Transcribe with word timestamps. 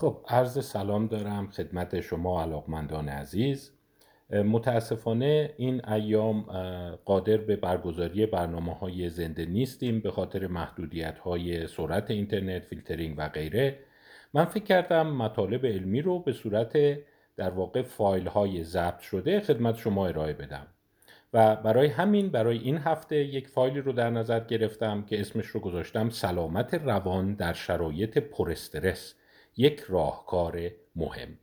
خب 0.00 0.24
عرض 0.28 0.64
سلام 0.64 1.06
دارم 1.06 1.50
خدمت 1.50 2.00
شما 2.00 2.42
علاقمندان 2.42 3.08
عزیز. 3.08 3.72
متاسفانه 4.30 5.54
این 5.56 5.88
ایام 5.88 6.40
قادر 7.04 7.36
به 7.36 7.56
برگزاری 7.56 8.26
برنامه 8.26 8.74
های 8.74 9.10
زنده 9.10 9.44
نیستیم 9.44 10.00
به 10.00 10.10
خاطر 10.10 10.46
محدودیت 10.46 11.18
های 11.18 11.66
سرعت 11.66 12.10
اینترنت 12.10 12.64
فیلترینگ 12.64 13.14
و 13.18 13.28
غیره. 13.28 13.78
من 14.34 14.44
فکر 14.44 14.64
کردم 14.64 15.06
مطالب 15.06 15.66
علمی 15.66 16.02
رو 16.02 16.18
به 16.18 16.32
صورت 16.32 16.98
در 17.36 17.50
واقع 17.50 17.82
فایل 17.82 18.26
های 18.26 18.64
ضبط 18.64 19.00
شده 19.00 19.40
خدمت 19.40 19.76
شما 19.76 20.06
ارائه 20.06 20.32
بدم. 20.32 20.66
و 21.32 21.56
برای 21.56 21.86
همین 21.86 22.28
برای 22.28 22.58
این 22.58 22.78
هفته 22.78 23.16
یک 23.16 23.48
فایلی 23.48 23.80
رو 23.80 23.92
در 23.92 24.10
نظر 24.10 24.40
گرفتم 24.40 25.02
که 25.02 25.20
اسمش 25.20 25.46
رو 25.46 25.60
گذاشتم 25.60 26.10
سلامت 26.10 26.74
روان 26.74 27.34
در 27.34 27.52
شرایط 27.52 28.18
پراسترس 28.18 29.14
یک 29.56 29.80
راهکار 29.88 30.60
مهم. 30.96 31.38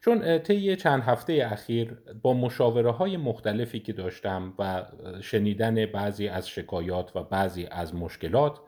چون 0.00 0.38
طی 0.38 0.76
چند 0.76 1.02
هفته 1.02 1.48
اخیر 1.52 1.98
با 2.22 2.34
مشاوره 2.34 2.90
های 2.90 3.16
مختلفی 3.16 3.80
که 3.80 3.92
داشتم 3.92 4.54
و 4.58 4.84
شنیدن 5.20 5.86
بعضی 5.86 6.28
از 6.28 6.48
شکایات 6.48 7.16
و 7.16 7.22
بعضی 7.22 7.66
از 7.70 7.94
مشکلات 7.94 8.60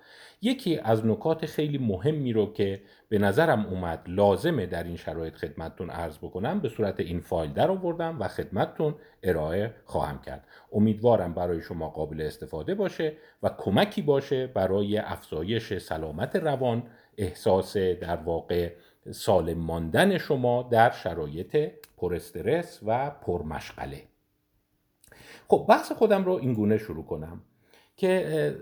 یکی 0.43 0.79
از 0.79 1.07
نکات 1.07 1.47
خیلی 1.47 1.79
مهمی 1.79 2.33
رو 2.33 2.53
که 2.53 2.83
به 3.09 3.19
نظرم 3.19 3.67
اومد 3.67 4.03
لازمه 4.07 4.67
در 4.67 4.84
این 4.84 4.97
شرایط 4.97 5.34
خدمتتون 5.34 5.91
عرض 5.91 6.19
بکنم 6.19 6.61
به 6.61 6.69
صورت 6.69 7.01
این 7.01 7.20
فایل 7.20 7.53
در 7.53 7.70
آوردم 7.70 8.20
و 8.20 8.29
خدمتتون 8.29 8.95
ارائه 9.23 9.75
خواهم 9.84 10.19
کرد. 10.19 10.47
امیدوارم 10.73 11.34
برای 11.34 11.61
شما 11.61 11.89
قابل 11.91 12.20
استفاده 12.20 12.75
باشه 12.75 13.12
و 13.42 13.48
کمکی 13.48 14.03
باشه 14.03 14.47
برای 14.47 14.98
افزایش 14.98 15.79
سلامت 15.79 16.37
روان 16.37 16.83
احساس 17.19 17.77
در 17.77 18.17
واقع 18.17 18.73
سالم 19.11 19.59
ماندن 19.59 20.19
شما 20.19 20.62
در 20.62 20.91
شرایط 20.91 21.73
پر 21.97 22.15
استرس 22.15 22.81
و 22.87 23.11
پرمشغله 23.11 24.03
خب 25.48 25.67
بحث 25.69 25.93
خودم 25.93 26.25
رو 26.25 26.33
این 26.33 26.55
گونه 26.55 26.79
شروع 26.79 27.05
کنم 27.05 27.43
که 27.97 28.56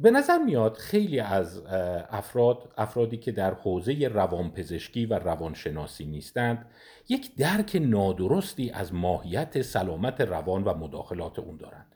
به 0.00 0.10
نظر 0.10 0.38
میاد 0.38 0.76
خیلی 0.76 1.20
از 1.20 1.62
افراد 2.10 2.72
افرادی 2.76 3.16
که 3.16 3.32
در 3.32 3.54
حوزه 3.54 4.08
روانپزشکی 4.08 5.06
و 5.06 5.14
روانشناسی 5.14 6.04
نیستند 6.04 6.66
یک 7.08 7.36
درک 7.36 7.78
نادرستی 7.82 8.70
از 8.70 8.94
ماهیت 8.94 9.62
سلامت 9.62 10.20
روان 10.20 10.64
و 10.64 10.74
مداخلات 10.74 11.38
اون 11.38 11.56
دارند. 11.56 11.86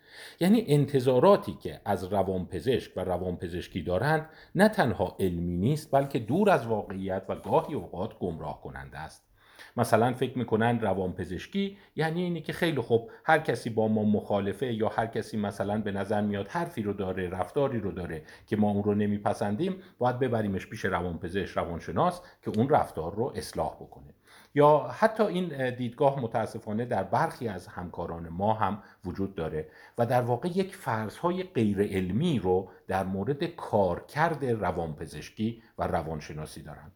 یعنی 0.40 0.64
انتظاراتی 0.68 1.52
که 1.62 1.80
از 1.84 2.04
روانپزشک 2.04 2.92
و 2.96 3.00
روانپزشکی 3.00 3.82
دارند 3.82 4.28
نه 4.54 4.68
تنها 4.68 5.16
علمی 5.20 5.56
نیست 5.56 5.90
بلکه 5.90 6.18
دور 6.18 6.50
از 6.50 6.66
واقعیت 6.66 7.22
و 7.28 7.36
گاهی 7.36 7.74
اوقات 7.74 8.18
گمراه 8.18 8.60
کننده 8.62 8.98
است. 8.98 9.30
مثلا 9.76 10.12
فکر 10.12 10.38
می‌کنن 10.38 10.80
روانپزشکی 10.80 11.78
یعنی 11.96 12.22
اینی 12.22 12.40
که 12.40 12.52
خیلی 12.52 12.80
خوب 12.80 13.10
هر 13.24 13.38
کسی 13.38 13.70
با 13.70 13.88
ما 13.88 14.04
مخالفه 14.04 14.72
یا 14.72 14.88
هر 14.88 15.06
کسی 15.06 15.36
مثلا 15.36 15.80
به 15.80 15.92
نظر 15.92 16.20
میاد 16.20 16.48
حرفی 16.48 16.82
رو 16.82 16.92
داره 16.92 17.28
رفتاری 17.28 17.80
رو 17.80 17.92
داره 17.92 18.22
که 18.46 18.56
ما 18.56 18.70
اون 18.70 18.82
رو 18.82 18.94
نمیپسندیم 18.94 19.76
باید 19.98 20.18
ببریمش 20.18 20.66
پیش 20.66 20.84
روانپزشک 20.84 21.56
روانشناس 21.56 22.22
که 22.42 22.50
اون 22.56 22.68
رفتار 22.68 23.14
رو 23.14 23.32
اصلاح 23.36 23.74
بکنه. 23.74 24.14
یا 24.54 24.78
حتی 24.78 25.22
این 25.22 25.70
دیدگاه 25.70 26.20
متاسفانه 26.20 26.84
در 26.84 27.02
برخی 27.02 27.48
از 27.48 27.66
همکاران 27.66 28.28
ما 28.28 28.54
هم 28.54 28.82
وجود 29.04 29.34
داره 29.34 29.68
و 29.98 30.06
در 30.06 30.22
واقع 30.22 30.48
یک 30.48 30.76
فرضهای 30.76 31.42
غیر 31.42 31.82
علمی 31.82 32.38
رو 32.38 32.68
در 32.86 33.04
مورد 33.04 33.44
کارکرد 33.44 34.44
روانپزشکی 34.44 35.62
و 35.78 35.86
روانشناسی 35.86 36.62
دارن. 36.62 36.92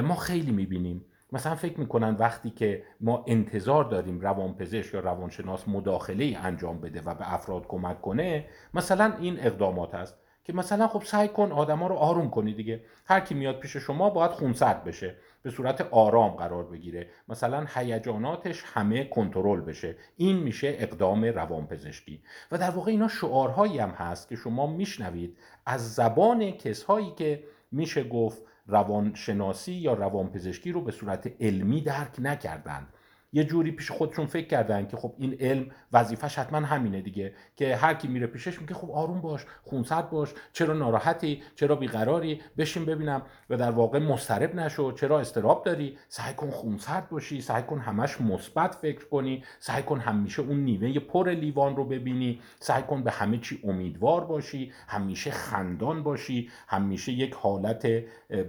ما 0.00 0.14
خیلی 0.14 0.50
می‌بینیم. 0.50 1.04
مثلا 1.32 1.54
فکر 1.54 1.80
می‌کنن 1.80 2.14
وقتی 2.14 2.50
که 2.50 2.82
ما 3.00 3.24
انتظار 3.26 3.84
داریم 3.84 4.20
روانپزشک 4.20 4.94
یا 4.94 5.00
روانشناس 5.00 5.68
مداخله 5.68 6.38
انجام 6.42 6.80
بده 6.80 7.00
و 7.00 7.14
به 7.14 7.34
افراد 7.34 7.66
کمک 7.66 8.02
کنه 8.02 8.44
مثلا 8.74 9.12
این 9.20 9.40
اقدامات 9.40 9.94
هست 9.94 10.18
که 10.46 10.52
مثلا 10.52 10.88
خب 10.88 11.02
سعی 11.02 11.28
کن 11.28 11.52
آدما 11.52 11.86
رو 11.86 11.94
آروم 11.94 12.30
کنی 12.30 12.54
دیگه. 12.54 12.80
هر 13.06 13.20
کی 13.20 13.34
میاد 13.34 13.58
پیش 13.60 13.76
شما 13.76 14.10
باید 14.10 14.30
خونسرد 14.30 14.84
بشه. 14.84 15.14
به 15.42 15.50
صورت 15.50 15.80
آرام 15.80 16.30
قرار 16.30 16.64
بگیره. 16.64 17.08
مثلا 17.28 17.66
هیجاناتش 17.74 18.62
همه 18.66 19.04
کنترل 19.04 19.60
بشه. 19.60 19.96
این 20.16 20.36
میشه 20.36 20.76
اقدام 20.78 21.24
روانپزشکی. 21.24 22.22
و 22.52 22.58
در 22.58 22.70
واقع 22.70 22.90
اینا 22.90 23.08
شعارهایی 23.08 23.78
هم 23.78 23.90
هست 23.90 24.28
که 24.28 24.36
شما 24.36 24.66
میشنوید. 24.66 25.38
از 25.66 25.94
زبان 25.94 26.50
کسهایی 26.50 27.10
که 27.16 27.42
میشه 27.72 28.04
گفت 28.04 28.42
روانشناسی 28.66 29.72
یا 29.72 29.92
روانپزشکی 29.92 30.72
رو 30.72 30.80
به 30.80 30.92
صورت 30.92 31.32
علمی 31.40 31.80
درک 31.80 32.14
نکردند. 32.18 32.86
یه 33.36 33.44
جوری 33.44 33.70
پیش 33.70 33.90
خودشون 33.90 34.26
فکر 34.26 34.46
کردن 34.46 34.86
که 34.86 34.96
خب 34.96 35.14
این 35.18 35.36
علم 35.40 35.66
وظیفش 35.92 36.38
حتما 36.38 36.58
همینه 36.58 37.00
دیگه 37.00 37.34
که 37.56 37.76
هر 37.76 37.94
کی 37.94 38.08
میره 38.08 38.26
پیشش 38.26 38.60
میگه 38.60 38.74
خب 38.74 38.90
آروم 38.90 39.20
باش 39.20 39.44
خونسرد 39.62 40.10
باش 40.10 40.28
چرا 40.52 40.74
ناراحتی 40.74 41.42
چرا 41.54 41.76
بیقراری 41.76 42.40
بشین 42.58 42.84
ببینم. 42.84 43.22
و 43.50 43.56
در 43.56 43.70
واقع 43.70 43.98
مضطرب 43.98 44.54
نشو 44.54 44.92
چرا 44.92 45.20
استراب 45.20 45.64
داری؟ 45.64 45.98
سعی 46.08 46.34
کن 46.34 46.50
خونسرد 46.50 47.08
باشی 47.08 47.40
سعی 47.40 47.62
کن 47.62 47.78
همش 47.78 48.20
مثبت 48.20 48.74
فکر 48.74 49.04
کنی 49.04 49.44
سعی 49.58 49.82
کن 49.82 50.00
همیشه 50.00 50.42
اون 50.42 50.64
نیمه 50.64 50.98
پر 50.98 51.30
لیوان 51.30 51.76
رو 51.76 51.84
ببینی 51.84 52.40
سعی 52.60 52.82
کن 52.82 53.02
به 53.02 53.10
همه 53.10 53.38
چی 53.38 53.60
امیدوار 53.64 54.24
باشی 54.24 54.72
همیشه 54.88 55.30
خندان 55.30 56.02
باشی 56.02 56.50
همیشه 56.68 57.12
یک 57.12 57.34
حالت 57.34 57.86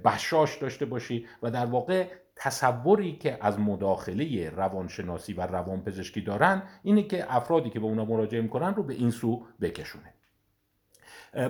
بشاش 0.05 0.57
داشته 0.57 0.85
باشی. 0.85 1.25
و 1.43 1.51
در 1.51 1.65
واقع 1.65 2.07
تصوری 2.39 3.15
که 3.15 3.37
از 3.41 3.59
مداخله 3.59 4.49
روانشناسی 4.49 5.33
و 5.33 5.41
روانپزشکی 5.41 6.21
دارن 6.21 6.63
اینه 6.83 7.03
که 7.03 7.35
افرادی 7.35 7.69
که 7.69 7.79
به 7.79 7.85
اونا 7.85 8.05
مراجعه 8.05 8.41
می‌کنن 8.41 8.75
رو 8.75 8.83
به 8.83 8.93
این 8.93 9.11
سو 9.11 9.45
بکشونه. 9.61 10.13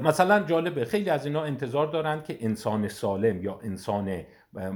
مثلا 0.03 0.39
جالبه 0.39 0.85
خیلی 0.85 1.09
از 1.09 1.25
اینا 1.25 1.43
انتظار 1.43 1.87
دارن 1.87 2.23
که 2.23 2.37
انسان 2.39 2.87
سالم 2.87 3.41
یا 3.41 3.59
انسان 3.63 4.23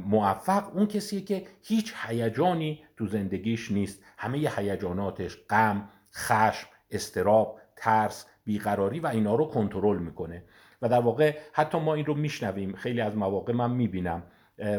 موفق 0.05 0.75
اون 0.75 0.88
کسیه 0.88 1.22
که 1.22 1.44
هیچ 1.61 1.94
هیجانی 2.07 2.83
تو 2.97 3.07
زندگیش 3.07 3.72
نیست. 3.72 4.03
همه 4.17 4.38
هیجاناتش 4.38 5.38
غم 5.49 5.89
خشم 6.13 6.67
استراب 6.91 7.59
ترس 7.75 8.25
بیقراری 8.43 8.99
و 8.99 9.07
اینا 9.07 9.35
رو 9.35 9.45
کنترل 9.45 9.97
می‌کنه. 9.97 10.43
و 10.81 10.89
در 10.89 10.99
واقع 10.99 11.38
حتی 11.53 11.79
ما 11.79 11.93
این 11.93 12.05
رو 12.05 12.13
میشنویم. 12.13 12.75
خیلی 12.75 13.01
از 13.01 13.16
مواقع 13.16 13.53
من 13.53 13.72
می‌بینم. 13.72 14.23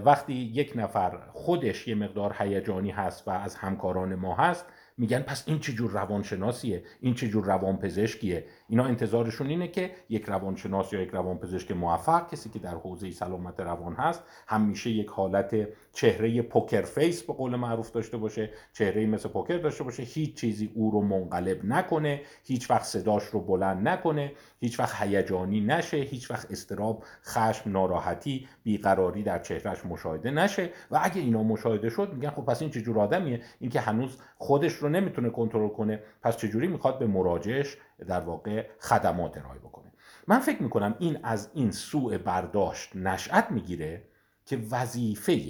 وقتی 0.05 0.35
یک 0.35 0.73
نفر 0.77 1.19
خودش 1.33 1.89
یه 1.89 1.95
مقدار 1.95 2.37
هیجانی 2.39 2.91
هست 2.91 3.29
و 3.29 3.31
از 3.31 3.57
همکاران 3.57 4.15
ما 4.15 4.35
هست 4.35 4.67
میگن 4.99 5.21
پس 5.21 5.45
این 5.47 5.59
چه 5.59 5.73
جور 5.73 5.91
روانشناسیه؟ 5.91 6.83
این 7.01 7.15
چه 7.15 7.29
روانپزشکیه؟ 7.45 8.45
اینا 8.73 8.85
انتظارشون 8.85 9.47
اینه 9.47 9.69
که 9.69 9.91
یک 10.09 10.25
روانشناس 10.25 10.93
یا 10.93 11.01
یک 11.03 11.11
روانپزشک 11.11 11.71
موفق 11.71 12.31
کسی 12.31 12.51
که 12.51 12.59
در 12.59 12.75
حوزه 12.75 13.11
سلامت 13.11 13.61
روان 13.61 13.95
هست 13.95 14.23
همیشه 14.47 14.91
یک 14.91 15.09
حالت 15.09 15.69
چهره 15.93 16.43
poker 16.43 16.83
face 16.83 17.23
به 17.23 17.33
قول 17.33 17.57
معروف 17.57 17.91
داشته 17.91 18.17
باشه 18.17 18.51
چهره 18.73 19.07
مثل 19.07 19.29
پوکر 19.29 19.59
داشته 19.59 19.85
باشه 19.85 20.03
هیچ 20.03 20.35
چیزی 20.35 20.73
او 20.75 20.91
رو 20.91 21.03
منقلب 21.03 21.65
نکنه 21.65 22.21
هیچ 22.45 22.71
وقت 22.71 22.83
صداش 22.83 23.25
رو 23.25 23.41
بلند 23.41 23.89
نکنه 23.89 24.33
هیچ 24.61 24.81
وقت 24.81 25.03
هیجانی 25.03 25.61
نشه 25.61 25.97
هیچ 25.97 26.31
وقت 26.31 26.51
استراب 26.51 27.05
خشم 27.25 27.71
ناراحتی 27.71 28.49
بیقراری 28.63 29.23
در 29.23 29.39
چهرهش 29.39 29.87
مشاهده 29.87 30.31
نشه. 30.31 30.71
و 30.91 31.01
اگه 31.03 31.21
اینا 31.21 31.43
مشاهده 31.43 31.89
شد 31.89 32.13
میگن 32.13 32.31
خب 32.31 32.43
پس 32.43 32.63
این 32.63 32.71
چه 32.71 32.81
جور 32.81 33.01
آدمیه؟ 33.01 33.41
اینکه 33.61 33.81
هنوز 33.81 34.19
خودش 34.39 34.73
رو 34.73 34.89
نمی‌تونه 34.89 35.31
کنترل 35.31 35.69
کنه 35.69 36.03
پس 36.23 36.37
چجوری 36.37 36.69
می‌خواد 36.69 36.99
به 36.99 37.07
مراجعش 37.07 37.77
در 38.07 38.21
واقع 38.21 38.62
خدمات 38.81 39.39
ارائه 39.39 39.59
بکنه. 39.59 39.93
من 40.27 40.39
فکر 40.39 40.63
می‌کنم 40.63 40.97
این 40.99 41.19
از 41.23 41.51
این 41.55 41.71
سوء 41.71 42.19
برداشت 42.19 42.97
نشأت 42.97 43.51
می‌گیره 43.51 44.05
که 44.47 44.59
وظیفه 44.71 45.41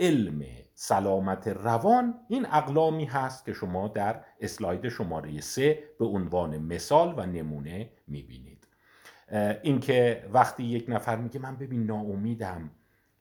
علم 0.00 0.42
سلامت 0.74 1.48
روان 1.48 2.14
این 2.28 2.46
اقلامی 2.46 3.04
هست 3.04 3.44
که 3.44 3.52
شما 3.52 3.88
در 3.88 4.20
اسلاید 4.40 4.88
شماره 4.88 5.40
سه 5.40 5.82
به 5.98 6.06
عنوان 6.06 6.58
مثال 6.58 7.14
و 7.16 7.26
نمونه 7.26 7.90
می‌بینید. 8.06 8.66
اینکه 9.62 10.28
وقتی 10.32 10.64
یک 10.64 10.84
نفر 10.88 11.16
میگه 11.16 11.40
من 11.40 11.56
ببین 11.56 11.86
ناامیدم 11.86 12.70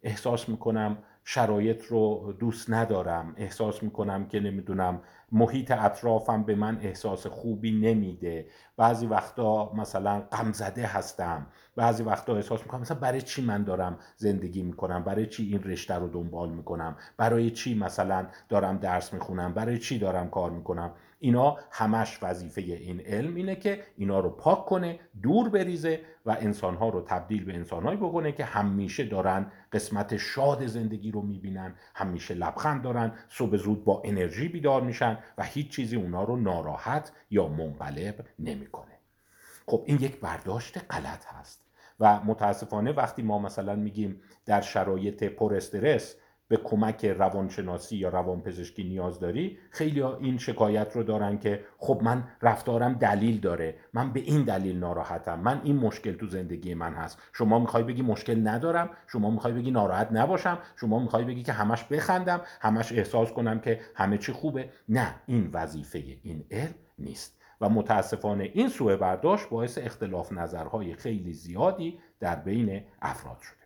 احساس 0.01 0.50
می‌کنم 0.50 0.97
شرایط 1.25 1.85
رو 1.85 2.33
دوست 2.39 2.69
ندارم. 2.69 3.33
احساس 3.37 3.83
می‌کنم 3.83 4.27
که 4.27 4.39
نمی‌دونم 4.39 5.01
محیط 5.31 5.71
اطرافم 5.71 6.43
به 6.43 6.55
من 6.55 6.79
احساس 6.81 7.27
خوبی 7.27 7.71
نمیده. 7.71 8.47
بعضی 8.77 9.05
وقتا 9.05 9.73
مثلا 9.73 10.19
غمزده 10.31 10.85
هستم. 10.85 11.47
بعضی 11.75 12.03
وقتا 12.03 12.35
احساس 12.35 12.61
می‌کنم 12.61 12.81
مثلا 12.81 12.97
برای 12.97 13.21
چی 13.21 13.45
من 13.45 13.63
دارم 13.63 13.97
زندگی 14.17 14.63
می‌کنم؟ 14.63 15.03
برای 15.03 15.25
چی 15.27 15.43
این 15.43 15.63
رشته 15.63 15.95
رو 15.95 16.07
دنبال 16.07 16.49
می‌کنم؟ 16.49 16.95
برای 17.17 17.51
چی 17.51 17.75
مثلا 17.75 18.27
دارم 18.49 18.77
درس 18.77 19.13
می‌خونم؟ 19.13 19.53
برای 19.53 19.77
چی 19.77 19.99
دارم 19.99 20.29
کار 20.29 20.51
می‌کنم؟ 20.51 20.91
اینا 21.23 21.57
همش 21.71 22.19
وظیفه 22.21 22.61
این 22.61 23.01
علم 23.01 23.35
اینه 23.35 23.55
که 23.55 23.83
اینا 23.97 24.19
رو 24.19 24.29
پاک 24.29 24.65
کنه 24.65 24.99
دور 25.21 25.49
بریزه 25.49 25.99
و 26.25 26.37
انسانها 26.39 26.89
رو 26.89 27.01
تبدیل 27.01 27.45
به 27.45 27.53
انسانهایی 27.53 27.97
بکنه 27.97 28.31
که 28.31 28.45
همیشه 28.45 29.03
دارن 29.03 29.51
قسمت 29.71 30.17
شاد 30.17 30.67
زندگی 30.67 31.11
رو 31.11 31.21
می‌بینن 31.21 31.75
همیشه 31.95 32.33
لبخند 32.33 32.81
دارن 32.81 33.11
صبح 33.29 33.57
زود 33.57 33.83
با 33.83 34.01
انرژی 34.05 34.47
بیدار 34.47 34.81
میشن 34.81 35.17
و 35.37 35.43
هیچ 35.43 35.69
چیزی 35.69 35.95
اونا 35.95 36.23
رو 36.23 36.37
ناراحت 36.37 37.11
یا 37.29 37.47
منقلب 37.47 38.25
نمی‌کنه. 38.39 38.99
خب 39.65 39.83
این 39.85 39.97
یک 40.01 40.19
برداشت 40.19 40.77
غلط 40.89 41.25
هست 41.25 41.65
و 41.99 42.19
متاسفانه 42.25 42.91
وقتی 42.91 43.21
ما 43.21 43.39
مثلا 43.39 43.75
میگیم 43.75 44.21
در 44.45 44.61
شرایط 44.61 45.23
پر 45.23 45.55
استرس 45.55 46.15
به 46.47 46.57
کمک 46.57 47.05
روانشناسی 47.05 47.97
یا 47.97 48.09
روانپزشکی 48.09 48.83
نیاز 48.83 49.19
داری 49.19 49.57
خیلی 49.69 49.99
ها 49.99 50.17
این 50.17 50.37
شکایت 50.37 50.91
رو 50.95 51.03
دارن 51.03 51.39
که 51.39 51.65
خب 51.77 52.01
من 52.03 52.23
رفتارم 52.41 52.93
دلیل 52.93 53.39
داره 53.39 53.75
من 53.93 54.13
به 54.13 54.19
این 54.19 54.43
دلیل 54.43 54.79
ناراحتم 54.79 55.39
من 55.39 55.61
این 55.63 55.75
مشکل 55.75 56.13
تو 56.13 56.27
زندگی 56.27 56.73
من 56.73 56.93
هست. 56.93 57.21
شما 57.33 57.59
می‌خوای 57.59 57.83
بگی 57.83 58.01
مشکل 58.01 58.47
ندارم 58.47 58.89
شما 59.07 59.29
می‌خوای 59.29 59.53
بگی 59.53 59.71
ناراحت 59.71 60.07
نباشم 60.11 60.57
شما 60.75 60.99
می‌خوای 60.99 61.23
بگی 61.23 61.43
که 61.43 61.53
همش 61.53 61.83
بخندم 61.83 62.41
همش 62.61 62.91
احساس 62.91 63.31
کنم 63.31 63.59
که 63.59 63.81
همه 63.95 64.17
چی 64.17 64.31
خوبه. 64.31 64.69
نه 64.89 65.15
این 65.25 65.49
وظیفه 65.53 66.03
این 66.23 66.45
علم 66.51 66.75
نیست. 66.99 67.39
و 67.61 67.69
متاسفانه 67.69 68.43
این 68.53 68.69
سوء 68.69 68.97
برداشت 68.97 69.49
باعث 69.49 69.77
اختلاف 69.77 70.31
نظرهای 70.31 70.93
خیلی 70.93 71.33
زیادی 71.33 71.99
در 72.19 72.35
بین 72.35 72.83
افراد 73.01 73.39
شده. 73.39 73.62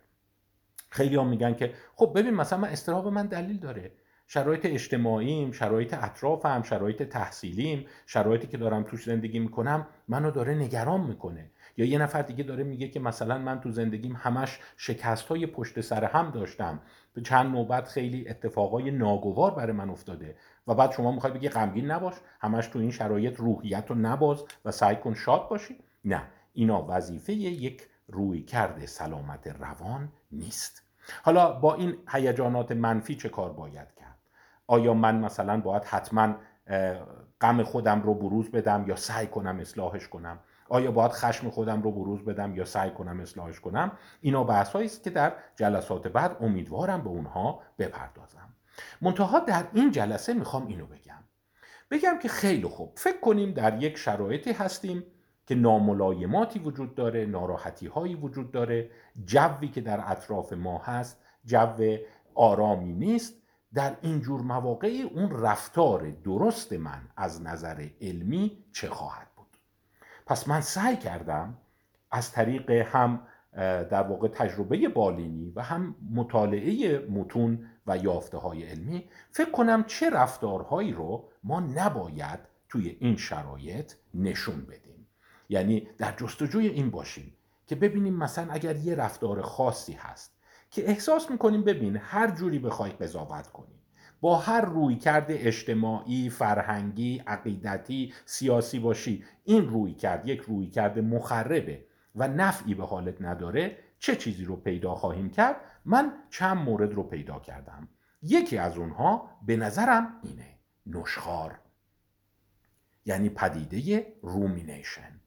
خیلی 0.90 1.16
هم 1.16 1.28
میگن 1.28 1.54
که 1.54 1.74
خب 1.94 2.12
ببین 2.16 2.34
مثلا 2.34 2.58
من 2.58 2.68
استراب 2.68 3.08
من 3.08 3.26
دلیل 3.26 3.58
داره. 3.58 3.92
شرایط 4.30 4.66
اجتماعیم 4.66 5.52
شرایط 5.52 5.94
اطرافم 5.94 6.62
شرایط 6.62 7.02
تحصیلیم 7.02 7.86
شرایطی 8.06 8.46
که 8.46 8.56
دارم 8.56 8.82
توش 8.82 9.04
زندگی 9.04 9.38
می‌کنم 9.38 9.86
منو 10.08 10.30
داره 10.30 10.54
نگران 10.54 11.00
می‌کنه. 11.00 11.50
یا 11.76 11.86
یه 11.86 11.98
نفر 11.98 12.22
دیگه 12.22 12.44
داره 12.44 12.64
میگه 12.64 12.88
که 12.88 13.00
مثلا 13.00 13.38
من 13.38 13.60
تو 13.60 13.70
زندگیم 13.70 14.16
همش 14.16 14.58
شکست 14.76 15.28
های 15.28 15.46
پشت 15.46 15.80
سر 15.80 16.04
هم 16.04 16.30
داشتم. 16.30 16.80
به 17.14 17.20
چند 17.20 17.50
نوبت 17.52 17.88
خیلی 17.88 18.28
اتفاقای 18.28 18.90
ناگوار 18.90 19.54
برای 19.54 19.72
من 19.72 19.90
افتاده. 19.90 20.36
و 20.66 20.74
بعد 20.74 20.92
شما 20.92 21.12
می‌خوای 21.12 21.32
بگی 21.32 21.48
غمگین 21.48 21.90
نباش. 21.90 22.14
همش 22.40 22.66
تو 22.66 22.78
این 22.78 22.90
شرایط 22.90 23.36
روحیت 23.36 23.84
رو 23.88 23.94
نباز 23.94 24.44
و 24.64 24.70
سعی 24.70 24.96
کن 24.96 25.14
شاد 25.14 25.48
باشی. 25.48 25.78
نه. 26.04 26.22
اینا 26.52 26.86
وظیفه 26.88 27.32
یک 27.32 27.82
روی 28.08 28.42
کرده 28.42 28.86
سلامت 28.86 29.46
روان 29.46 30.12
نیست. 30.30 30.82
حالا 31.22 31.52
با 31.52 31.74
این 31.74 31.96
هیجانات 32.08 32.72
منفی 32.72 33.14
چه 33.14 33.28
کار 33.28 33.52
باید 33.52 33.94
کرد؟ 33.94 34.18
آیا 34.66 34.94
من 34.94 35.18
مثلا 35.18 35.60
باید 35.60 35.84
حتما 35.84 36.34
غم 37.40 37.62
خودم 37.62 38.02
رو 38.02 38.14
بروز 38.14 38.50
بدم 38.50 38.84
یا 38.88 38.96
سعی 38.96 39.26
کنم 39.26 39.58
اصلاحش 39.60 40.08
کنم؟ 40.08 40.38
آیا 40.68 40.90
باید 40.90 41.12
خشم 41.12 41.50
خودم 41.50 41.82
رو 41.82 41.92
بروز 41.92 42.24
بدم 42.24 42.54
یا 42.54 42.64
سعی 42.64 42.90
کنم 42.90 43.20
اصلاحش 43.20 43.60
کنم؟ 43.60 43.92
اینا 44.20 44.44
بحث 44.44 44.76
است 44.76 45.02
که 45.02 45.10
در 45.10 45.32
جلسات 45.56 46.08
بعد 46.08 46.36
امیدوارم 46.40 47.02
به 47.02 47.08
اونها 47.08 47.62
بپردازم. 47.78 48.54
منتها 49.00 49.38
در 49.38 49.64
این 49.72 49.90
جلسه 49.90 50.34
می‌خوام 50.34 50.66
اینو 50.66 50.86
بگم. 50.86 51.24
بگم 51.90 52.18
که 52.18 52.28
خیلی 52.28 52.68
خوب. 52.68 52.92
فکر 52.96 53.20
کنیم 53.20 53.52
در 53.52 53.82
یک 53.82 53.96
شرایطی 53.96 54.52
هستیم 54.52 55.04
که 55.48 55.54
ناملایماتی 55.54 56.58
وجود 56.58 56.94
داره 56.94 57.26
ناراحتی 57.26 57.86
هایی 57.86 58.14
وجود 58.14 58.50
داره. 58.50 58.90
جوی 59.24 59.68
که 59.68 59.80
در 59.80 60.00
اطراف 60.06 60.52
ما 60.52 60.78
هست 60.78 61.20
جو 61.44 61.96
آرامی 62.34 62.92
نیست. 62.92 63.34
در 63.74 63.96
اینجور 64.02 64.40
مواقعی 64.40 65.02
اون 65.02 65.30
رفتار 65.30 66.10
درست 66.10 66.72
من 66.72 67.00
از 67.16 67.42
نظر 67.42 67.88
علمی 68.00 68.64
چه 68.72 68.88
خواهد 68.88 69.28
بود؟ 69.36 69.46
پس 70.26 70.48
من 70.48 70.60
سعی 70.60 70.96
کردم 70.96 71.56
از 72.10 72.32
طریق 72.32 72.70
هم 72.70 73.20
در 73.90 74.02
واقع 74.02 74.28
تجربه 74.28 74.88
بالینی 74.88 75.52
و 75.56 75.62
هم 75.62 75.94
مطالعه 76.14 76.98
متون 76.98 77.66
و 77.86 77.96
یافته 77.96 78.38
های 78.38 78.62
علمی 78.62 79.04
فکر 79.30 79.50
کنم 79.50 79.84
چه 79.84 80.10
رفتارهایی 80.10 80.92
رو 80.92 81.28
ما 81.44 81.60
نباید 81.60 82.40
توی 82.68 82.96
این 83.00 83.16
شرایط 83.16 83.92
نشون 84.14 84.60
بدیم. 84.60 84.87
یعنی 85.48 85.88
در 85.98 86.12
جستجوی 86.16 86.66
این 86.66 86.90
باشیم 86.90 87.36
که 87.66 87.74
ببینیم 87.74 88.14
مثلا 88.14 88.52
اگر 88.52 88.76
یه 88.76 88.94
رفتار 88.94 89.42
خاصی 89.42 89.92
هست 89.92 90.38
که 90.70 90.88
احساس 90.88 91.30
می‌کنیم 91.30 91.62
ببین 91.62 91.96
هر 91.96 92.30
جوری 92.30 92.58
بخوای 92.58 92.90
قضاوت 92.90 93.46
کنی 93.46 93.78
با 94.20 94.36
هر 94.36 94.60
روی 94.60 94.96
کرده 94.96 95.38
اجتماعی، 95.40 96.30
فرهنگی، 96.30 97.22
عقیدتی، 97.26 98.14
سیاسی 98.24 98.78
باشی 98.78 99.24
این 99.44 99.68
روی 99.68 99.94
کرد 99.94 100.28
یک 100.28 100.40
روی 100.40 100.66
کرده 100.66 101.00
مخربه 101.00 101.84
و 102.14 102.28
نفعی 102.28 102.74
به 102.74 102.86
حالت 102.86 103.22
نداره 103.22 103.78
چه 103.98 104.16
چیزی 104.16 104.44
رو 104.44 104.56
پیدا 104.56 104.94
خواهیم 104.94 105.30
کرد؟ 105.30 105.56
من 105.84 106.12
چند 106.30 106.56
مورد 106.56 106.94
رو 106.94 107.02
پیدا 107.02 107.38
کردم. 107.38 107.88
یکی 108.22 108.58
از 108.58 108.78
اونها 108.78 109.30
به 109.46 109.56
نظرم 109.56 110.20
اینه 110.22 110.58
نشخار 110.86 111.58
یعنی 113.04 113.28
پدیده 113.28 114.06
رومینیشن. 114.22 115.20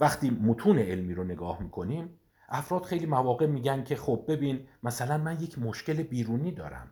وقتی 0.00 0.30
متون 0.30 0.78
علمی 0.78 1.14
رو 1.14 1.24
نگاه 1.24 1.62
می‌کنیم 1.62 2.20
افراد 2.48 2.82
خیلی 2.82 3.06
مواقع 3.06 3.46
میگن 3.46 3.84
که 3.84 3.96
خب 3.96 4.24
ببین 4.28 4.68
مثلا 4.82 5.18
من 5.18 5.40
یک 5.40 5.58
مشکل 5.58 6.02
بیرونی 6.02 6.52
دارم. 6.52 6.90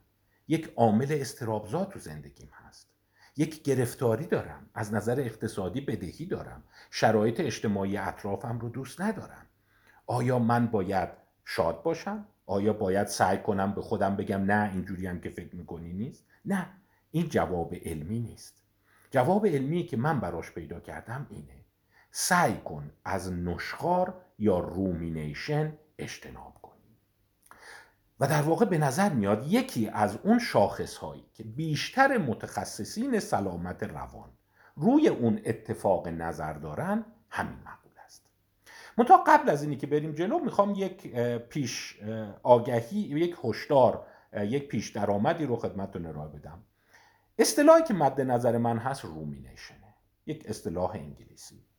یک 0.49 0.73
عامل 0.77 1.07
استرابزا 1.11 1.85
تو 1.85 1.99
زندگیم 1.99 2.51
هست. 2.53 2.89
یک 3.37 3.63
گرفتاری 3.63 4.27
دارم. 4.27 4.71
از 4.75 4.95
نظر 4.95 5.21
اقتصادی 5.21 5.81
بدهی 5.81 6.27
دارم. 6.27 6.63
شرایط 6.91 7.41
اجتماعی 7.41 7.97
اطرافم 7.97 8.59
رو 8.59 8.69
دوست 8.69 9.01
ندارم. 9.01 9.47
آیا 10.07 10.39
من 10.39 10.67
باید 10.67 11.09
شاد 11.45 11.83
باشم؟ 11.83 12.27
آیا 12.47 12.73
باید 12.73 13.07
سعی 13.07 13.39
کنم 13.39 13.75
به 13.75 13.83
خودم 13.83 14.17
بگم 14.17 14.45
نه 14.45 14.73
اینجوری 14.73 15.07
هم 15.07 15.21
که 15.21 15.31
فکر 15.31 15.57
می‌کنی 15.57 15.93
نیست؟ 15.93 16.25
نه. 16.45 16.67
این 17.11 17.29
جواب 17.29 17.75
علمی 17.75 18.21
نیست. 18.21 18.63
جواب 19.11 19.47
علمی 19.47 19.87
که 19.87 19.97
من 19.97 20.21
براش 20.21 20.51
پیدا 20.53 20.81
کردم 20.81 21.27
اینه. 21.31 21.62
سعی 22.15 22.57
کن 22.57 22.91
از 23.05 23.33
نشخار 23.33 24.15
یا 24.39 24.59
رومینیشن 24.59 25.79
اجتناب 25.99 26.55
کنی. 26.63 26.97
و 28.21 28.27
در 28.27 28.43
واقع 28.43 28.65
به 28.65 28.79
نظر 28.79 29.09
میاد 29.09 29.47
یکی 29.47 29.89
از 29.89 30.19
اون 30.23 30.39
شاخص 30.39 30.97
هایی 30.97 31.25
که 31.35 31.45
بیشتر 31.45 32.19
متخصصین 32.19 33.21
سلامت 33.21 33.83
روان 33.83 34.31
روی 34.77 35.09
اون 35.09 35.41
اتفاق 35.45 36.09
نظر 36.09 36.53
دارن 36.53 37.05
همین 37.31 37.59
مقول 37.59 37.93
است. 38.05 38.27
منتها 38.99 39.25
قبل 39.27 39.51
از 39.51 39.63
اینی 39.63 39.77
که 39.77 39.87
بریم 39.87 40.13
جلو 40.13 40.39
می‌خوام 40.39 40.75
یک 40.77 41.17
پیش 41.49 42.03
آگهی 42.43 42.99
یک 42.99 43.37
هشدار 43.45 44.07
یک 44.37 44.69
پیش 44.69 44.91
درآمدی 44.91 45.47
رو 45.47 45.57
خدمتتون 45.57 46.07
ارائه 46.07 46.29
بدم. 46.29 46.63
اصطلاحی 47.39 47.83
که 47.83 47.95
مد 47.95 48.21
نظر 48.21 48.59
من 48.59 48.79
هست 48.79 49.05
رومینیشنه. 49.05 49.95
یک 50.27 50.47
اصطلاح 50.49 50.91
انگلیسی. 50.91 51.72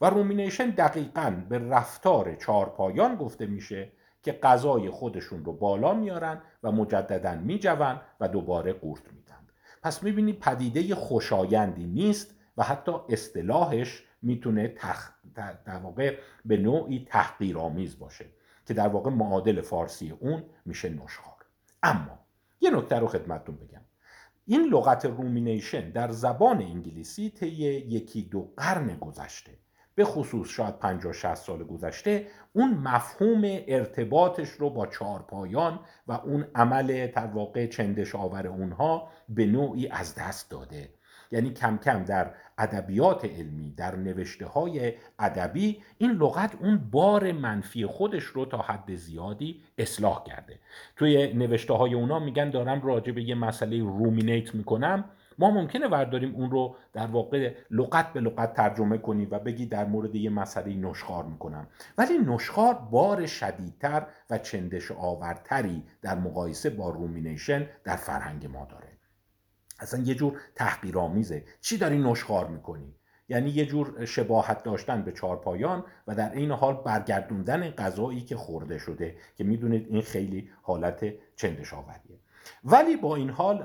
و 0.00 0.10
رومینیشن 0.10 0.70
دقیقا 0.70 1.42
به 1.48 1.58
رفتار 1.58 2.34
چارپایان 2.34 3.16
گفته 3.16 3.46
میشه 3.46 3.92
که 4.22 4.32
غذای 4.32 4.90
خودشون 4.90 5.44
رو 5.44 5.52
بالا 5.52 5.94
میارن 5.94 6.42
و 6.62 6.72
مجددا 6.72 7.34
میجون 7.34 8.00
و 8.20 8.28
دوباره 8.28 8.72
قورت 8.72 9.12
میدن 9.12 9.46
پس 9.82 10.02
می‌بینی 10.02 10.32
پدیده 10.32 10.94
خوشایندی 10.94 11.86
نیست 11.86 12.34
و 12.56 12.62
حتی 12.62 12.92
اصطلاحش 13.08 14.02
می‌تونه 14.22 14.68
تخ... 14.68 15.10
در 15.34 15.76
واقع 15.82 16.18
به 16.44 16.56
نوعی 16.56 17.06
تحقیرآمیز 17.08 17.98
باشه 17.98 18.26
که 18.66 18.74
در 18.74 18.88
واقع 18.88 19.10
معادل 19.10 19.60
فارسی 19.60 20.10
اون 20.10 20.42
میشه 20.64 20.88
نشخار 20.88 21.36
اما 21.82 22.18
یه 22.60 22.70
نکته 22.70 22.98
رو 22.98 23.06
خدمتتون 23.06 23.56
بگم. 23.56 23.80
این 24.46 24.62
لغت 24.62 25.04
رومینیشن 25.04 25.90
در 25.90 26.10
زبان 26.10 26.62
انگلیسی 26.62 27.30
طی 27.30 27.46
یکی 27.46 28.22
دو 28.22 28.52
قرن 28.56 28.96
گذشته. 28.96 29.58
به 30.00 30.06
خصوص 30.06 30.48
شاید 30.48 30.78
50 30.78 31.12
60 31.12 31.34
سال 31.34 31.64
گذشته 31.64 32.26
اون 32.52 32.74
مفهوم 32.74 33.42
ارتباطش 33.44 34.48
رو 34.48 34.70
با 34.70 34.86
چهارپایان 34.86 35.80
و 36.06 36.12
اون 36.12 36.46
عمل 36.54 37.06
در 37.06 37.26
واقع 37.26 37.66
چندش 37.66 38.14
آور 38.14 38.46
اونها 38.46 39.08
به 39.28 39.46
نوعی 39.46 39.88
از 39.88 40.14
دست 40.14 40.50
داده. 40.50 40.88
یعنی 41.32 41.50
کم 41.50 41.78
کم 41.78 42.04
در 42.04 42.34
ادبیات 42.58 43.24
علمی 43.24 43.74
در 43.76 43.96
نوشته 43.96 44.46
های 44.46 44.92
ادبی 45.18 45.82
این 45.98 46.10
لغت 46.10 46.54
اون 46.60 46.90
بار 46.90 47.32
منفی 47.32 47.86
خودش 47.86 48.24
رو 48.24 48.44
تا 48.44 48.58
حد 48.58 48.94
زیادی 48.94 49.62
اصلاح 49.78 50.24
کرده. 50.24 50.58
توی 50.96 51.32
نوشته 51.32 51.74
های 51.74 51.94
اونا 51.94 52.18
میگن 52.18 52.50
دارم 52.50 52.82
راجع 52.82 53.12
به 53.12 53.22
یه 53.22 53.34
مسئله 53.34 53.78
رومینیت 53.78 54.54
می‌کنم. 54.54 55.04
ما 55.40 55.50
ممکنه 55.50 55.88
ورداریم 55.88 56.34
اون 56.34 56.50
رو 56.50 56.76
در 56.92 57.06
واقع 57.06 57.54
لغت 57.70 58.12
به 58.12 58.20
لغت 58.20 58.54
ترجمه 58.54 58.98
کنیم 58.98 59.28
و 59.30 59.38
بگی 59.38 59.66
در 59.66 59.84
مورد 59.84 60.14
یه 60.14 60.30
مسئله 60.30 60.74
نشخار 60.74 61.24
می‌کنم. 61.24 61.66
ولی 61.98 62.18
نشخار 62.18 62.74
بار 62.74 63.26
شدیدتر 63.26 64.06
و 64.30 64.38
چندش 64.38 64.90
آورتری 64.90 65.82
در 66.02 66.14
مقایسه 66.14 66.70
با 66.70 66.90
رومینیشن 66.90 67.66
در 67.84 67.96
فرهنگ 67.96 68.46
ما 68.46 68.64
داره. 68.70 68.88
اصلا 69.78 70.00
یه 70.00 70.14
جور 70.14 70.40
تحقیرآمیزه. 70.54 71.44
چی 71.60 71.78
داری 71.78 71.98
نشخار 71.98 72.48
می‌کنی؟ 72.48 72.94
یعنی 73.28 73.50
یه 73.50 73.66
جور 73.66 74.04
شباهت 74.04 74.62
داشتن 74.62 75.02
به 75.02 75.12
چارپایان 75.12 75.84
و 76.06 76.14
در 76.14 76.32
این 76.32 76.50
حال 76.50 76.74
برگردوندن 76.74 77.70
غذایی 77.70 78.20
که 78.20 78.36
خورده 78.36 78.78
شده 78.78 79.16
که 79.36 79.44
می‌دونید 79.44 79.86
این 79.88 80.02
خیلی 80.02 80.50
حالت 80.62 81.04
چندش 81.36 81.74
آوریه. 81.74 82.20
ولی 82.64 82.96
با 82.96 83.16
این 83.16 83.30
حال 83.30 83.62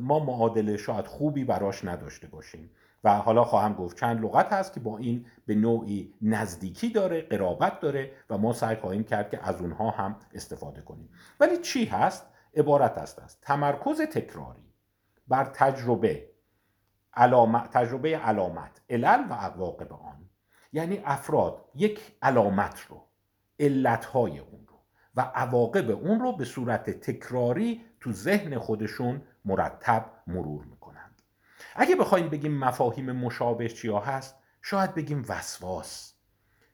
ما 0.00 0.18
معادله 0.18 0.76
شاید 0.76 1.06
خوبی 1.06 1.44
براش 1.44 1.84
نداشته 1.84 2.26
باشیم. 2.26 2.70
و 3.04 3.18
حالا 3.18 3.44
خواهم 3.44 3.74
گفت 3.74 4.00
چند 4.00 4.24
لغت 4.24 4.52
هست 4.52 4.72
که 4.72 4.80
با 4.80 4.98
این 4.98 5.26
به 5.46 5.54
نوعی 5.54 6.14
نزدیکی 6.22 6.90
داره 6.90 7.22
قرابت 7.22 7.80
داره 7.80 8.12
و 8.30 8.38
ما 8.38 8.52
سعی 8.52 8.76
خواهیم 8.76 9.04
کرد 9.04 9.30
که 9.30 9.48
از 9.48 9.60
اونها 9.60 9.90
هم 9.90 10.16
استفاده 10.34 10.80
کنیم. 10.80 11.08
ولی 11.40 11.58
چی 11.58 11.84
هست؟ 11.84 12.26
عبارت 12.56 12.98
است 12.98 13.18
است 13.18 13.38
تمرکز 13.42 14.00
تکراری 14.00 14.72
بر 15.28 15.44
تجربه 15.44 16.30
علامت، 17.14 17.70
تجربه 17.70 18.16
علامت 18.18 18.80
علل 18.90 19.24
و 19.30 19.34
عواقب 19.34 19.92
آن. 19.92 20.30
یعنی 20.72 21.00
افراد 21.04 21.64
یک 21.74 22.16
علامت 22.22 22.80
رو 22.80 23.04
علتهای 23.60 24.38
اون 24.38 24.66
رو. 24.66 24.73
و 25.16 25.20
عواقب 25.20 25.90
اون 25.90 26.20
رو 26.20 26.36
به 26.36 26.44
صورت 26.44 26.90
تکراری 26.90 27.80
تو 28.00 28.12
ذهن 28.12 28.58
خودشون 28.58 29.22
مرتب 29.44 30.10
مرور 30.26 30.64
می‌کنند. 30.64 31.22
اگه 31.76 31.96
بخوایم 31.96 32.28
بگیم 32.28 32.58
مفاهیم 32.58 33.12
مشابه 33.12 33.68
چیا 33.68 33.98
هست 33.98 34.36
شاید 34.62 34.94
بگیم 34.94 35.24
وسواس. 35.28 36.14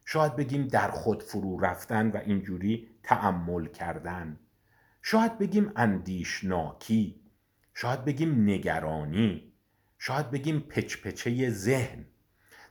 شاید 0.04 0.36
بگیم 0.36 0.68
در 0.68 0.90
خود 0.90 1.22
فرو 1.22 1.60
رفتن 1.60 2.10
و 2.10 2.16
اینجوری 2.16 2.88
تعمل 3.02 3.66
کردن. 3.66 4.38
شاید 5.02 5.38
بگیم 5.38 5.72
اندیشناکی. 5.76 7.20
شاید 7.74 8.04
بگیم 8.04 8.50
نگرانی. 8.50 9.52
شاید 9.98 10.30
بگیم 10.30 10.60
پچپچه 10.60 11.50
ذهن. 11.50 12.06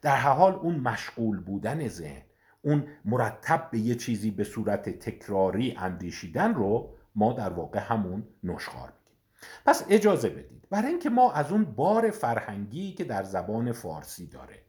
در 0.01 0.15
حال 0.15 0.53
اون 0.53 0.75
مشغول 0.75 1.39
بودن 1.39 1.87
ذهن. 1.87 2.28
اون 2.61 2.87
مرتب 3.05 3.69
به 3.71 3.79
یه 3.79 3.95
چیزی 3.95 4.31
به 4.31 4.43
صورت 4.43 4.89
تکراری 4.89 5.75
اندیشیدن 5.77 6.53
رو 6.53 6.95
ما 7.15 7.33
در 7.33 7.49
واقع 7.49 7.79
همون 7.79 8.23
نشخار 8.43 8.93
میگیم. 8.99 9.17
پس 9.65 9.85
اجازه 9.89 10.29
بدید. 10.29 10.67
برای 10.69 10.87
اینکه 10.87 11.09
ما 11.09 11.31
از 11.31 11.51
اون 11.51 11.65
بار 11.65 12.09
فرهنگی 12.09 12.91
که 12.91 13.03
در 13.03 13.23
زبان 13.23 13.71
فارسی 13.71 14.27
داره 14.27 14.59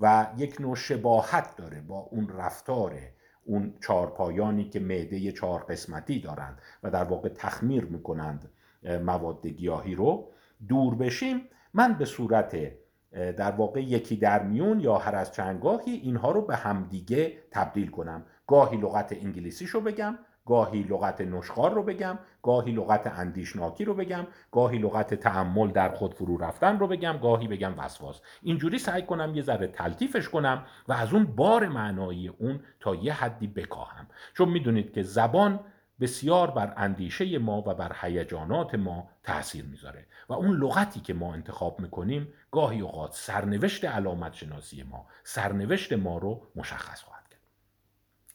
و 0.00 0.26
یک 0.36 0.60
نوع 0.60 0.76
شباهت 0.76 1.56
داره 1.56 1.80
با 1.80 1.98
اون 1.98 2.28
رفتار 2.28 2.98
اون 3.44 3.74
چارپایانی 3.80 4.68
که 4.68 4.80
معده 4.80 5.32
چهار 5.32 5.60
قسمتی 5.60 6.20
دارند 6.20 6.58
و 6.82 6.90
در 6.90 7.04
واقع 7.04 7.28
تخمیر 7.28 7.84
می‌کنند 7.84 8.50
مواد 8.82 9.46
گیاهی 9.46 9.94
رو 9.94 10.32
دور 10.68 10.94
بشیم 10.94 11.48
من 11.74 11.92
به 11.92 12.04
صورت 12.04 12.72
در 13.12 13.50
واقع 13.50 13.80
یکی 13.80 14.16
در 14.16 14.42
میون 14.42 14.80
یا 14.80 14.98
هر 14.98 15.14
از 15.14 15.32
چندگاهی 15.32 15.92
اینها 15.92 16.30
رو 16.30 16.42
به 16.42 16.56
همدیگه 16.56 17.38
تبدیل 17.50 17.90
کنم. 17.90 18.24
گاهی 18.46 18.76
لغت 18.76 19.12
انگلیسیشو 19.12 19.80
بگم 19.80 20.18
گاهی 20.46 20.82
لغت 20.82 21.20
نشخار 21.20 21.72
رو 21.72 21.82
بگم 21.82 22.18
گاهی 22.42 22.72
لغت 22.72 23.06
اندیشناکی 23.06 23.84
رو 23.84 23.94
بگم 23.94 24.26
گاهی 24.52 24.78
لغت 24.78 25.14
تعمل 25.14 25.70
در 25.70 25.88
خود 25.88 26.14
فرو 26.14 26.36
رفتن 26.36 26.78
رو 26.78 26.86
بگم 26.86 27.18
گاهی 27.22 27.48
بگم 27.48 27.74
وسواس. 27.78 28.20
اینجوری 28.42 28.78
سعی 28.78 29.02
کنم 29.02 29.34
یه 29.34 29.42
ذره 29.42 29.66
تلطیفش 29.66 30.28
کنم 30.28 30.64
و 30.88 30.92
از 30.92 31.12
اون 31.12 31.24
بار 31.24 31.68
معنایی 31.68 32.28
اون 32.28 32.60
تا 32.80 32.94
یه 32.94 33.12
حدی 33.12 33.46
بکاهم. 33.46 34.06
چون 34.34 34.48
می‌دونید 34.48 34.92
که 34.92 35.02
زبان 35.02 35.60
بسیار 36.02 36.50
بر 36.50 36.74
اندیشه 36.76 37.38
ما 37.38 37.58
و 37.58 37.74
بر 37.74 37.96
هیجانات 38.00 38.74
ما 38.74 39.10
تاثیر 39.22 39.64
می‌ذاره 39.64 40.06
و 40.28 40.32
اون 40.32 40.56
لغتی 40.56 41.00
که 41.00 41.14
ما 41.14 41.34
انتخاب 41.34 41.80
می‌کنیم 41.80 42.32
گاهی 42.50 42.80
اوقات 42.80 43.14
سرنوشت 43.14 43.84
علامت 43.84 44.34
شناسی 44.34 44.82
ما 44.82 45.06
سرنوشت 45.24 45.92
ما 45.92 46.18
رو 46.18 46.46
مشخص 46.56 47.02
خواهد 47.02 47.28
کرد. 47.28 47.40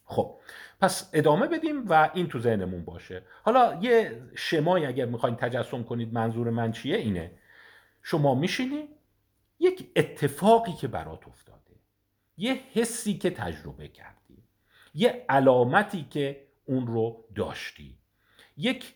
خب 0.04 0.40
پس 0.80 1.10
ادامه 1.12 1.46
بدیم 1.46 1.88
و 1.88 2.10
این 2.14 2.28
تو 2.28 2.38
ذهنمون 2.38 2.84
باشه. 2.84 3.22
حالا 3.42 3.78
یه 3.82 4.22
شمایی 4.36 4.86
اگر 4.86 5.06
می‌خواین 5.06 5.36
تجسم 5.36 5.82
کنید 5.82 6.12
منظور 6.12 6.50
من 6.50 6.72
چیه؟ 6.72 6.96
اینه. 6.96 7.30
شما 8.02 8.34
میشینی 8.34 8.88
یک 9.58 9.90
اتفاقی 9.96 10.72
که 10.72 10.88
برات 10.88 11.28
افتاده 11.28 11.76
یه 12.36 12.60
حسی 12.72 13.18
که 13.18 13.30
تجربه 13.30 13.88
کردی 13.88 14.44
یه 14.94 15.24
علامتی 15.28 16.06
که 16.10 16.47
اون 16.68 16.86
رو 16.86 17.24
داشتی. 17.34 17.98
یک 18.56 18.94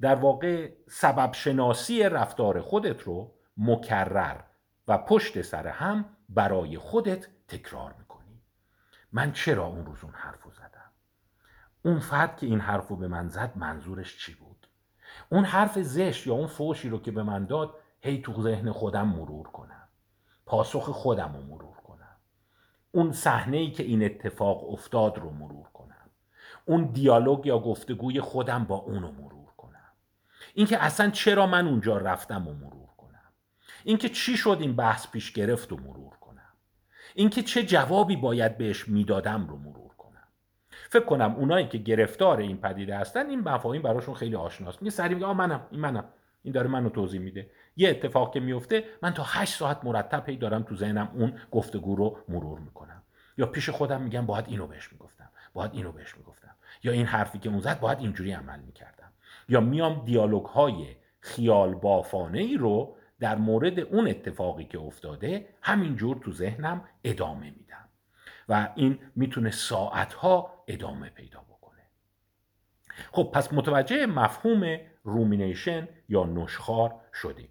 در 0.00 0.14
واقع 0.14 0.72
سبب 0.88 1.32
شناسی 1.32 2.02
رفتار 2.02 2.60
خودت 2.60 3.02
رو 3.02 3.34
مکرر 3.56 4.40
و 4.88 4.98
پشت 4.98 5.42
سر 5.42 5.66
هم 5.66 6.04
برای 6.28 6.78
خودت 6.78 7.26
تکرار 7.48 7.94
می‌کنی. 7.98 8.42
من 9.12 9.32
چرا 9.32 9.66
اون 9.66 9.86
روز 9.86 10.04
اون 10.04 10.12
حرف 10.12 10.42
رو 10.42 10.50
زدم؟ 10.50 10.92
اون 11.82 11.98
فرد 11.98 12.36
که 12.36 12.46
این 12.46 12.60
حرف 12.60 12.88
رو 12.88 12.96
به 12.96 13.08
من 13.08 13.28
زد 13.28 13.52
منظورش 13.56 14.18
چی 14.18 14.34
بود؟ 14.34 14.68
اون 15.28 15.44
حرف 15.44 15.78
زشت 15.78 16.26
یا 16.26 16.34
اون 16.34 16.46
فوشی 16.46 16.88
رو 16.88 16.98
که 16.98 17.10
به 17.10 17.22
من 17.22 17.46
داد 17.46 17.74
هی 18.00 18.22
تو 18.22 18.42
ذهن 18.42 18.72
خودم 18.72 19.08
مرور 19.08 19.48
کنم. 19.48 19.88
پاسخ 20.46 20.90
خودم 20.90 21.36
رو 21.36 21.42
مرور 21.42 21.76
کنم. 21.76 22.16
اون 22.92 23.12
صحنه 23.12 23.56
ای 23.56 23.70
که 23.70 23.82
این 23.82 24.04
اتفاق 24.04 24.72
افتاد 24.72 25.18
رو 25.18 25.30
مرور 25.30 25.68
کنم 25.68 25.77
اون 26.68 26.84
دیالوگ 26.84 27.46
یا 27.46 27.58
گفتگوی 27.58 28.20
خودم 28.20 28.64
با 28.64 28.76
اونو 28.76 29.12
مرور 29.12 29.52
کنم. 29.56 29.92
اینکه 30.54 30.84
اصلا 30.84 31.10
چرا 31.10 31.46
من 31.46 31.66
اونجا 31.66 31.96
رفتم 31.98 32.48
و 32.48 32.54
مرور 32.54 32.88
کنم. 32.96 33.32
اینکه 33.84 34.08
چی 34.08 34.36
شد 34.36 34.58
این 34.60 34.76
بحث 34.76 35.10
پیش 35.10 35.32
گرفت 35.32 35.72
و 35.72 35.76
مرور 35.76 36.16
کنم. 36.20 36.52
اینکه 37.14 37.42
چه 37.42 37.62
جوابی 37.62 38.16
باید 38.16 38.58
بهش 38.58 38.88
می‌دادم 38.88 39.46
رو 39.46 39.56
مرور 39.56 39.94
کنم. 39.98 40.28
فکر 40.70 41.04
کنم 41.04 41.34
اونایی 41.34 41.68
که 41.68 41.78
گرفتار 41.78 42.38
این 42.38 42.56
پدیده 42.56 42.98
هستن 42.98 43.30
این 43.30 43.40
مفاهیم 43.40 43.82
براشون 43.82 44.14
خیلی 44.14 44.36
آشناست. 44.36 44.82
میگه 44.82 44.90
سری 44.90 45.14
میگه 45.14 45.26
آ 45.26 45.32
منم 45.32 45.66
این 45.70 45.80
منم. 45.80 46.04
این 46.42 46.54
داره 46.54 46.68
منو 46.68 46.88
توضیح 46.88 47.20
میده. 47.20 47.50
یه 47.76 47.90
اتفاق 47.90 48.34
که 48.34 48.40
میفته 48.40 48.84
من 49.02 49.14
تا 49.14 49.22
هشت 49.26 49.54
ساعت 49.54 49.84
مرتب 49.84 50.28
هی 50.28 50.36
دارم 50.36 50.62
تو 50.62 50.76
ذهنم 50.76 51.10
اون 51.14 51.32
گفتگو 51.50 51.96
رو 51.96 52.18
مرور 52.28 52.58
می‌کنم. 52.58 53.02
یا 53.38 53.46
پیش 53.46 53.70
خودم 53.70 54.00
میگم 54.02 54.26
باید 54.26 54.44
اینو 54.48 54.66
بهش 54.66 54.92
می‌گفتم. 54.92 55.30
باید 55.52 55.70
اینو 55.74 55.92
بهش 55.92 56.16
می‌گفتم. 56.16 56.37
یا 56.82 56.92
این 56.92 57.06
حرفی 57.06 57.38
که 57.38 57.48
اون 57.48 57.60
زد 57.60 57.80
باید 57.80 57.98
اینجوری 57.98 58.32
عمل 58.32 58.60
می‌کردم. 58.60 59.12
یا 59.48 59.60
میام 59.60 60.04
دیالوگ 60.04 60.44
های 60.44 60.96
خیال 61.20 61.74
بافانه 61.74 62.38
ای 62.38 62.56
رو 62.56 62.96
در 63.20 63.36
مورد 63.36 63.80
اون 63.80 64.08
اتفاقی 64.08 64.64
که 64.64 64.78
افتاده 64.78 65.48
همینجور 65.62 66.16
تو 66.16 66.32
ذهنم 66.32 66.84
ادامه 67.04 67.50
میدم. 67.50 67.88
و 68.48 68.68
این 68.74 68.98
می‌تونه 69.16 69.50
ساعتها 69.50 70.64
ادامه 70.66 71.10
پیدا 71.10 71.40
بکنه. 71.40 71.82
خب 73.12 73.30
پس 73.34 73.52
متوجه 73.52 74.06
مفهوم 74.06 74.78
رومینیشن 75.04 75.88
یا 76.08 76.24
نشخار 76.24 76.94
شدیم. 77.14 77.48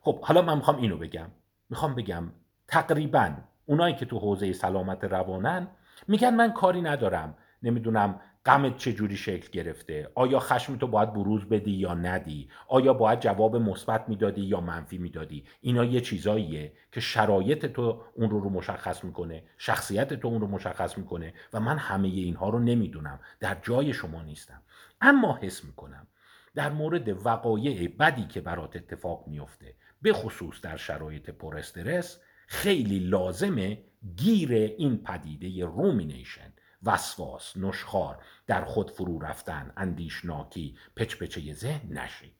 خب 0.00 0.24
حالا 0.24 0.42
من 0.42 0.56
می‌خوام 0.56 0.76
اینو 0.76 0.96
بگم. 0.96 1.30
می‌خوام 1.70 1.94
بگم 1.94 2.32
تقریبا 2.68 3.34
اونایی 3.66 3.94
که 3.94 4.06
تو 4.06 4.18
حوزه 4.18 4.52
سلامت 4.52 5.04
روانن 5.04 5.68
میگن 6.08 6.34
من 6.34 6.52
کاری 6.52 6.82
ندارم. 6.82 7.34
نمی‌دونم 7.62 8.20
غمت 8.46 8.76
چجوری 8.76 9.16
شکل 9.16 9.48
گرفته؟ 9.52 10.10
آیا 10.14 10.38
خشم 10.38 10.76
تو 10.76 10.86
باید 10.86 11.12
بروز 11.12 11.44
بدی 11.48 11.70
یا 11.70 11.94
ندی؟ 11.94 12.48
آیا 12.68 12.92
باید 12.92 13.20
جواب 13.20 13.56
مثبت 13.56 14.08
می‌دادی 14.08 14.40
یا 14.40 14.60
منفی 14.60 14.98
می‌دادی؟ 14.98 15.44
اینا 15.60 15.84
یه 15.84 16.00
چیزاییه 16.00 16.72
که 16.92 17.00
شرایط 17.00 17.66
تو 17.66 18.02
اون 18.14 18.30
رو 18.30 18.40
رو 18.40 18.50
مشخص 18.50 19.04
می‌کنه 19.04 19.44
شخصیت 19.58 20.14
تو 20.14 20.28
اون 20.28 20.40
رو 20.40 20.46
مشخص 20.46 20.98
می‌کنه 20.98 21.34
و 21.52 21.60
من 21.60 21.78
همه 21.78 22.08
اینها 22.08 22.48
رو 22.48 22.58
نمی‌دونم. 22.58 23.20
در 23.40 23.56
جای 23.62 23.92
شما 23.92 24.22
نیستم. 24.22 24.62
اما 25.00 25.38
حس 25.42 25.64
می‌کنم 25.64 26.06
در 26.54 26.70
مورد 26.70 27.26
وقایع 27.26 27.88
بدی 27.88 28.24
که 28.26 28.40
برات 28.40 28.76
اتفاق 28.76 29.24
میفته 29.26 29.74
به 30.02 30.12
خصوص 30.12 30.60
در 30.60 30.76
شرایط 30.76 31.30
پر 31.30 31.56
استرس 31.56 32.20
خیلی 32.46 32.98
لازمه 32.98 33.84
گیر 34.16 34.52
این 34.52 34.98
پدیده 34.98 35.64
رومینیشن 35.64 36.52
وسواس 36.82 37.56
نشخار 37.56 38.24
در 38.46 38.64
خود 38.64 38.90
فرو 38.90 39.18
رفتن 39.18 39.72
اندیشناکی 39.76 40.78
پچپچه 40.96 41.54
ذهن 41.54 41.98
نشی. 41.98 42.34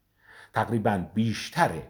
تقریبا 0.55 0.99
بیشتر 1.15 1.83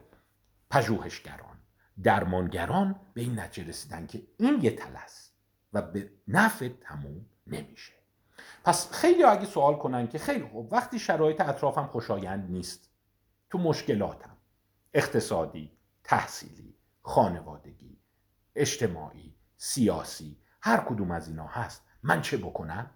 پژوهشگران 0.71 1.59
درمانگران 2.03 3.01
به 3.15 3.21
این 3.21 3.41
نتیجه 3.41 3.69
رسیدن 3.69 4.07
که 4.07 4.23
این 4.39 4.59
یه 4.63 4.71
تلس 4.71 5.33
و 5.73 5.83
به 5.83 6.11
نفع 6.29 6.69
تموم 6.69 7.27
نمیشه. 7.47 7.93
پس 8.65 8.93
خیلی 8.93 9.23
اگه 9.23 9.45
سوال 9.45 9.77
کنن 9.77 10.09
که 10.09 10.19
خیلی 10.19 10.45
خوب 10.45 10.73
وقتی 10.73 10.99
شرایط 10.99 11.41
اطرافم 11.41 11.87
خوشایند 11.87 12.51
نیست 12.51 12.91
تو 13.51 13.59
مشکلاتم 13.59 14.37
اقتصادی 14.95 15.73
تحصیلی 16.05 16.75
خانوادگی 17.03 17.99
اجتماعی 18.55 19.35
سیاسی 19.57 20.39
هر 20.63 20.77
کدوم 20.77 21.11
از 21.11 21.29
اینا 21.29 21.47
هست 21.47 21.83
من 22.03 22.21
چه 22.21 22.37
بکنم؟ 22.37 22.91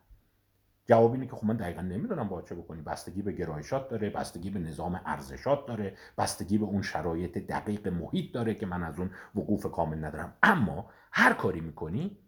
جواب 0.88 1.12
اینه 1.12 1.26
که 1.26 1.36
خب 1.36 1.44
من 1.44 1.56
دقیقا 1.56 1.82
نمی‌دونم 1.82 2.28
با 2.28 2.42
چه 2.42 2.54
بکنی. 2.54 2.82
بستگی 2.82 3.22
به 3.22 3.32
گرایشات 3.32 3.88
داره 3.88 4.10
بستگی 4.10 4.50
به 4.50 4.58
نظام 4.58 5.00
ارزشات 5.06 5.66
داره 5.66 5.96
بستگی 6.18 6.58
به 6.58 6.64
اون 6.64 6.82
شرایط 6.82 7.38
دقیق 7.38 7.88
محیط 7.88 8.34
داره 8.34 8.54
که 8.54 8.66
من 8.66 8.82
از 8.82 8.98
اون 8.98 9.10
وقوف 9.34 9.66
کامل 9.66 10.04
ندارم. 10.04 10.34
اما 10.42 10.90
هر 11.12 11.32
کاری 11.32 11.60
می‌کنی 11.60 12.18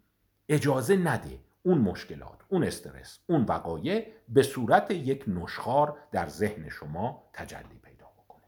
اجازه 0.49 0.95
نده 0.95 1.39
اون 1.63 1.77
مشکلات 1.77 2.39
اون 2.47 2.63
استرس 2.63 3.19
اون 3.27 3.43
وقایع 3.43 4.13
به 4.29 4.43
صورت 4.43 4.91
یک 4.91 5.23
نشخار 5.27 5.97
در 6.11 6.27
ذهن 6.27 6.69
شما 6.69 7.29
تجلی 7.33 7.79
پیدا 7.83 8.05
بکنه. 8.05 8.43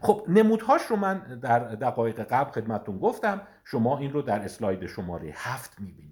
خب 0.00 0.26
نمودهاش 0.28 0.82
رو 0.82 0.96
من 0.96 1.18
در 1.18 1.58
دقایق 1.58 2.20
قبل 2.20 2.50
خدمتون 2.50 2.98
گفتم. 2.98 3.42
شما 3.64 3.98
این 3.98 4.12
رو 4.12 4.22
در 4.22 4.40
اسلاید 4.40 4.86
شماره 4.86 5.32
هفت 5.34 5.80
می‌بینید. 5.80 6.09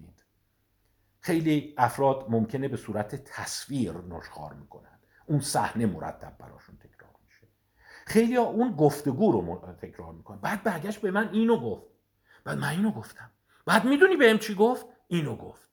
خیلی 1.29 1.73
افراد 1.77 2.25
ممکنه 2.29 2.67
به 2.67 2.77
صورت 2.77 3.15
تصویر 3.15 3.91
نشخار 3.91 4.53
می‌کنن. 4.53 4.99
اون 5.25 5.39
صحنه 5.39 5.85
مرتب 5.85 6.37
براشون 6.37 6.77
تکرار 6.77 7.15
میشه. 7.25 7.47
خیلی 8.05 8.35
ها 8.35 8.43
اون 8.43 8.71
گفتگو 8.75 9.31
رو 9.31 9.73
تکرار 9.81 10.13
می‌کنن. 10.13 10.39
بعد 10.39 10.63
برگشت 10.63 11.01
به 11.01 11.11
من 11.11 11.29
اینو 11.29 11.59
گفت. 11.59 11.83
بعد 12.43 12.57
من 12.57 12.67
اینو 12.69 12.91
گفتم. 12.91 13.31
بعد 13.65 13.85
می‌دونی 13.85 14.15
بهم 14.15 14.37
چی 14.37 14.55
گفت؟ 14.55 14.85
اینو 15.07 15.35
گفت. 15.35 15.67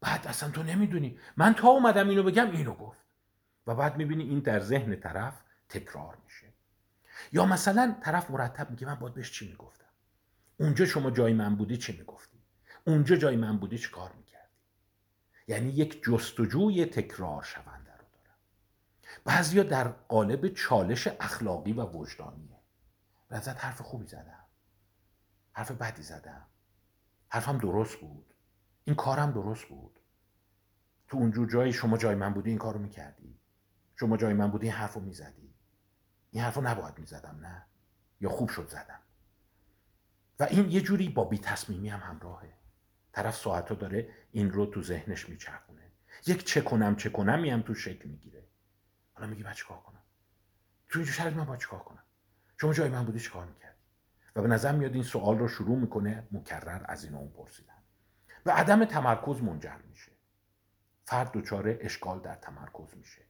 بعد 0.00 0.26
اصلا 0.26 0.50
تو 0.50 0.62
نمی‌دونی. 0.62 1.18
من 1.36 1.54
تا 1.54 1.68
اومدم 1.68 2.08
اینو 2.08 2.22
بگم 2.22 2.50
اینو 2.50 2.74
گفت. 2.74 3.04
و 3.66 3.74
بعد 3.74 3.96
می‌بینی 3.96 4.22
این 4.24 4.38
در 4.38 4.60
ذهن 4.60 4.96
طرف 4.96 5.42
تکرار 5.68 6.18
میشه. 6.24 6.46
یا 7.32 7.46
مثلا 7.46 7.96
طرف 8.02 8.30
مرتب 8.30 8.70
میگه 8.70 8.86
من 8.86 8.94
باید 8.94 9.14
بهش 9.14 9.32
چی 9.32 9.48
می‌گفتم؟ 9.48 9.86
اونجا 10.56 10.86
شما 10.86 11.10
جای 11.10 11.32
من 11.32 11.56
بودی 11.56 11.76
چی 11.76 11.98
می‌گفتی؟ 11.98 12.38
اونجا 12.86 13.16
جای 13.16 13.36
من 13.36 13.56
بودی 13.58 13.78
چی 13.78 13.90
کار 13.90 14.12
می‌کردی؟ 14.12 14.29
یعنی 15.50 15.68
یک 15.68 16.02
جستجوی 16.02 16.86
تکرار 16.86 17.42
شونده 17.42 17.92
رو 17.92 18.04
دارم 18.12 18.38
بعضیا 19.24 19.62
در 19.62 19.88
قالب 19.88 20.48
چالش 20.48 21.06
اخلاقی 21.06 21.72
و 21.72 21.84
وجدانیه. 21.84 22.60
ازت 23.30 23.64
حرف 23.64 23.80
خوبی 23.80 24.06
زدم. 24.06 24.44
حرف 25.52 25.70
بدی 25.70 26.02
زدم. 26.02 26.46
حرفم 27.28 27.58
درست 27.58 27.96
بود. 27.96 28.34
این 28.84 28.96
کارم 28.96 29.30
درست 29.30 29.64
بود. 29.64 30.00
تو 31.08 31.16
اونجور 31.16 31.50
جایی 31.50 31.72
شما 31.72 31.96
جای 31.96 32.14
من 32.14 32.34
بودی 32.34 32.50
این 32.50 32.58
کارو 32.58 32.78
می‌کردی. 32.78 33.40
شما 33.96 34.16
جای 34.16 34.34
من 34.34 34.50
بودی 34.50 34.66
این 34.66 34.74
حرفو 34.74 35.00
می‌زدی. 35.00 35.54
این 36.30 36.42
حرفو 36.42 36.60
نباید 36.60 36.98
می‌زدم 36.98 37.38
نه؟ 37.42 37.66
یا 38.20 38.30
خوب 38.30 38.48
شد 38.48 38.68
زدم. 38.68 39.00
و 40.40 40.42
این 40.42 40.70
یه 40.70 40.80
جوری 40.80 41.08
با 41.08 41.24
بی 41.24 41.38
تصمیمی 41.38 41.88
هم 41.88 42.00
همراهه. 42.00 42.59
طرف 43.12 43.36
ساعتها 43.36 43.74
داره 43.74 44.08
این 44.32 44.50
رو 44.50 44.66
تو 44.66 44.82
ذهنش 44.82 45.28
میچرخونه. 45.28 45.92
یک 46.26 46.44
چه 46.44 46.60
کنم 46.60 46.96
چه 46.96 47.10
کنم 47.10 47.44
هم 47.44 47.62
تو 47.62 47.74
شکل 47.74 48.08
می‌گیره. 48.08 48.46
حالا 49.12 49.26
میگی 49.28 49.42
من 49.42 49.52
چیکار 49.52 49.78
کنم؟ 49.78 50.02
تو 50.88 50.98
اینجور 50.98 51.14
شرط 51.14 51.32
من 51.32 51.44
باید 51.44 51.60
چیکار 51.60 51.80
کنم؟ 51.80 52.04
شما 52.60 52.72
جای 52.72 52.88
من 52.88 53.04
بودی 53.04 53.20
چیکار 53.20 53.46
می‌کردی؟ 53.46 53.80
و 54.36 54.42
به 54.42 54.48
نظر 54.48 54.72
میاد 54.72 54.94
این 54.94 55.02
سوال 55.02 55.38
رو 55.38 55.48
شروع 55.48 55.78
می‌کنه 55.78 56.28
مکرر 56.32 56.82
از 56.84 57.04
این 57.04 57.14
اون 57.14 57.30
پرسیدن. 57.30 57.82
و 58.46 58.50
عدم 58.50 58.84
تمرکز 58.84 59.42
منجر 59.42 59.76
میشه. 59.76 60.12
فرد 61.04 61.32
دچار 61.32 61.76
اشکال 61.80 62.20
در 62.20 62.34
تمرکز 62.34 62.96
میشه. 62.96 63.22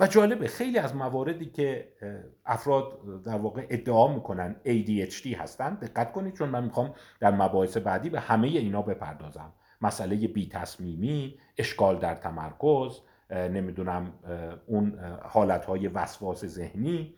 و 0.00 0.06
جالبه 0.06 0.48
خیلی 0.48 0.78
از 0.78 0.96
مواردی 0.96 1.46
که 1.46 1.92
افراد 2.46 3.22
در 3.22 3.36
واقع 3.36 3.66
ادعا 3.70 4.14
می‌کنن 4.14 4.56
ADHD 4.64 5.26
هستن 5.26 5.74
دقت 5.74 6.12
کنید 6.12 6.34
چون 6.34 6.48
من 6.48 6.64
می‌خوام 6.64 6.94
در 7.20 7.30
مباحث 7.30 7.76
بعدی 7.76 8.10
به 8.10 8.20
همه 8.20 8.48
اینا 8.48 8.82
بپردازم. 8.82 9.52
مسئله 9.80 10.28
بی 10.28 10.48
تصمیمی 10.48 11.38
اشکال 11.58 11.98
در 11.98 12.14
تمرکز 12.14 13.00
نمی‌دونم 13.30 14.12
اون 14.66 14.98
حالتهای 15.22 15.88
وسواس 15.88 16.44
ذهنی 16.44 17.14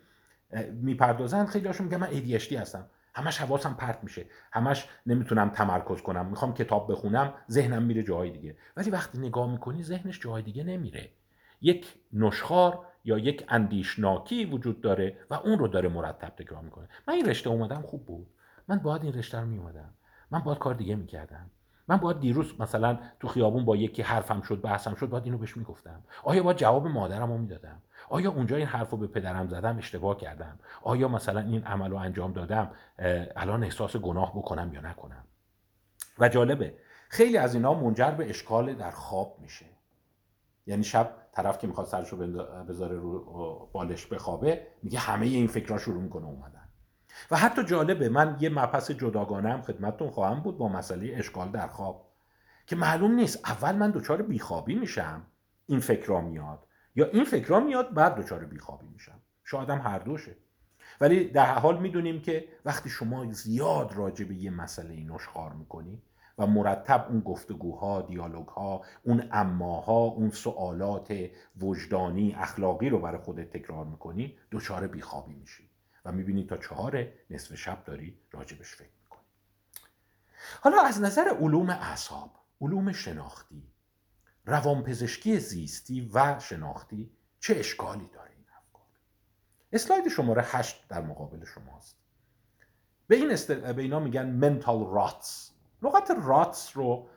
می‌پردازن. 0.72 1.46
خیلی 1.46 1.66
هاشون 1.66 1.86
میگن 1.86 1.98
من 1.98 2.08
ADHD 2.10 2.52
هستم. 2.52 2.86
همش 3.14 3.38
حواسم 3.38 3.74
پرت 3.74 3.98
میشه. 4.02 4.26
همش 4.52 4.88
نمی‌تونم 5.06 5.48
تمرکز 5.48 6.02
کنم. 6.02 6.26
می‌خوام 6.26 6.54
کتاب 6.54 6.92
بخونم 6.92 7.34
ذهنم 7.50 7.82
میره 7.82 8.02
جای 8.02 8.30
دیگه. 8.30 8.56
ولی 8.76 8.90
وقتی 8.90 9.18
نگاه 9.18 9.52
می‌کنی 9.52 9.82
ذهنش 9.82 10.20
جای 10.20 10.42
دیگه 10.42 10.64
نمیره. 10.64 11.08
یک 11.62 11.94
نشخار 12.12 12.86
یا 13.04 13.18
یک 13.18 13.44
اندیشناکی 13.48 14.44
وجود 14.44 14.80
داره 14.80 15.16
و 15.30 15.34
اون 15.34 15.58
رو 15.58 15.68
داره 15.68 15.88
مرتب 15.88 16.28
تکرار 16.28 16.62
می‌کنه. 16.62 16.88
من 17.08 17.14
این 17.14 17.28
رشته 17.28 17.50
اومدم 17.50 17.82
خوب 17.82 18.06
بود. 18.06 18.26
من 18.68 18.78
باید 18.78 19.02
این 19.04 19.12
رشته 19.12 19.40
رو 19.40 19.46
میومدم. 19.46 19.94
من 20.30 20.38
باید 20.38 20.58
کار 20.58 20.74
دیگه 20.74 20.94
می‌کردم. 20.94 21.50
من 21.88 21.96
باید 21.96 22.20
دیروز 22.20 22.60
مثلا 22.60 22.98
تو 23.20 23.28
خیابون 23.28 23.64
با 23.64 23.76
یکی 23.76 24.02
حرفم 24.02 24.40
شد 24.40 24.60
بحثم 24.60 24.94
شد 24.94 25.08
باید 25.08 25.24
اینو 25.24 25.38
بهش 25.38 25.56
می‌گفتم. 25.56 26.02
آیا 26.22 26.42
باید 26.42 26.56
جواب 26.56 26.86
مادرم 26.86 27.32
رو 27.32 27.38
می‌دادم؟ 27.38 27.82
آیا 28.08 28.30
اونجا 28.30 28.56
این 28.56 28.66
حرف 28.66 28.90
رو 28.90 28.98
به 28.98 29.06
پدرم 29.06 29.48
زدم 29.48 29.78
اشتباه 29.78 30.16
کردم؟ 30.16 30.58
آیا 30.82 31.08
مثلا 31.08 31.40
این 31.40 31.64
عمل 31.64 31.90
رو 31.90 31.96
انجام 31.96 32.32
دادم 32.32 32.70
الان 33.36 33.64
احساس 33.64 33.96
گناه 33.96 34.32
بکنم 34.36 34.70
یا 34.74 34.80
نکنم؟ 34.80 35.24
و 36.18 36.28
جالبه 36.28 36.74
خیلی 37.08 37.36
از 37.36 37.54
اینا 37.54 37.74
منجر 37.74 38.10
به 38.10 38.30
اشکال 38.30 38.74
در 38.74 38.90
خواب 38.90 39.36
میشه. 39.40 39.66
یعنی 40.66 40.84
شب 40.84 41.14
طرف 41.32 41.58
که 41.58 41.66
می‌خواد 41.66 41.86
سرشو 41.86 42.16
بذاره 42.68 42.96
رو 42.96 43.68
بالش 43.72 44.06
بخوابه 44.06 44.66
میگه 44.82 44.98
همه 44.98 45.26
این 45.26 45.46
فکرها 45.46 45.78
شروع 45.78 46.02
می‌کنه 46.02 46.26
اومدن. 46.26 46.68
و 47.30 47.36
حتی 47.36 47.64
جالبه 47.64 48.08
من 48.08 48.36
یه 48.40 48.48
مبحث 48.48 48.90
جداگانه 48.90 49.52
هم 49.52 49.62
خدمتتون 49.62 50.10
خواهم 50.10 50.40
بود 50.40 50.58
با 50.58 50.68
مسئله 50.68 51.12
اشکال 51.16 51.50
در 51.50 51.66
خواب. 51.66 52.08
که 52.66 52.76
معلوم 52.76 53.14
نیست 53.14 53.40
اول 53.44 53.76
من 53.76 53.90
دچار 53.90 54.22
بیخوابی 54.22 54.74
میشم 54.74 55.22
این 55.66 55.80
فکرها 55.80 56.20
میاد 56.20 56.66
یا 56.94 57.06
این 57.06 57.24
فکرها 57.24 57.60
میاد 57.60 57.94
بعد 57.94 58.14
دچار 58.14 58.44
بیخوابی 58.44 58.86
میشم. 58.86 59.20
شاید 59.44 59.70
هم 59.70 59.78
هر 59.78 59.98
دوشه. 59.98 60.36
ولی 61.00 61.24
در 61.24 61.58
حال 61.58 61.78
می‌دونیم 61.78 62.20
که 62.20 62.48
وقتی 62.64 62.90
شما 62.90 63.32
زیاد 63.32 63.92
راجع 63.94 64.24
به 64.24 64.34
یه 64.34 64.50
مسئله 64.50 65.04
نشخار 65.14 65.52
می‌کنی 65.52 66.02
و 66.38 66.46
مرتب 66.46 67.06
اون 67.08 67.20
گفتگوها 67.20 68.02
دیالوگها 68.02 68.84
اون 69.02 69.28
اماها 69.32 70.00
اون 70.04 70.30
سوالات 70.30 71.30
وجدانی 71.60 72.34
اخلاقی 72.34 72.88
رو 72.88 72.98
برای 72.98 73.18
خودت 73.18 73.50
تکرار 73.50 73.84
می‌کنی 73.84 74.38
دچار 74.52 74.86
بیخوابی 74.86 75.34
میشی. 75.34 75.70
و 76.04 76.12
می‌بینی 76.12 76.44
تا 76.44 76.56
چهار 76.56 77.08
نصف 77.30 77.54
شب 77.54 77.84
داری 77.84 78.18
راجبش 78.30 78.74
فکر 78.74 78.90
می‌کنی. 79.02 79.22
حالا 80.60 80.82
از 80.82 81.00
نظر 81.00 81.28
علوم 81.28 81.70
اعصاب 81.70 82.30
علوم 82.60 82.92
شناختی 82.92 83.72
روانپزشکی 84.46 85.38
زیستی 85.38 86.10
و 86.14 86.38
شناختی 86.40 87.10
چه 87.40 87.54
اشکالی 87.56 88.10
داره 88.14 88.30
این 88.30 88.46
افکار؟ 88.58 88.86
اسلاید 89.72 90.08
شماره 90.08 90.42
هشت 90.46 90.88
در 90.88 91.02
مقابل 91.02 91.44
شماست. 91.44 91.96
به 93.06 93.16
این 93.16 93.28
به 93.72 93.82
اینا 93.82 94.00
میگن 94.00 94.26
منتال 94.26 94.90
راتس 94.90 95.51
لغت 95.82 96.10
راتس 96.24 96.76
رو 96.76 97.08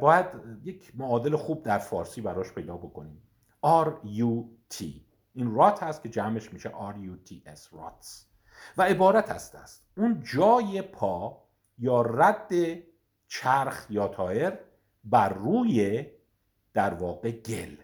باید 0.00 0.26
یک 0.64 0.92
معادل 0.94 1.36
خوب 1.36 1.62
در 1.62 1.78
فارسی 1.78 2.20
براش 2.20 2.52
پیدا 2.52 2.76
بکنیم. 2.76 3.22
R 3.84 3.88
U 4.04 4.44
T 4.74 4.84
این 5.34 5.54
رات 5.54 5.82
هست 5.82 6.02
که 6.02 6.08
جمعش 6.08 6.52
میشه 6.52 6.68
R 6.68 6.94
U 6.94 7.30
T 7.30 7.32
S 7.32 7.72
راتس. 7.72 8.26
و 8.76 8.82
عبارت 8.82 9.30
هست 9.30 9.54
است 9.54 9.86
اون 9.96 10.22
جای 10.22 10.82
پا 10.82 11.42
یا 11.78 12.02
رد 12.02 12.52
چرخ 13.28 13.86
یا 13.90 14.08
تایر 14.08 14.52
بر 15.04 15.28
روی 15.28 16.06
در 16.74 16.94
واقع 16.94 17.30
گل. 17.30 17.76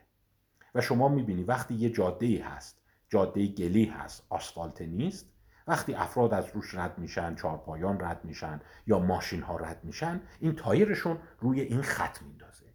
و 0.75 0.81
شما 0.81 1.09
می‌بینی 1.09 1.45
وقتی 1.45 1.75
یه 1.75 1.91
جاده 1.91 2.27
ای 2.27 2.39
هست 2.39 2.81
جاده 3.09 3.47
گلی 3.47 3.85
هست 3.85 4.27
آسفالت 4.29 4.83
نیست 4.83 5.33
وقتی 5.71 5.95
افراد 5.95 6.35
از 6.35 6.49
روش 6.55 6.75
رد 6.75 6.99
میشن 6.99 7.35
چارپایان 7.35 8.01
رد 8.01 8.25
میشن 8.25 8.61
یا 8.87 8.99
ماشین 8.99 9.43
ها 9.43 9.57
رد 9.57 9.81
میشن 9.83 10.21
این 10.41 10.55
تایرشون 10.55 11.19
روی 11.41 11.61
این 11.61 11.83
خط 11.83 12.23
میندازه. 12.23 12.67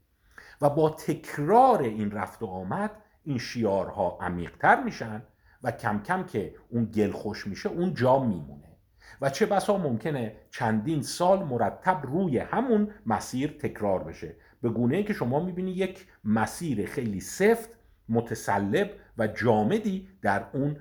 و 0.62 0.70
با 0.70 0.90
تکرار 0.90 1.82
این 1.82 2.12
رفت 2.12 2.44
و 2.44 2.46
آمد 2.46 2.92
این 3.24 3.38
شیارها 3.38 4.18
عمیقتر 4.22 4.84
میشن 4.84 5.24
و 5.64 5.72
کم 5.72 6.00
کم 6.00 6.24
که 6.24 6.56
اون 6.70 6.86
گل 6.86 7.12
خوش 7.12 7.48
میشه 7.48 7.70
اون 7.70 7.94
جا 7.94 8.20
میمونه. 8.20 8.78
و 9.22 9.30
چه 9.30 9.46
بسا 9.46 9.78
ممکنه 9.78 10.36
چندین 10.52 11.02
سال 11.02 11.44
مرتب 11.44 12.02
روی 12.04 12.38
همون 12.38 12.92
مسیر 13.06 13.58
تکرار 13.62 14.04
بشه. 14.04 14.36
به 14.62 14.70
گونه 14.70 15.04
که 15.04 15.14
شما 15.14 15.40
می‌بینی 15.40 15.72
یک 15.72 16.08
مسیر 16.24 16.86
خیلی 16.86 17.20
سفت 17.20 17.70
متسلب 18.10 18.92
و 19.18 19.28
جامدی 19.28 20.08
در 20.22 20.46
اون 20.54 20.78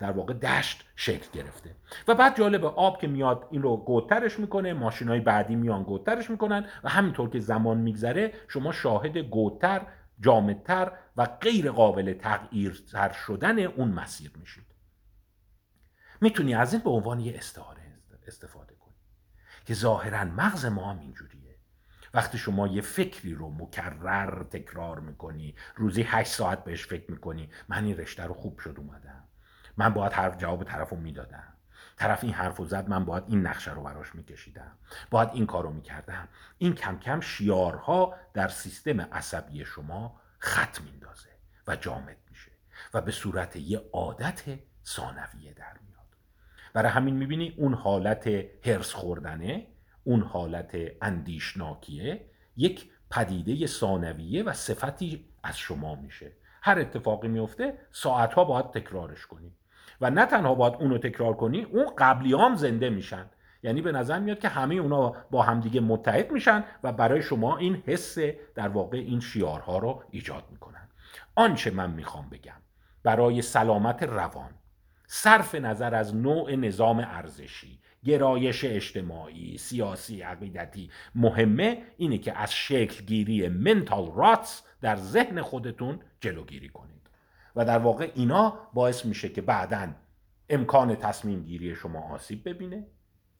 در 0.00 0.10
واقع 0.10 0.34
دشت 0.34 0.84
شکل 0.96 1.26
گرفته. 1.32 1.76
و 2.08 2.14
بعد 2.14 2.36
جالب 2.36 2.64
آب 2.64 3.00
که 3.00 3.06
میاد 3.06 3.48
این 3.50 3.62
رو 3.62 3.76
گوترش 3.76 4.38
می‌کنه 4.38 4.72
ماشین 4.72 5.08
های 5.08 5.20
بعدی 5.20 5.56
میان 5.56 5.82
گوترش 5.82 6.30
می‌کنن 6.30 6.64
و 6.84 6.88
همینطور 6.88 7.30
که 7.30 7.40
زمان 7.40 7.78
میگذره 7.78 8.32
شما 8.48 8.72
شاهد 8.72 9.18
گوتر 9.18 9.86
جامدتر 10.20 10.92
و 11.16 11.26
غیر 11.26 11.70
قابل 11.70 12.12
تغییر 12.12 12.82
شدن 13.26 13.58
اون 13.58 13.88
مسیر 13.88 14.30
میشید. 14.40 14.66
می‌تونی 16.20 16.54
از 16.54 16.72
این 16.72 16.82
به 16.82 16.90
عنوان 16.90 17.20
یه 17.20 17.34
استعاره 17.36 17.82
استفاده 18.26 18.74
کنی 18.74 18.94
که 19.66 19.74
ظاهرا 19.74 20.24
مغز 20.24 20.64
ما 20.64 20.90
هم 20.90 20.98
اینجوریه. 20.98 21.31
وقتی 22.14 22.38
شما 22.38 22.66
یه 22.66 22.80
فکری 22.80 23.34
رو 23.34 23.50
مکرر 23.50 24.42
تکرار 24.42 25.00
می‌کنی 25.00 25.54
روزی 25.76 26.02
هشت 26.02 26.32
ساعت 26.32 26.64
بهش 26.64 26.86
فکر 26.86 27.10
می‌کنی 27.10 27.50
من 27.68 27.84
این 27.84 27.96
رشته 27.96 28.24
رو 28.24 28.34
خوب 28.34 28.58
شد 28.58 28.74
اومدم. 28.78 29.24
من 29.76 29.88
باید 29.88 30.12
حرف 30.12 30.38
جواب 30.38 30.64
طرف 30.64 30.88
رو 30.88 30.96
می‌دادم. 30.96 31.52
طرف 31.96 32.24
این 32.24 32.32
حرف 32.32 32.56
رو 32.56 32.64
زد 32.64 32.88
من 32.88 33.04
باید 33.04 33.24
این 33.26 33.46
نقشه 33.46 33.74
رو 33.74 33.82
براش 33.82 34.14
میکشیدم. 34.14 34.78
باید 35.10 35.28
این 35.32 35.46
کار 35.46 35.64
رو 35.64 35.70
می‌کردم. 35.72 36.28
این 36.58 36.74
کم 36.74 36.98
کم 36.98 37.20
شیارها 37.20 38.14
در 38.34 38.48
سیستم 38.48 39.00
عصبی 39.00 39.64
شما 39.64 40.20
خط 40.38 40.80
میندازه 40.80 41.28
و 41.66 41.76
جامد 41.76 42.16
میشه 42.30 42.52
و 42.94 43.00
به 43.00 43.12
صورت 43.12 43.56
یه 43.56 43.82
عادت 43.92 44.42
ثانویه 44.84 45.52
در 45.52 45.76
میاد. 45.86 46.16
برای 46.72 46.92
همین 46.92 47.16
می‌بینی 47.16 47.54
اون 47.56 47.74
حالت 47.74 48.26
هرس 48.66 48.92
خوردنه 48.92 49.66
اون 50.04 50.22
حالت 50.22 50.76
اندیشناکیه 51.02 52.24
یک 52.56 52.90
پدیده 53.10 53.66
ثانویه 53.66 54.42
و 54.42 54.52
صفتی 54.52 55.24
از 55.42 55.58
شما 55.58 55.94
میشه. 55.94 56.32
هر 56.62 56.78
اتفاقی 56.78 57.28
میفته 57.28 57.78
ساعتها 57.90 58.44
باید 58.44 58.70
تکرارش 58.70 59.26
کنی. 59.26 59.52
و 60.00 60.10
نه 60.10 60.26
تنها 60.26 60.54
باید 60.54 60.74
اونو 60.74 60.98
تکرار 60.98 61.36
کنی 61.36 61.62
اون 61.62 61.86
قبلی 61.98 62.34
هم 62.34 62.54
زنده 62.54 62.90
میشن. 62.90 63.26
یعنی 63.62 63.82
به 63.82 63.92
نظر 63.92 64.18
میاد 64.18 64.38
که 64.38 64.48
همه 64.48 64.74
اونا 64.74 65.14
با 65.30 65.42
همدیگه 65.42 65.80
متحد 65.80 66.30
میشن 66.30 66.64
و 66.82 66.92
برای 66.92 67.22
شما 67.22 67.56
این 67.56 67.82
حس 67.86 68.18
در 68.54 68.68
واقع 68.68 68.98
این 68.98 69.20
شیارها 69.20 69.78
رو 69.78 70.04
ایجاد 70.10 70.44
می‌کنن. 70.50 70.88
آنچه 71.34 71.70
من 71.70 71.90
می‌خوام 71.90 72.28
بگم 72.28 72.62
برای 73.02 73.42
سلامت 73.42 74.02
روان 74.02 74.50
صرف 75.06 75.54
نظر 75.54 75.94
از 75.94 76.16
نوع 76.16 76.54
نظام 76.54 76.98
ارزشی 76.98 77.80
گرایش 78.04 78.64
اجتماعی 78.64 79.58
سیاسی 79.58 80.22
عقیدتی. 80.22 80.90
مهمه 81.14 81.82
اینه 81.96 82.18
که 82.18 82.38
از 82.38 82.52
شکل 82.52 83.04
گیری 83.04 83.48
منتال 83.48 84.12
راتس 84.16 84.62
در 84.80 84.96
ذهن 84.96 85.42
خودتون 85.42 86.00
جلوگیری 86.20 86.68
کنید. 86.68 87.10
و 87.56 87.64
در 87.64 87.78
واقع 87.78 88.10
اینا 88.14 88.58
باعث 88.74 89.04
میشه 89.04 89.28
که 89.28 89.42
بعدا 89.42 89.88
امکان 90.48 90.96
تصمیم 90.96 91.42
گیری 91.42 91.74
شما 91.74 92.00
آسیب 92.00 92.48
ببینه 92.48 92.86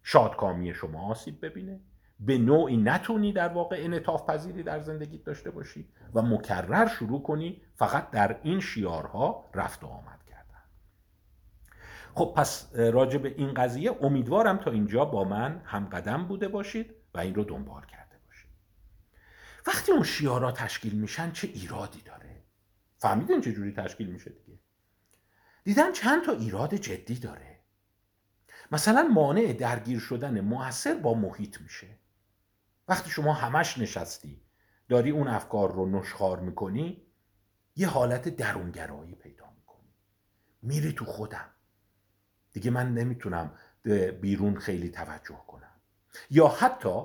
شادکامی 0.03 0.75
شما 0.75 1.11
آسیب 1.11 1.47
ببینه. 1.47 1.81
به 2.21 2.39
نوعی 2.39 2.77
نتونی 2.77 3.33
در 3.33 3.49
واقع 3.49 3.77
انعطاف 3.79 4.31
پذیری 4.31 4.63
در 4.63 4.81
زندگیت 4.81 5.25
داشته 5.25 5.51
باشی 5.51 5.89
و 6.15 6.23
مکرر 6.23 6.89
شروع 6.89 7.23
کنی 7.23 7.63
فقط 7.75 8.11
در 8.11 8.41
این 8.43 8.61
شیارها 8.61 9.51
رفت 9.55 9.85
و 9.85 9.87
آمد. 9.87 10.22
خب 12.15 12.35
پس 12.37 12.75
راجع 12.75 13.19
به 13.19 13.35
این 13.37 13.55
قضیه 13.55 13.99
امیدوارم 14.01 14.57
تا 14.57 14.71
اینجا 14.71 15.05
با 15.05 15.25
من 15.25 15.63
هم 15.65 15.87
قدم 15.87 16.25
بوده 16.29 16.49
باشید 16.49 16.95
و 17.15 17.19
این 17.19 17.35
رو 17.35 17.45
دنبال 17.45 17.87
کرده 17.87 18.19
باشید. 18.27 18.51
وقتی 19.67 19.93
اون 19.93 20.03
شیارا 20.03 20.53
تشکیل 20.53 20.95
میشن 20.95 21.33
چه 21.33 21.49
ایرادی 21.49 22.01
داره؟ 22.03 22.43
فهمیدین 22.99 23.41
چه 23.41 23.53
جوری 23.53 23.73
تشکیل 23.73 24.07
میشه 24.07 24.31
دیگه؟ 24.31 24.59
دیدن 25.65 25.93
چند 25.93 26.25
تا 26.25 26.33
ایراد 26.33 26.75
جدی 26.75 27.15
داره. 27.15 27.61
مثلا 28.73 29.03
مانع 29.03 29.53
درگیر 29.53 29.99
شدن 29.99 30.41
موثر 30.41 30.95
با 30.95 31.15
محیط 31.15 31.61
میشه. 31.61 31.99
وقتی 32.89 33.11
شما 33.11 33.33
همش 33.33 33.79
نشستی 33.79 34.43
داری 34.89 35.11
اون 35.11 35.29
افکار 35.29 35.73
رو 35.73 35.87
نشخار 35.87 36.41
می‌کنی 36.41 37.07
یه 37.77 37.89
حالت 37.89 38.29
درونگرایی 38.29 39.15
پیدا 39.15 39.51
می‌کنی. 39.57 39.95
میری 40.63 40.93
تو 40.93 41.05
خودم. 41.05 41.52
دیگه 42.53 42.71
من 42.71 42.95
نمی‌تونم 42.95 43.51
بیرون 44.21 44.57
خیلی 44.57 44.91
توجه 44.91 45.41
کنم. 45.47 45.73
یا 46.31 46.49
حتی 46.49 47.03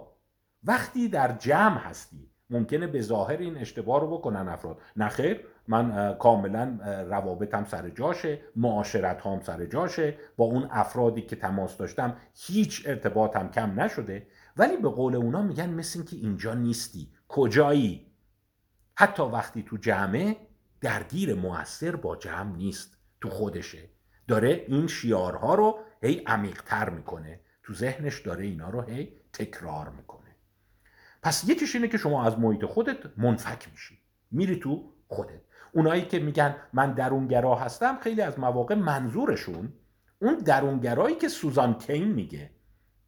وقتی 0.63 1.09
در 1.09 1.31
جمع 1.31 1.77
هستی 1.77 2.31
ممکنه 2.49 2.87
به 2.87 3.01
ظاهر 3.01 3.37
این 3.37 3.57
اشتباه 3.57 4.01
رو 4.01 4.17
بکنن 4.17 4.47
افراد. 4.47 4.81
نخیر 4.95 5.45
من 5.67 6.15
کاملا 6.19 6.77
روابطم 7.09 7.65
سر 7.65 7.89
جاشه 7.89 8.41
معاشرت 8.55 9.21
هم 9.21 9.41
سر 9.41 9.65
جاشه 9.65 10.17
با 10.37 10.45
اون 10.45 10.67
افرادی 10.71 11.21
که 11.21 11.35
تماس 11.35 11.77
داشتم 11.77 12.17
هیچ 12.35 12.83
ارتباطم 12.85 13.49
کم 13.49 13.79
نشده. 13.79 14.27
ولی 14.57 14.77
به 14.77 14.89
قول 14.89 15.15
اونا 15.15 15.41
میگن 15.41 15.69
مثل 15.69 16.03
که 16.03 16.15
اینجا 16.15 16.53
نیستی. 16.53 17.11
کجایی؟ 17.27 18.11
حتی 18.95 19.23
وقتی 19.23 19.63
تو 19.63 19.77
جمعه 19.77 20.37
درگیر 20.81 21.33
موثر 21.35 21.95
با 21.95 22.15
جمع 22.15 22.55
نیست. 22.55 22.97
تو 23.21 23.29
خودشه. 23.29 23.89
داره 24.27 24.65
این 24.67 24.87
شیارها 24.87 25.55
رو 25.55 25.79
هی 26.01 26.23
عمیقتر 26.27 26.89
می‌کنه. 26.89 27.39
تو 27.63 27.73
ذهنش 27.73 28.19
داره 28.21 28.45
اینا 28.45 28.69
رو 28.69 28.81
هی 28.81 29.13
تکرار 29.33 29.89
می‌کنه. 29.89 30.35
پس 31.21 31.49
یکیش 31.49 31.75
اینه 31.75 31.87
که 31.87 31.97
شما 31.97 32.25
از 32.25 32.39
محیط 32.39 32.65
خودت 32.65 32.97
منفک 33.17 33.67
میشی. 33.71 33.97
میری 34.31 34.59
تو 34.59 34.93
خودت. 35.07 35.41
اونایی 35.71 36.01
که 36.01 36.19
میگن 36.19 36.55
من 36.73 36.93
درونگرا 36.93 37.55
هستم 37.55 37.97
خیلی 38.01 38.21
از 38.21 38.39
مواقع 38.39 38.75
منظورشون 38.75 39.73
اون 40.21 40.37
درونگرایی 40.37 41.15
که 41.15 41.27
سوزان 41.27 41.73
کین 41.77 42.07
میگه 42.07 42.49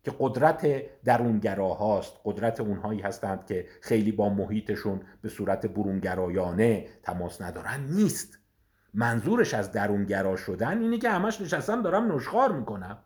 که 0.04 0.14
قدرت 0.20 0.68
درونگرا 1.04 1.68
هاست 1.68 2.14
قدرت 2.26 2.60
اونهایی 2.60 3.02
هستند 3.02 3.46
که 3.46 3.68
خیلی 3.82 4.12
با 4.12 4.30
محیطشون 4.30 5.02
به 5.22 5.30
صورت 5.30 5.66
برونگرایانه 5.66 6.88
تماس 7.04 7.42
ندارن 7.42 7.84
نیست. 7.90 8.39
منظورش 8.94 9.54
از 9.54 9.72
درونگرا 9.72 10.36
شدن 10.36 10.82
اینه 10.82 10.98
که 10.98 11.10
همش 11.10 11.42
نشستم 11.42 11.82
دارم 11.82 12.16
نشخار 12.16 12.52
می‌کنم. 12.52 12.98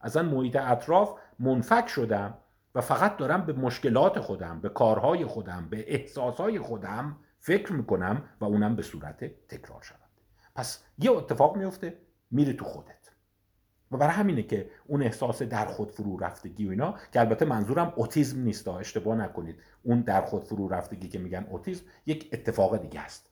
اصلا 0.00 0.22
محیط 0.22 0.56
اطراف 0.56 1.18
منفک 1.38 1.88
شدم 1.88 2.34
و 2.74 2.80
فقط 2.80 3.16
دارم 3.16 3.46
به 3.46 3.52
مشکلات 3.52 4.20
خودم 4.20 4.60
به 4.60 4.68
کارهای 4.68 5.26
خودم 5.26 5.66
به 5.70 5.94
احساسهای 5.94 6.58
خودم 6.58 7.16
فکر 7.38 7.72
می‌کنم 7.72 8.22
و 8.40 8.44
اونم 8.44 8.76
به 8.76 8.82
صورت 8.82 9.24
تکرار 9.48 9.82
شود. 9.82 9.98
پس 10.54 10.84
یه 10.98 11.10
اتفاق 11.10 11.56
میفته 11.56 11.98
میره 12.30 12.52
تو 12.52 12.64
خودت. 12.64 13.10
و 13.92 13.96
برای 13.96 14.12
همینه 14.12 14.42
که 14.42 14.70
اون 14.86 15.02
احساس 15.02 15.42
در 15.42 15.66
خود 15.66 15.90
فرو 15.90 16.18
رفتگی 16.18 16.66
و 16.66 16.70
اینا 16.70 16.94
که 17.12 17.20
البته 17.20 17.44
منظورم 17.44 17.92
اوتیزم 17.96 18.40
نیست 18.40 18.68
اشتباه 18.68 19.16
نکنید. 19.16 19.60
اون 19.82 20.00
در 20.00 20.20
خود 20.20 20.44
فرو 20.44 20.68
رفتگی 20.68 21.08
که 21.08 21.18
میگن 21.18 21.46
اوتیزم 21.50 21.84
یک 22.06 22.28
اتفاق 22.32 22.76
دیگه 22.76 23.00
است. 23.00 23.31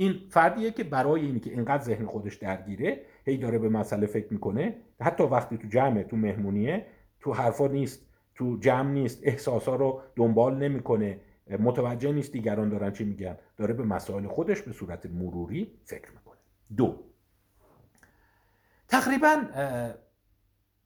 این 0.00 0.28
فردیه 0.30 0.70
که 0.70 0.84
برای 0.84 1.20
اینی 1.20 1.40
که 1.40 1.50
اینقدر 1.50 1.82
ذهن 1.82 2.06
خودش 2.06 2.36
درگیره 2.36 3.04
هی 3.24 3.36
داره 3.38 3.58
به 3.58 3.68
مسئله 3.68 4.06
فکر 4.06 4.32
می‌کنه. 4.32 4.76
حتی 5.00 5.22
وقتی 5.22 5.58
تو 5.58 5.68
جمع 5.68 6.02
تو 6.02 6.16
مهمونیه 6.16 6.86
تو 7.20 7.32
حرفا 7.32 7.66
نیست 7.66 8.06
تو 8.34 8.56
جمع 8.60 8.90
نیست 8.90 9.20
احساسا 9.22 9.76
رو 9.76 10.02
دنبال 10.16 10.56
نمی‌کنه. 10.58 11.20
متوجه 11.58 12.12
نیست 12.12 12.32
دیگران 12.32 12.68
دارن 12.68 12.92
چی 12.92 13.04
میگن. 13.04 13.36
داره 13.56 13.74
به 13.74 13.82
مسائل 13.82 14.26
خودش 14.26 14.62
به 14.62 14.72
صورت 14.72 15.06
مروری 15.06 15.80
فکر 15.84 16.10
می‌کنه. 16.10 16.38
دو 16.76 17.04
تقریبا 18.88 19.42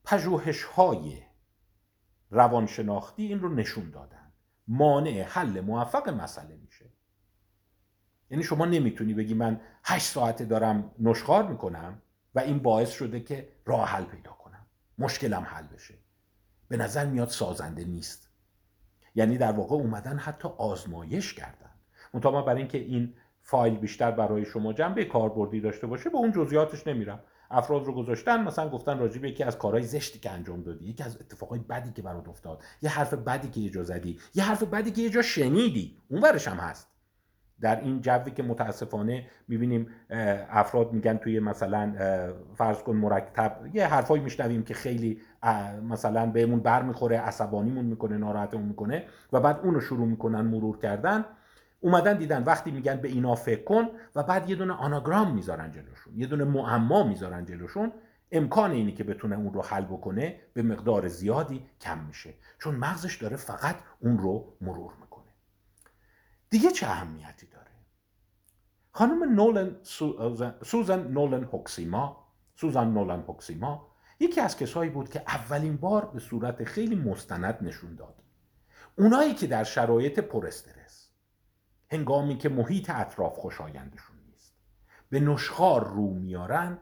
پژوهش 0.05 0.63
های 0.63 1.17
روانشناختی 2.31 3.23
این 3.23 3.39
رو 3.39 3.49
نشون 3.49 3.89
دادن. 3.89 4.31
مانع 4.67 5.21
حل 5.21 5.61
موفق 5.61 6.09
مسئله 6.09 6.55
میشه. 6.55 6.72
یعنی 8.33 8.43
شما 8.43 8.65
نمی‌تونی 8.65 9.13
بگی 9.13 9.33
من 9.33 9.59
هشت 9.83 10.05
ساعته 10.05 10.45
دارم 10.45 10.91
نشخار 10.99 11.47
می‌کنم 11.47 12.01
و 12.35 12.39
این 12.39 12.59
باعث 12.59 12.91
شده 12.91 13.19
که 13.19 13.49
راه 13.65 13.89
حل 13.89 14.03
پیدا 14.03 14.31
کنم. 14.31 14.65
مشکلم 14.97 15.41
حل 15.41 15.67
بشه. 15.67 15.93
به 16.67 16.77
نظر 16.77 17.05
میاد 17.05 17.29
سازنده 17.29 17.83
نیست. 17.83 18.29
یعنی 19.15 19.37
در 19.37 19.51
واقع 19.51 19.75
اومدن 19.75 20.17
حتی 20.17 20.47
آزمایش 20.57 21.33
کردن. 21.33 21.69
منتها 22.13 22.41
برای 22.41 22.59
اینکه 22.59 22.77
این 22.77 23.13
فایل 23.41 23.77
بیشتر 23.77 24.11
برای 24.11 24.45
شما 24.45 24.73
جنبه 24.73 25.05
کاربردی 25.05 25.61
داشته 25.61 25.87
باشه 25.87 26.09
به 26.09 26.17
اون 26.17 26.31
جزئیاتش 26.31 26.87
نمیرم. 26.87 27.23
افراد 27.51 27.85
رو 27.85 27.93
گذاشتن 27.93 28.43
مثلا 28.43 28.69
گفتن 28.69 28.99
راجع 28.99 29.21
به 29.21 29.29
یکی 29.29 29.43
از 29.43 29.57
کارهای 29.57 29.83
زشتی 29.83 30.19
که 30.19 30.31
انجام 30.31 30.63
دادی 30.63 30.85
یکی 30.85 31.03
از 31.03 31.17
اتفاقای 31.21 31.59
بدی 31.59 31.91
که 31.91 32.01
برات 32.01 32.29
افتاد 32.29 32.63
یه 32.81 32.89
حرف 32.89 33.13
بدی 33.13 33.49
که 33.49 33.59
یه 33.59 33.69
جا 33.69 33.83
زدی 33.83 34.19
یه 34.33 34.43
حرف 34.43 34.63
بدی 34.63 34.91
که 34.91 35.01
یه 35.01 35.09
جا 35.09 35.21
شنیدی. 35.21 35.97
اون 36.07 36.21
برش 36.21 36.47
هم 36.47 36.57
هست. 36.57 36.92
در 37.63 37.79
این 37.79 38.01
جوی 38.01 38.31
که 38.31 38.43
متاسفانه 38.43 39.25
می‌بینیم 39.47 39.87
افراد 40.49 40.93
میگن 40.93 41.17
توی 41.17 41.39
مثلا 41.39 41.93
فرض 42.55 42.83
کن 42.83 42.95
مرکب 42.95 43.69
یه 43.73 43.87
حرفایی 43.87 44.23
میشنویم 44.23 44.63
که 44.63 44.73
خیلی 44.73 45.21
مثلا 45.89 46.25
بهمون 46.25 46.59
بر 46.59 46.81
می‌خوره 46.81 47.17
عصبانیمون 47.19 47.85
می‌کنه 47.85 48.17
ناراحتمون 48.17 48.65
می‌کنه 48.65 49.05
و 49.33 49.39
بعد 49.39 49.59
اونو 49.63 49.79
شروع 49.79 50.07
می‌کنن 50.07 50.41
مرور 50.41 50.77
کردن. 50.77 51.25
اومدن 51.79 52.17
دیدن 52.17 52.43
وقتی 52.43 52.71
میگن 52.71 52.95
به 52.95 53.07
اینا 53.07 53.35
فکر 53.35 53.63
کن 53.63 53.87
و 54.15 54.23
بعد 54.23 54.49
یه 54.49 54.55
دونه 54.55 54.73
آناگرام 54.73 55.33
می‌ذارن 55.33 55.71
جلوشون 55.71 56.13
یه 56.15 56.27
دونه 56.27 56.43
معما 56.43 57.03
می‌ذارن 57.03 57.45
جلوشون 57.45 57.91
امکان 58.31 58.71
اینی 58.71 58.91
که 58.91 59.03
بتونه 59.03 59.35
اون 59.35 59.53
رو 59.53 59.61
حل 59.61 59.85
بکنه 59.85 60.35
به 60.53 60.63
مقدار 60.63 61.07
زیادی 61.07 61.65
کم 61.81 61.99
میشه. 61.99 62.33
چون 62.59 62.75
مغزش 62.75 63.15
داره 63.15 63.35
فقط 63.35 63.75
اون 63.99 64.17
رو 64.17 64.53
مرور 64.61 64.93
می‌کنه. 65.01 65.23
دیگه 66.49 66.71
چه 66.71 66.87
اهمیتی؟ 66.87 67.47
خانم 68.95 69.35
نولن 69.35 69.75
سوزن 70.63 71.07
نولن 71.07 71.43
هوکسیما 71.43 72.27
سوزان 72.55 72.93
نولن 72.93 73.19
هوکسیما 73.19 73.87
یکی 74.19 74.41
از 74.41 74.57
کسایی 74.57 74.89
بود 74.89 75.09
که 75.09 75.19
اولین 75.27 75.77
بار 75.77 76.05
به 76.05 76.19
صورت 76.19 76.63
خیلی 76.63 76.95
مستند 76.95 77.57
نشون 77.61 77.95
داد. 77.95 78.15
اونایی 78.97 79.33
که 79.33 79.47
در 79.47 79.63
شرایط 79.63 80.19
پر 80.19 80.47
استرس 80.47 81.09
هنگامی 81.91 82.37
که 82.37 82.49
محیط 82.49 82.89
اطراف 82.89 83.37
خوشایندشون 83.37 84.17
نیست 84.31 84.53
به 85.09 85.19
نشخار 85.19 85.87
رو 85.87 86.13
میارند 86.13 86.77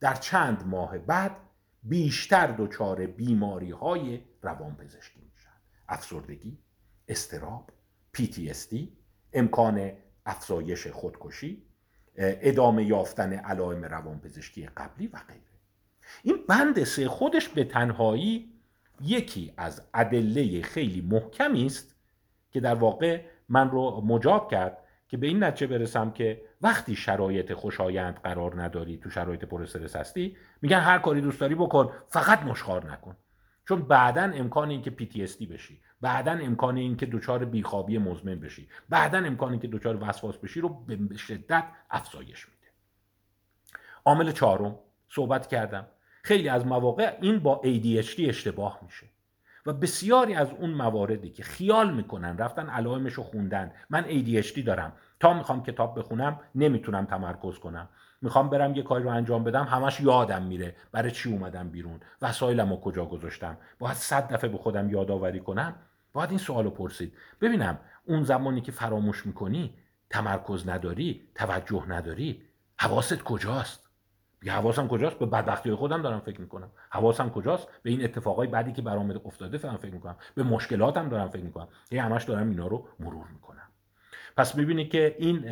در 0.00 0.14
چند 0.14 0.66
ماه 0.66 0.98
بعد 0.98 1.36
بیشتر 1.82 2.46
دچار 2.46 3.06
بیماری 3.06 3.70
های 3.70 4.24
روانپزشکی 4.42 5.20
میشن. 5.32 5.60
افسردگی 5.88 6.58
استراب 7.08 7.70
PTSD 8.16 8.76
امکان 9.32 9.92
افزایش 10.28 10.86
خودکشی 10.86 11.62
ادامه 12.16 12.84
یافتن 12.84 13.32
علائم 13.32 13.84
روانپزشکی 13.84 14.66
قبلی 14.66 15.06
و 15.06 15.16
غیره. 15.28 15.40
این 16.22 16.38
بند 16.48 16.84
سه 16.84 17.08
خودش 17.08 17.48
به 17.48 17.64
تنهایی 17.64 18.52
یکی 19.00 19.52
از 19.56 19.82
ادله 19.94 20.62
خیلی 20.62 21.00
محکمی 21.00 21.66
است 21.66 21.96
که 22.50 22.60
در 22.60 22.74
واقع 22.74 23.20
من 23.48 23.70
رو 23.70 24.00
مجاب 24.00 24.50
کرد 24.50 24.78
که 25.08 25.16
به 25.16 25.26
این 25.26 25.44
نتیجه 25.44 25.66
برسم 25.66 26.10
که 26.10 26.42
وقتی 26.62 26.96
شرایط 26.96 27.52
خوشایند 27.52 28.14
قرار 28.14 28.62
نداری 28.62 28.96
تو 28.96 29.10
شرایط 29.10 29.44
پر 29.44 29.62
استرس 29.62 29.96
هستی 29.96 30.36
میگن 30.62 30.80
هر 30.80 30.98
کاری 30.98 31.20
دوست 31.20 31.40
داری 31.40 31.54
بکن 31.54 31.92
فقط 32.08 32.42
نشخار 32.42 32.92
نکن. 32.92 33.16
چون 33.68 33.82
بعدا 33.82 34.22
امکان 34.22 34.70
این 34.70 34.82
که 34.82 34.90
PTSD 34.90 35.46
بشی. 35.46 35.80
بعدا 36.00 36.32
امکان 36.32 36.76
این 36.76 36.96
که 36.96 37.06
دچار 37.06 37.44
بیخوابی 37.44 37.98
مزمن 37.98 38.40
بشی. 38.40 38.68
بعدا 38.88 39.18
امکان 39.18 39.50
این 39.50 39.60
که 39.60 39.68
دچار 39.68 40.08
وسواس 40.08 40.36
بشی 40.36 40.60
رو 40.60 40.68
به 40.68 41.16
شدت 41.16 41.64
افزایش 41.90 42.48
میده. 42.48 42.66
عامل 44.04 44.32
چهارم 44.32 44.78
صحبت 45.08 45.46
کردم. 45.46 45.86
خیلی 46.22 46.48
از 46.48 46.66
مواقع 46.66 47.18
این 47.20 47.38
با 47.38 47.60
ADHD 47.64 48.20
اشتباه 48.28 48.78
میشه. 48.82 49.06
و 49.66 49.72
بسیاری 49.72 50.34
از 50.34 50.50
اون 50.50 50.70
مواردی 50.70 51.30
که 51.30 51.42
خیال 51.42 51.94
می‌کنن 51.94 52.38
رفتن 52.38 52.68
علائمش 52.68 53.12
رو 53.12 53.22
خوندن. 53.22 53.72
من 53.90 54.04
ADHD 54.04 54.58
دارم. 54.58 54.92
تا 55.20 55.34
می‌خوام 55.34 55.62
کتاب 55.62 55.98
بخونم 55.98 56.40
نمی‌تونم 56.54 57.04
تمرکز 57.04 57.58
کنم. 57.58 57.88
می‌خوام 58.22 58.50
برم 58.50 58.74
یه 58.74 58.82
کاری 58.82 59.04
رو 59.04 59.10
انجام 59.10 59.44
بدم 59.44 59.64
همش 59.64 60.00
یادم 60.00 60.42
میره 60.42 60.76
برای 60.92 61.10
چی 61.10 61.32
اومدم 61.32 61.68
بیرون. 61.68 62.00
وسایلم 62.22 62.70
رو 62.70 62.80
کجا 62.80 63.04
گذاشتم. 63.04 63.56
باید 63.78 63.96
صد 63.96 64.32
دفعه 64.32 64.50
به 64.50 64.58
خودم 64.58 64.90
یادآوری 64.90 65.40
کنم. 65.40 65.74
باید 66.12 66.30
این 66.30 66.38
سوال 66.38 66.70
پرسید. 66.70 67.12
ببینم 67.40 67.78
اون 68.04 68.22
زمانی 68.22 68.60
که 68.60 68.72
فراموش 68.72 69.26
می‌کنی 69.26 69.74
تمرکز 70.10 70.68
نداری 70.68 71.28
توجه 71.34 71.84
نداری 71.88 72.42
حواست 72.78 73.22
کجاست؟ 73.22 73.88
یه 74.42 74.52
حواسم 74.52 74.88
کجاست؟ 74.88 75.18
به 75.18 75.26
بدبختی 75.26 75.74
خودم 75.74 76.02
دارم 76.02 76.20
فکر 76.20 76.40
می‌کنم. 76.40 76.70
حواسم 76.90 77.30
کجاست؟ 77.30 77.68
به 77.82 77.90
این 77.90 78.04
اتفاقای 78.04 78.48
بعدی 78.48 78.72
که 78.72 78.82
برام 78.82 79.20
افتاده 79.24 79.58
دارم 79.58 79.76
فکر 79.76 79.92
می‌کنم. 79.92 80.16
به 80.34 80.42
مشکلاتم 80.42 81.08
دارم 81.08 81.28
فکر 81.28 81.42
می‌کنم. 81.42 81.68
یه 81.90 82.02
همش 82.02 82.24
دارم 82.24 82.50
اینا 82.50 82.66
رو 82.66 82.88
مرور 83.00 83.26
می‌کنم. 83.32 83.68
پس 84.36 84.54
می‌بینید 84.54 84.90
که 84.90 85.16
این 85.18 85.42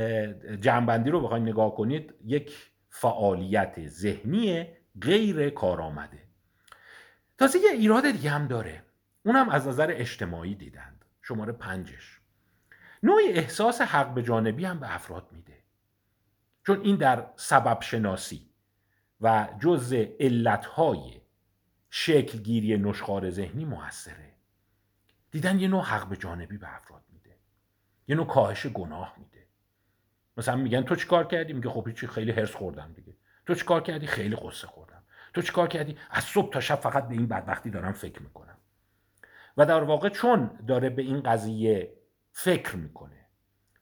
جنبندی 0.61 1.11
رو 1.11 1.21
بخواید 1.21 1.43
نگاه 1.43 1.75
کنید 1.75 2.15
یک 2.25 2.71
فعالیت 2.91 3.89
ذهنی 3.89 4.67
غیر 5.03 5.51
کارآمده. 5.51 6.19
تازه 7.39 7.59
یه 7.59 7.71
ایراد 7.71 8.11
دیگه 8.11 8.31
هم 8.31 8.47
داره. 8.47 8.83
اونم 9.27 9.49
از 9.49 9.69
نظر 9.69 9.87
اجتماعی 9.91 10.55
دیدند. 10.55 11.05
شماره 11.23 11.53
پنجش. 11.53 12.21
نوع 13.03 13.21
احساس 13.29 13.81
حق 13.81 14.15
به 14.15 14.23
جانبی 14.23 14.65
هم 14.65 14.81
به 14.81 14.95
افراد 14.95 15.29
میده. 15.33 15.63
چون 16.67 16.81
این 16.81 16.97
در 16.97 17.27
سبب 17.37 17.81
شناسی 17.81 18.51
و 19.21 19.49
جز 19.61 19.93
علتهای 20.21 21.21
شکلگیری 21.91 22.79
نشخار 22.79 23.31
ذهنی 23.31 23.65
موثره. 23.65 24.35
دیدن 25.31 25.61
یه 25.61 25.69
نوع 25.69 25.85
حق 25.85 26.09
به 26.09 26.17
جانبی 26.17 26.59
به 26.59 26.77
افراد 26.77 27.05
میده. 27.13 27.37
یه 28.09 28.17
نوع 28.17 28.27
کاهش 28.27 28.67
گناه 28.67 29.15
میده. 29.19 29.47
مثلا 30.37 30.57
میگن 30.57 30.83
تو 30.83 30.97
چیکار 30.97 31.27
کردی؟ 31.27 31.53
میگه 31.53 31.71
خب 31.71 31.93
چی 31.93 32.07
خیلی 32.07 32.33
هرس 32.33 32.55
خوردم 32.55 32.93
دیگه. 32.93 33.17
تو 33.47 33.55
چیکار 33.55 33.83
کردی؟ 33.83 34.07
خیلی 34.07 34.37
قصه 34.37 34.67
خوردم. 34.67 35.03
تو 35.35 35.43
چیکار 35.43 35.69
کردی؟ 35.69 35.99
از 36.11 36.25
صبح 36.25 36.53
تا 36.53 36.61
شب 36.61 36.77
فقط 36.77 37.09
به 37.09 37.15
این 37.15 37.27
بدبختی 37.27 37.71
دارم 37.71 37.93
فکر 37.93 38.23
می‌کنم. 38.23 38.56
و 39.57 39.67
در 39.67 39.83
واقع 39.83 40.09
چون 40.09 40.51
داره 40.67 40.91
به 40.91 41.03
این 41.03 41.21
قضیه 41.21 41.93
فکر 42.33 42.77
می‌کنه 42.77 43.27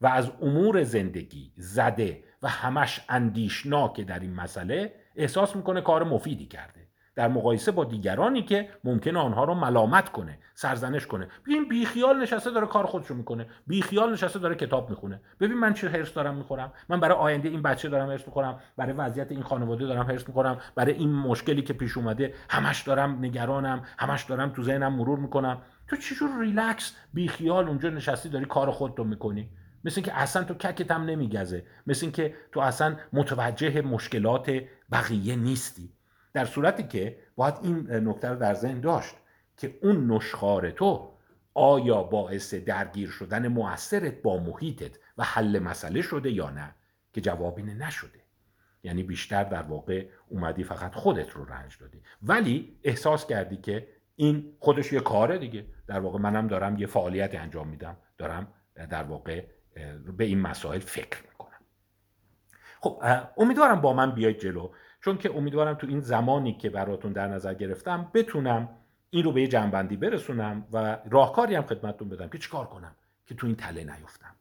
و 0.00 0.06
از 0.06 0.30
امور 0.42 0.82
زندگی 0.82 1.52
زده 1.56 2.24
و 2.42 2.48
همش 2.48 3.00
اندیشناکه 3.08 4.04
در 4.04 4.18
این 4.18 4.34
مسئله 4.34 4.94
احساس 5.16 5.56
می‌کنه 5.56 5.80
کار 5.80 6.04
مفیدی 6.04 6.46
کرده. 6.46 6.83
در 7.16 7.28
مقایسه 7.28 7.72
با 7.72 7.84
دیگرانی 7.84 8.42
که 8.42 8.68
ممکنه 8.84 9.18
آنها 9.18 9.44
رو 9.44 9.54
ملامت 9.54 10.08
کنه 10.08 10.38
سرزنش 10.54 11.06
کنه. 11.06 11.28
ببین 11.46 11.68
بیخیال 11.68 12.22
نشسته 12.22 12.50
داره 12.50 12.66
کار 12.66 12.86
خودشو 12.86 13.14
می‌کنه. 13.14 13.46
بیخیال 13.66 14.12
نشسته 14.12 14.38
داره 14.38 14.54
کتاب 14.54 14.90
می‌خونه. 14.90 15.20
ببین 15.40 15.58
من 15.58 15.74
چه 15.74 15.88
هرس 15.88 16.14
دارم 16.14 16.34
می‌خورم؟ 16.34 16.72
من 16.88 17.00
برای 17.00 17.18
آینده 17.18 17.48
این 17.48 17.62
بچه 17.62 17.88
دارم 17.88 18.10
هرس 18.10 18.26
می‌خورم؟ 18.26 18.58
برای 18.76 18.92
وضعیت 18.92 19.32
این 19.32 19.42
خانواده 19.42 19.86
دارم 19.86 20.06
هرس 20.06 20.28
می‌خورم؟ 20.28 20.58
برای 20.74 20.92
این 20.92 21.12
مشکلی 21.12 21.62
که 21.62 21.72
پیش 21.72 21.96
اومده 21.96 22.34
همش 22.50 22.82
دارم 22.82 23.18
نگرانم 23.24 23.82
همش 23.98 24.24
دارم 24.24 24.50
تو 24.50 24.62
ذهنم 24.62 24.92
مرور 24.92 25.18
می‌کنم؟ 25.18 25.62
تو 25.88 25.96
چجور 25.96 26.40
ریلکس 26.40 26.96
بیخیال 27.14 27.68
اونجا 27.68 27.90
نشستی 27.90 28.28
داری 28.28 28.44
کار 28.44 28.70
خودتو 28.70 29.04
می‌کنی؟ 29.04 29.48
مثل 29.84 29.94
اینکه 29.96 30.20
اصلا 30.20 30.44
تو 30.44 30.54
ککت 30.54 30.90
هم 30.90 31.04
نمیگزه. 31.04 31.66
مثل 31.86 32.06
اینکه 32.06 32.34
تو 32.52 32.60
اصلا 32.60 32.96
متوجه 33.12 33.82
مشکلات 33.82 34.50
بقیه 34.92 35.36
نیستی. 35.36 35.92
در 36.34 36.44
صورتی 36.44 36.82
که 36.82 37.18
باید 37.36 37.54
این 37.62 37.90
نکته 37.90 38.28
رو 38.28 38.36
در 38.36 38.54
ذهن 38.54 38.80
داشت 38.80 39.14
که 39.56 39.78
اون 39.82 40.10
نشخار 40.10 40.70
تو 40.70 41.14
آیا 41.54 42.02
باعث 42.02 42.54
درگیر 42.54 43.10
شدن 43.10 43.48
موثرت 43.48 44.22
با 44.22 44.38
محیطت 44.38 44.98
و 45.18 45.24
حل 45.24 45.58
مسئله 45.58 46.02
شده 46.02 46.30
یا 46.30 46.50
نه؟ 46.50 46.74
که 47.12 47.20
جواب 47.20 47.56
اینه 47.56 47.74
نشده. 47.74 48.20
یعنی 48.82 49.02
بیشتر 49.02 49.44
در 49.44 49.62
واقع 49.62 50.06
اومدی 50.28 50.64
فقط 50.64 50.94
خودت 50.94 51.30
رو 51.30 51.44
رنج 51.44 51.78
دادی. 51.80 52.02
ولی 52.22 52.78
احساس 52.84 53.26
کردی 53.26 53.56
که 53.56 53.88
این 54.16 54.56
خودش 54.60 54.92
یه 54.92 55.00
کاره 55.00 55.38
دیگه. 55.38 55.66
در 55.86 56.00
واقع 56.00 56.18
منم 56.18 56.46
دارم 56.46 56.78
یه 56.78 56.86
فعالیت 56.86 57.34
انجام 57.34 57.68
میدم. 57.68 57.96
دارم 58.18 58.48
در 58.74 59.02
واقع 59.02 59.44
به 60.16 60.24
این 60.24 60.40
مسائل 60.40 60.80
فکر 60.80 61.22
می‌کنم. 61.22 61.60
خب 62.80 63.02
امیدوارم 63.36 63.80
با 63.80 63.92
من 63.92 64.14
بیاید 64.14 64.38
جلو. 64.38 64.70
چون 65.04 65.18
که 65.18 65.36
امیدوارم 65.36 65.74
تو 65.74 65.86
این 65.86 66.00
زمانی 66.00 66.52
که 66.52 66.70
براتون 66.70 67.12
در 67.12 67.28
نظر 67.28 67.54
گرفتم 67.54 68.10
بتونم 68.14 68.68
این 69.10 69.24
رو 69.24 69.32
به 69.32 69.40
یه 69.40 69.48
جنبندی 69.48 69.96
برسونم 69.96 70.66
و 70.72 70.98
راهکاری 71.10 71.54
هم 71.54 71.62
خدمتتون 71.62 72.08
بدم 72.08 72.28
که 72.28 72.38
چیکار 72.38 72.66
کنم 72.66 72.94
که 73.26 73.34
تو 73.34 73.46
این 73.46 73.56
تله 73.56 73.84
نیفتم. 73.84 74.34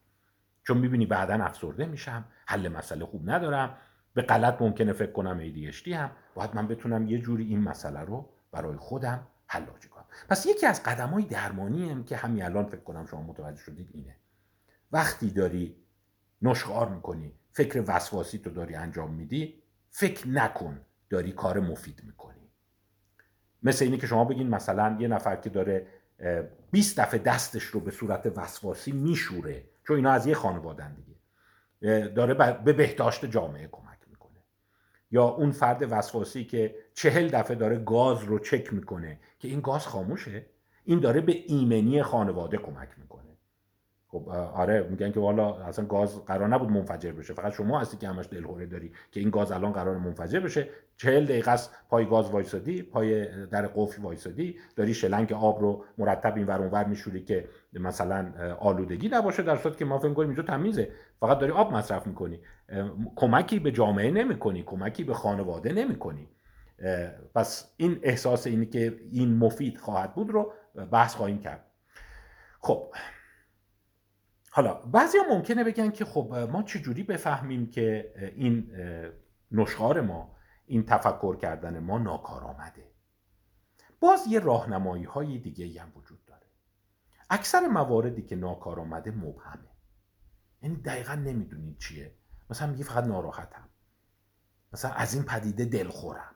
چون 0.62 0.76
می‌بینی 0.78 1.06
بعدا 1.06 1.34
افسرده 1.34 1.86
میشم 1.86 2.24
حل 2.46 2.68
مسئله 2.68 3.04
خوب 3.04 3.30
ندارم 3.30 3.76
به 4.14 4.22
غلط 4.22 4.62
ممکنه 4.62 4.92
فکر 4.92 5.12
کنم 5.12 5.40
ADHD 5.40 5.88
هم 5.88 6.10
باید 6.34 6.54
من 6.54 6.68
بتونم 6.68 7.08
یه 7.08 7.18
جوری 7.18 7.44
این 7.44 7.60
مسئله 7.60 8.00
رو 8.00 8.28
برای 8.52 8.76
خودم 8.76 9.26
حل 9.46 9.64
کنم. 9.64 10.04
پس 10.28 10.46
یکی 10.46 10.66
از 10.66 10.82
قدم 10.82 11.08
های 11.08 11.24
درمانی 11.24 11.90
هم 11.90 12.04
که 12.04 12.16
همین 12.16 12.44
الان 12.44 12.66
فکر 12.66 12.80
کنم 12.80 13.06
شما 13.06 13.22
متوجه 13.22 13.60
شدید 13.60 13.90
اینه. 13.92 14.16
وقتی 14.92 15.30
داری 15.30 15.76
نشخار 16.42 16.88
می‌کنی 16.88 17.32
فکر 17.52 17.84
وسواسی 17.86 18.38
تو 18.38 18.50
داری 18.50 18.74
انجام 18.74 19.14
میدی 19.14 19.63
فکر 19.96 20.28
نکن 20.28 20.80
داری 21.10 21.32
کار 21.32 21.60
مفید 21.60 22.02
می‌کنی. 22.04 22.50
مثل 23.62 23.84
اینی 23.84 23.98
که 23.98 24.06
شما 24.06 24.24
بگین 24.24 24.48
مثلا 24.48 24.96
یه 25.00 25.08
نفر 25.08 25.36
که 25.36 25.50
داره 25.50 25.86
20 26.70 27.00
دفعه 27.00 27.20
دستش 27.20 27.62
رو 27.62 27.80
به 27.80 27.90
صورت 27.90 28.32
وسواسی 28.36 28.92
میشوره 28.92 29.64
چون 29.86 29.96
اینا 29.96 30.10
از 30.10 30.26
یه 30.26 30.34
خانوادن 30.34 30.94
دیگه 30.94 31.14
داره 32.08 32.34
به 32.52 32.72
بهداشت 32.72 33.24
جامعه 33.24 33.68
کمک 33.72 33.98
می‌کنه. 34.10 34.42
یا 35.10 35.24
اون 35.24 35.50
فرد 35.50 35.86
وسواسی 35.90 36.44
که 36.44 36.74
چهل 36.94 37.28
دفعه 37.28 37.56
داره 37.56 37.78
گاز 37.78 38.22
رو 38.22 38.38
چک 38.38 38.72
می‌کنه 38.72 39.20
که 39.38 39.48
این 39.48 39.60
گاز 39.60 39.86
خاموشه 39.86 40.46
این 40.84 41.00
داره 41.00 41.20
به 41.20 41.32
ایمنی 41.46 42.02
خانواده 42.02 42.56
کمک 42.56 42.88
می‌کنه. 42.98 43.03
خب 44.14 44.28
آره 44.28 44.86
میگن 44.90 45.12
که 45.12 45.20
والا 45.20 45.54
اصلا 45.54 45.84
گاز 45.84 46.24
قرار 46.24 46.48
نبود 46.48 46.70
منفجر 46.70 47.12
بشه 47.12 47.34
فقط 47.34 47.52
شما 47.52 47.80
هستی 47.80 47.96
که 47.96 48.08
همش 48.08 48.28
دلهوره 48.30 48.66
داری 48.66 48.92
که 49.10 49.20
این 49.20 49.30
گاز 49.30 49.52
الان 49.52 49.72
قرار 49.72 49.96
منفجر 49.96 50.40
بشه. 50.40 50.68
چهل 50.96 51.24
دقیقه 51.24 51.50
است 51.50 51.76
پای 51.88 52.06
گاز 52.06 52.30
وایسادی 52.30 52.82
پای 52.82 53.26
در 53.46 53.66
قفل 53.66 54.02
وایسادی 54.02 54.56
داری 54.76 54.94
شلنگ 54.94 55.32
آب 55.32 55.60
رو 55.60 55.84
مرتب 55.98 56.36
این 56.36 56.46
ور 56.46 56.62
اونور 56.62 56.84
میشوری 56.84 57.24
که 57.24 57.48
مثلا 57.72 58.32
آلودگی 58.58 59.08
نباشه 59.08 59.42
در 59.42 59.56
صورتی 59.56 59.78
که 59.78 59.84
ما 59.84 59.98
فکر 59.98 60.12
کنیم 60.12 60.28
اینجا 60.28 60.42
تمیزه. 60.42 60.90
فقط 61.20 61.38
داری 61.38 61.52
آب 61.52 61.72
مصرف 61.72 62.06
می‌کنی. 62.06 62.40
کمکی 63.16 63.58
به 63.58 63.72
جامعه 63.72 64.10
نمی‌کنی 64.10 64.62
کمکی 64.62 65.04
به 65.04 65.14
خانواده 65.14 65.72
نمی‌کنی. 65.72 66.28
پس 67.34 67.74
این 67.76 68.00
احساس 68.02 68.46
اینی 68.46 68.66
که 68.66 68.96
این 69.10 69.36
مفید 69.36 69.78
خواهد 69.78 70.14
بود 70.14 70.30
رو 70.30 70.52
بحث 70.92 71.14
خواهیم 71.14 71.38
کرد. 71.38 71.64
خب 72.60 72.86
حالا 74.56 74.74
بعضی 74.74 75.18
ممکنه 75.30 75.64
بگن 75.64 75.90
که 75.90 76.04
خب 76.04 76.34
ما 76.52 76.62
چجوری 76.62 77.02
بفهمیم 77.02 77.70
که 77.70 78.12
این 78.36 78.70
نشخار 79.50 80.00
ما 80.00 80.36
این 80.66 80.86
تفکر 80.86 81.36
کردن 81.36 81.78
ما 81.78 81.98
ناکارآمده؟ 81.98 82.90
باز 84.00 84.26
یه 84.26 84.40
راهنمایی 84.40 85.04
های 85.04 85.38
دیگه 85.38 85.82
هم 85.82 85.92
وجود 85.96 86.24
داره. 86.24 86.46
اکثر 87.30 87.60
مواردی 87.60 88.22
که 88.22 88.36
ناکارآمده 88.36 89.10
مبهمه. 89.10 89.70
یعنی 90.62 90.76
دقیقا 90.76 91.14
نمی‌دونید 91.14 91.78
چیه. 91.78 92.14
مثلا 92.50 92.70
میگه 92.70 92.84
فقط 92.84 93.04
ناراحتم. 93.04 93.68
مثلا 94.72 94.90
از 94.90 95.14
این 95.14 95.22
پدیده 95.22 95.64
دلخورم. 95.64 96.34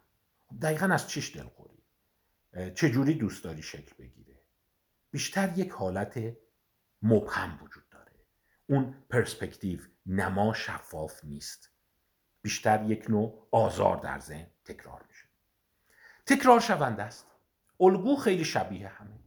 دقیقا 0.62 0.86
از 0.86 1.08
چیش 1.08 1.36
دلخوری؟ 1.36 1.82
چجوری 2.74 3.14
دوست 3.14 3.44
داری 3.44 3.62
شکل 3.62 3.96
بگیره؟ 3.98 4.40
بیشتر 5.10 5.58
یک 5.58 5.70
حالت 5.70 6.36
مبهم 7.02 7.58
وجود 7.62 7.87
اون 8.70 8.94
پرسپکتیو 9.10 9.80
نما 10.06 10.52
شفاف 10.52 11.24
نیست. 11.24 11.70
بیشتر 12.42 12.90
یک 12.90 13.10
نوع 13.10 13.48
آزار 13.50 13.96
در 13.96 14.18
ذهن 14.18 14.46
تکرار 14.64 15.04
میشه. 15.08 15.24
تکرار 16.26 16.60
شونده 16.60 17.02
است. 17.02 17.26
الگو 17.80 18.16
خیلی 18.16 18.44
شبیه 18.44 18.88
همه. 18.88 19.20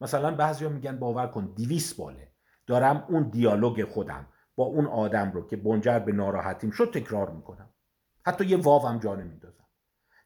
مثلا 0.00 0.34
بعضیا 0.34 0.68
میگن 0.68 0.98
باور 0.98 1.26
کن 1.26 1.52
دیویس 1.56 1.94
باله. 1.94 2.32
دارم 2.66 3.06
اون 3.08 3.28
دیالوگ 3.28 3.84
خودم 3.84 4.26
با 4.56 4.64
اون 4.64 4.86
آدم 4.86 5.32
رو 5.32 5.46
که 5.46 5.56
بنجر 5.56 5.98
به 5.98 6.12
ناراحتیم 6.12 6.70
شد 6.70 6.90
تکرار 6.94 7.30
می‌کنم. 7.30 7.70
حتی 8.26 8.46
یه 8.46 8.56
واوم 8.56 8.98
جا 8.98 9.14
نمیندازم. 9.14 9.66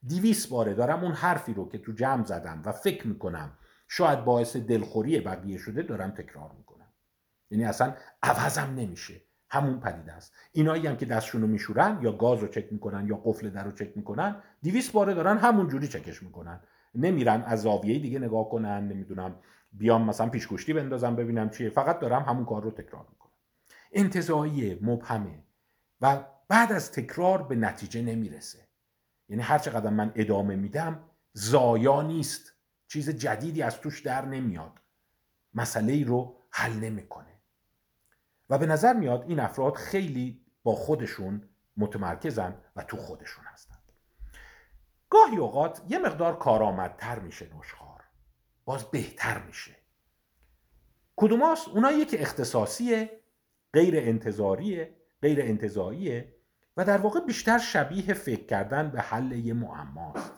دیویس 0.06 0.46
باره 0.46 0.74
دارم 0.74 1.04
اون 1.04 1.12
حرفی 1.12 1.54
رو 1.54 1.68
که 1.68 1.78
تو 1.78 1.92
جمع 1.92 2.24
زدم 2.24 2.62
و 2.64 2.72
فکر 2.72 3.06
می‌کنم 3.06 3.58
شاید 3.88 4.24
باعث 4.24 4.56
دلخوری 4.56 5.20
بقیه 5.20 5.58
شده 5.58 5.82
دارم 5.82 6.10
تکرار 6.10 6.52
می‌کنم. 6.52 6.73
یعنی 7.54 7.64
اصلا 7.66 7.94
عوضم 8.22 8.74
نمیشه. 8.76 9.14
همون 9.50 9.80
پدیده 9.80 10.12
است. 10.12 10.32
اینایی 10.52 10.86
هم 10.86 10.96
که 10.96 11.06
دستشون 11.06 11.40
رو 11.40 11.46
میشورن 11.46 11.98
یا 12.02 12.12
گاز 12.12 12.40
رو 12.40 12.48
چک 12.48 12.72
می‌کنن 12.72 13.06
یا 13.06 13.16
قفل 13.16 13.50
در 13.50 13.64
رو 13.64 13.72
چک 13.72 13.96
می‌کنن 13.96 14.36
دیویس 14.62 14.90
باره 14.90 15.14
دارن 15.14 15.38
همون 15.38 15.68
جوری 15.68 15.88
چکش 15.88 16.22
می‌کنن. 16.22 16.60
نمیرن 16.94 17.42
از 17.42 17.62
زاویه 17.62 17.98
دیگه 17.98 18.18
نگاه 18.18 18.48
کنن 18.48 18.88
نمی‌دونم 18.88 19.34
بیام 19.72 20.04
مثلا 20.04 20.28
پیشگوشتی 20.28 20.72
بندازم 20.72 21.16
ببینم 21.16 21.50
چیه. 21.50 21.70
فقط 21.70 21.98
دارم 21.98 22.22
همون 22.22 22.44
کار 22.44 22.62
رو 22.62 22.70
تکرار 22.70 23.06
می‌کنم 23.10 23.32
انتظایی 23.92 24.78
مبهمه 24.82 25.44
و 26.00 26.24
بعد 26.48 26.72
از 26.72 26.92
تکرار 26.92 27.42
به 27.42 27.56
نتیجه 27.56 28.02
نمی‌رسه. 28.02 28.68
یعنی 29.28 29.42
هر 29.42 29.58
چقدر 29.58 29.90
من 29.90 30.12
ادامه 30.14 30.56
میدم 30.56 31.00
زایا 31.32 32.02
نیست. 32.02 32.52
چیز 32.88 33.10
جدیدی 33.10 33.62
از 33.62 33.80
توش 33.80 34.00
در 34.00 34.24
نمیاد. 34.24 34.72
مسئله 35.54 35.92
ای 35.92 36.04
رو 36.04 36.36
حل 36.50 36.72
نمی‌کنه. 36.72 37.33
و 38.50 38.58
به 38.58 38.66
نظر 38.66 38.92
میاد 38.92 39.24
این 39.28 39.40
افراد 39.40 39.74
خیلی 39.74 40.40
با 40.62 40.74
خودشون 40.74 41.48
متمرکزن 41.76 42.56
و 42.76 42.82
تو 42.82 42.96
خودشون 42.96 43.44
هستند 43.44 43.92
گاهی 45.10 45.36
اوقات 45.36 45.82
یه 45.88 45.98
مقدار 45.98 46.38
کارآمدتر 46.38 47.18
میشه 47.18 47.48
نشخار 47.58 48.04
باز 48.64 48.84
بهتر 48.84 49.42
میشه. 49.42 49.76
کدوماست 51.16 51.68
اونایی 51.68 52.04
که 52.04 52.22
اختصاصیه 52.22 53.20
غیر 53.72 53.96
انتظاریه 53.96 54.96
غیر 55.22 55.40
انتظاییه 55.40 56.34
و 56.76 56.84
در 56.84 56.98
واقع 56.98 57.20
بیشتر 57.20 57.58
شبیه 57.58 58.14
فکر 58.14 58.46
کردن 58.46 58.90
به 58.90 59.00
حل 59.00 59.32
یه 59.32 59.54
معماست. 59.54 60.32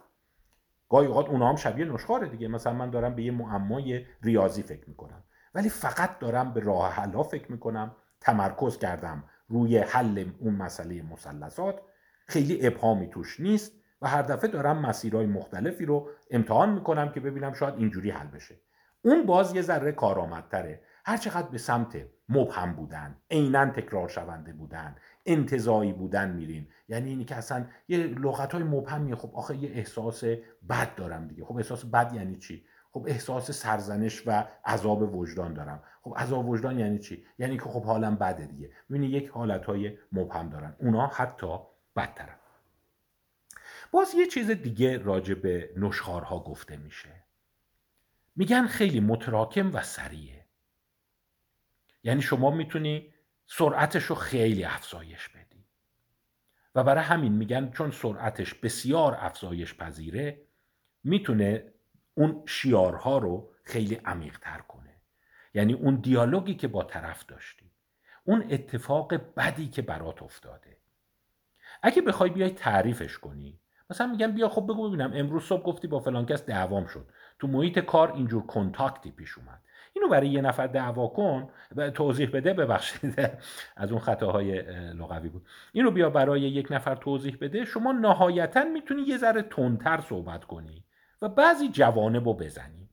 گاهی 0.88 1.06
اوقات 1.06 1.28
اونا 1.28 1.48
هم 1.48 1.56
شبیه 1.56 1.84
نشخاره 1.84 2.28
دیگه. 2.28 2.48
مثلا 2.48 2.72
من 2.72 2.90
دارم 2.90 3.14
به 3.14 3.22
یه 3.22 3.30
معمای 3.30 4.06
ریاضی 4.22 4.62
فکر 4.62 4.88
می‌کنم. 4.88 5.24
ولی 5.56 5.68
فقط 5.68 6.18
دارم 6.18 6.52
به 6.52 6.60
راه 6.60 6.92
حلا 6.92 7.22
فکر 7.22 7.52
می‌کنم. 7.52 7.96
تمرکز 8.20 8.78
کردم 8.78 9.24
روی 9.48 9.78
حل 9.78 10.24
اون 10.38 10.54
مسئله 10.54 11.02
مثلثات. 11.02 11.80
خیلی 12.26 12.66
ابهامی 12.66 13.10
توش 13.10 13.40
نیست 13.40 13.72
و 14.02 14.08
هر 14.08 14.22
دفعه 14.22 14.50
دارم 14.50 14.78
مسیرهای 14.78 15.26
مختلفی 15.26 15.84
رو 15.84 16.08
امتحان 16.30 16.70
می‌کنم 16.70 17.12
که 17.12 17.20
ببینم 17.20 17.52
شاید 17.52 17.74
اینجوری 17.74 18.10
حل 18.10 18.26
بشه. 18.26 18.60
اون 19.02 19.26
باز 19.26 19.54
یه 19.54 19.62
ذره 19.62 19.92
کارآمدتره. 19.92 20.80
هر 21.04 21.16
چقدر 21.16 21.48
به 21.48 21.58
سمت 21.58 22.06
مبهم 22.28 22.72
بودن 22.72 23.16
عینا 23.30 23.66
تکرار 23.66 24.08
شونده 24.08 24.52
بودن 24.52 24.96
انتظایی 25.26 25.92
بودن 25.92 26.30
میریم. 26.30 26.68
یعنی 26.88 27.10
اینی 27.10 27.24
که 27.24 27.36
اصلا 27.36 27.66
یه 27.88 27.98
لغت 27.98 28.52
های 28.52 28.62
مبهمیه 28.62 29.14
خب 29.14 29.30
آخه 29.34 29.56
یه 29.56 29.70
احساس 29.70 30.24
بد 30.68 30.94
دارم 30.96 31.28
دیگه. 31.28 31.44
خب 31.44 31.56
احساس 31.56 31.84
بد 31.84 32.12
یعنی 32.14 32.36
چی؟ 32.36 32.64
خب 32.96 33.06
احساس 33.08 33.50
سرزنش 33.50 34.22
و 34.26 34.44
عذاب 34.64 35.14
وجدان 35.14 35.54
دارم. 35.54 35.82
خب 36.02 36.14
عذاب 36.16 36.48
وجدان 36.48 36.78
یعنی 36.78 36.98
چی؟ 36.98 37.26
یعنی 37.38 37.56
که 37.56 37.62
خب 37.62 37.84
حالم 37.84 38.16
بده 38.16 38.46
دیگه. 38.46 38.70
ببینید 38.90 39.10
یک 39.10 39.28
حالت 39.28 39.64
های 39.64 39.98
مبهم 40.12 40.48
دارن. 40.48 40.76
اونا 40.78 41.06
حتی 41.06 41.58
بدترن. 41.96 42.36
باز 43.90 44.14
یه 44.14 44.26
چیز 44.26 44.50
دیگه 44.50 44.98
راجع 44.98 45.34
به 45.34 45.70
نشخارها 45.76 46.38
گفته 46.40 46.76
میشه. 46.76 47.24
میگن 48.36 48.66
خیلی 48.66 49.00
متراکم 49.00 49.74
و 49.74 49.82
سریعه. 49.82 50.46
یعنی 52.02 52.22
شما 52.22 52.50
می‌تونی 52.50 53.14
سرعتش 53.46 54.04
رو 54.04 54.14
خیلی 54.14 54.64
افزایش 54.64 55.28
بدی. 55.28 55.66
و 56.74 56.84
برای 56.84 57.04
همین 57.04 57.32
میگن 57.32 57.70
چون 57.70 57.90
سرعتش 57.90 58.54
بسیار 58.54 59.16
افزایش 59.20 59.74
پذیره 59.74 60.46
می‌تونه 61.04 61.75
اون 62.18 62.42
شیارها 62.46 63.18
رو 63.18 63.50
خیلی 63.64 63.94
عمیق 63.94 64.38
تر 64.38 64.58
کنه. 64.58 65.00
یعنی 65.54 65.72
اون 65.72 65.94
دیالوگی 65.94 66.54
که 66.54 66.68
با 66.68 66.82
طرف 66.82 67.26
داشتی 67.26 67.70
اون 68.24 68.44
اتفاق 68.50 69.14
بدی 69.36 69.68
که 69.68 69.82
برات 69.82 70.22
افتاده. 70.22 70.76
اگه 71.82 72.02
بخوای 72.02 72.30
بیای 72.30 72.50
تعریفش 72.50 73.18
کنی. 73.18 73.60
مثلا 73.90 74.06
میگم 74.06 74.32
بیا 74.32 74.48
خب 74.48 74.64
بگو 74.64 74.88
ببینم. 74.88 75.12
امروز 75.14 75.42
صبح 75.42 75.62
گفتی 75.62 75.88
با 75.88 76.00
فلان 76.00 76.26
کس 76.26 76.44
دعوام 76.44 76.86
شد. 76.86 77.08
تو 77.38 77.46
محیط 77.46 77.78
کار 77.78 78.12
اینجور 78.12 78.46
کنتاکتی 78.46 79.10
پیش 79.10 79.38
اومد. 79.38 79.62
اینو 79.92 80.08
برای 80.08 80.28
یه 80.28 80.40
نفر 80.40 80.66
دعوا 80.66 81.08
کن. 81.08 81.50
توضیح 81.94 82.30
بده. 82.30 82.54
ببخشید. 82.54 83.20
از 83.76 83.92
اون 83.92 84.00
خطاهای 84.00 84.62
لغوی 84.92 85.28
بود. 85.28 85.46
اینو 85.72 85.90
بیا 85.90 86.10
برای 86.10 86.40
یک 86.40 86.66
نفر 86.70 86.94
توضیح 86.94 87.36
بده. 87.40 87.64
شما 87.64 87.92
نهایتا 87.92 88.64
می‌تونی 88.64 89.02
یه 89.02 89.18
ذره 89.18 89.42
تندتر 89.42 90.00
صحبت 90.00 90.44
کنی. 90.44 90.84
بعضی 91.28 91.68
جوانب 91.68 92.28
رو 92.28 92.34
بزنی. 92.34 92.88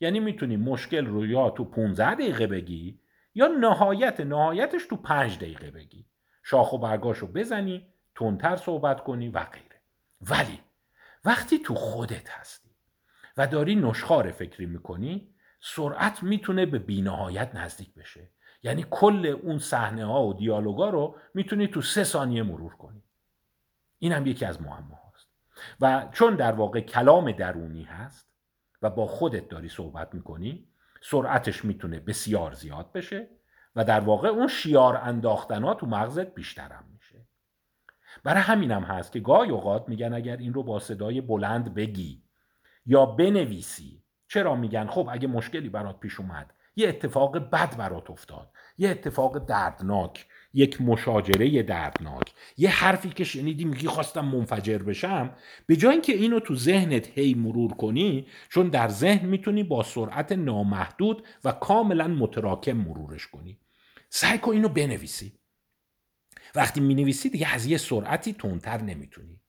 یعنی 0.00 0.20
می‌تونی 0.20 0.56
مشکل 0.56 1.06
رو 1.06 1.26
یا 1.26 1.50
تو 1.50 1.64
15 1.64 2.14
دقیقه 2.14 2.46
بگی 2.46 3.00
یا 3.34 3.46
نهایت 3.46 4.20
نهایتش 4.20 4.86
تو 4.86 4.96
5 4.96 5.36
دقیقه 5.36 5.70
بگی. 5.70 6.06
شاخ 6.42 6.72
و 6.72 6.78
برگاش 6.78 7.18
رو 7.18 7.26
بزنی 7.26 7.86
تندتر 8.14 8.56
صحبت 8.56 9.04
کنی 9.04 9.28
و 9.28 9.44
غیره. 9.44 9.80
ولی 10.20 10.60
وقتی 11.24 11.58
تو 11.58 11.74
خودت 11.74 12.30
هستی 12.30 12.70
و 13.36 13.46
داری 13.46 13.74
نشخار 13.74 14.30
فکری 14.30 14.66
می‌کنی 14.66 15.34
سرعت 15.60 16.22
می‌تونه 16.22 16.66
به 16.66 16.78
بینهایت 16.78 17.54
نزدیک 17.54 17.94
بشه. 17.94 18.30
یعنی 18.62 18.86
کل 18.90 19.26
اون 19.26 19.58
صحنه 19.58 20.04
ها 20.04 20.26
و 20.26 20.34
دیالوگا 20.34 20.90
رو 20.90 21.16
می‌تونی 21.34 21.68
تو 21.68 21.82
سه 21.82 22.04
ثانیه 22.04 22.42
مرور 22.42 22.76
کنی. 22.76 23.02
این 23.98 24.12
هم 24.12 24.26
یکی 24.26 24.44
از 24.44 24.62
معما 24.62 24.99
و 25.80 26.08
چون 26.12 26.34
در 26.34 26.52
واقع 26.52 26.80
کلام 26.80 27.32
درونی 27.32 27.82
هست 27.82 28.30
و 28.82 28.90
با 28.90 29.06
خودت 29.06 29.48
داری 29.48 29.68
صحبت 29.68 30.14
می‌کنی 30.14 30.68
سرعتش 31.02 31.64
می‌تونه 31.64 32.00
بسیار 32.00 32.52
زیاد 32.52 32.92
بشه 32.92 33.28
و 33.76 33.84
در 33.84 34.00
واقع 34.00 34.28
اون 34.28 34.48
شیار 34.48 34.96
انداختن 34.96 35.64
ها 35.64 35.74
تو 35.74 35.86
مغزت 35.86 36.34
بیشترم 36.34 36.84
میشه. 36.92 37.26
برای 38.24 38.42
همینم 38.42 38.82
هست 38.82 39.12
که 39.12 39.20
گاهی 39.20 39.50
اوقات 39.50 39.88
میگن 39.88 40.12
اگر 40.12 40.36
این 40.36 40.54
رو 40.54 40.62
با 40.62 40.78
صدای 40.78 41.20
بلند 41.20 41.74
بگی 41.74 42.22
یا 42.86 43.06
بنویسی 43.06 44.04
چرا 44.28 44.54
میگن؟ 44.54 44.86
خب 44.86 45.08
اگه 45.12 45.28
مشکلی 45.28 45.68
برات 45.68 46.00
پیش 46.00 46.20
اومد 46.20 46.54
یه 46.76 46.88
اتفاق 46.88 47.38
بد 47.38 47.76
برات 47.76 48.10
افتاد 48.10 48.52
یه 48.78 48.90
اتفاق 48.90 49.38
دردناک 49.38 50.26
یک 50.54 50.80
مشاجره 50.80 51.62
دردناک. 51.62 52.22
یه 52.56 52.70
حرفی 52.70 53.08
که 53.08 53.24
شنیدی 53.24 53.64
میگی 53.64 53.86
خواستم 53.86 54.24
منفجر 54.24 54.78
بشم. 54.78 55.36
به 55.66 55.76
جای 55.76 55.92
اینکه 55.92 56.12
اینو 56.12 56.40
تو 56.40 56.54
ذهنت 56.54 57.18
هی 57.18 57.34
مرور 57.34 57.72
کنی 57.72 58.26
چون 58.48 58.68
در 58.68 58.88
ذهن 58.88 59.28
می‌تونی 59.28 59.62
با 59.62 59.82
سرعت 59.82 60.32
نامحدود 60.32 61.26
و 61.44 61.52
کاملا 61.52 62.08
متراکم 62.08 62.72
مرورش 62.72 63.26
کنی. 63.26 63.58
سعی 64.08 64.38
کن 64.38 64.52
اینو 64.52 64.68
بنویسی. 64.68 65.32
وقتی 66.54 66.80
می‌نویسی 66.80 67.30
دیگه 67.30 67.54
از 67.54 67.66
یه 67.66 67.76
سرعتی 67.76 68.32
تندتر 68.32 68.82
نمی‌تونی. 68.82 69.40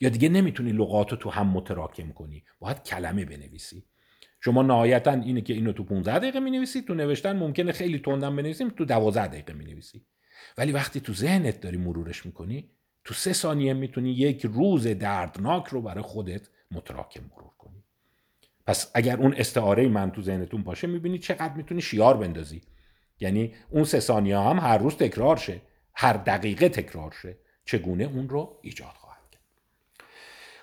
یا 0.00 0.08
دیگه 0.08 0.28
نمی‌تونی 0.28 0.72
لغات 0.72 1.14
تو 1.14 1.30
هم 1.30 1.46
متراکم 1.46 2.12
کنی. 2.12 2.44
باید 2.58 2.82
کلمه 2.82 3.24
بنویسی. 3.24 3.84
شما 4.40 4.62
نهایتا 4.62 5.12
اینه 5.12 5.40
که 5.40 5.52
اینو 5.52 5.72
تو 5.72 5.84
15 5.84 6.18
دقیقه 6.18 6.40
می 6.40 6.50
نویسی 6.50 6.82
تو 6.82 6.94
نوشتن 6.94 7.36
ممکنه 7.36 7.72
خیلی 7.72 7.98
تندم 7.98 8.36
بنویسیم 8.36 8.68
تو 8.68 8.84
12 8.84 9.26
دقیقه 9.26 9.52
می 9.52 9.64
نویسی 9.64 10.06
ولی 10.58 10.72
وقتی 10.72 11.00
تو 11.00 11.14
ذهنت 11.14 11.60
داری 11.60 11.76
مرورش 11.76 12.26
می‌کنی 12.26 12.70
تو 13.04 13.14
سه 13.14 13.32
ثانیه 13.32 13.74
می‌تونی 13.74 14.10
یک 14.10 14.46
روز 14.46 14.86
دردناک 14.86 15.66
رو 15.66 15.82
برای 15.82 16.02
خودت 16.02 16.48
متراکم 16.70 17.20
مرور 17.36 17.50
کنی. 17.58 17.84
پس 18.66 18.90
اگر 18.94 19.16
اون 19.16 19.34
استعاره 19.34 19.88
من 19.88 20.10
تو 20.10 20.22
ذهنتون 20.22 20.62
باشه 20.62 20.86
می‌بینی 20.86 21.18
چقدر 21.18 21.54
می‌تونی 21.54 21.82
شیار 21.82 22.16
بندازی. 22.16 22.62
یعنی 23.20 23.54
اون 23.70 23.84
سه 23.84 24.00
ثانیه 24.00 24.38
هم 24.38 24.58
هر 24.58 24.78
روز 24.78 24.96
تکرار 24.96 25.36
شه 25.36 25.60
هر 25.94 26.12
دقیقه 26.12 26.68
تکرار 26.68 27.14
شه 27.22 27.38
چگونه 27.64 28.04
اون 28.04 28.28
رو 28.28 28.58
ایجاد 28.62 28.94
خواهد 28.94 29.30
کرد. 29.32 29.42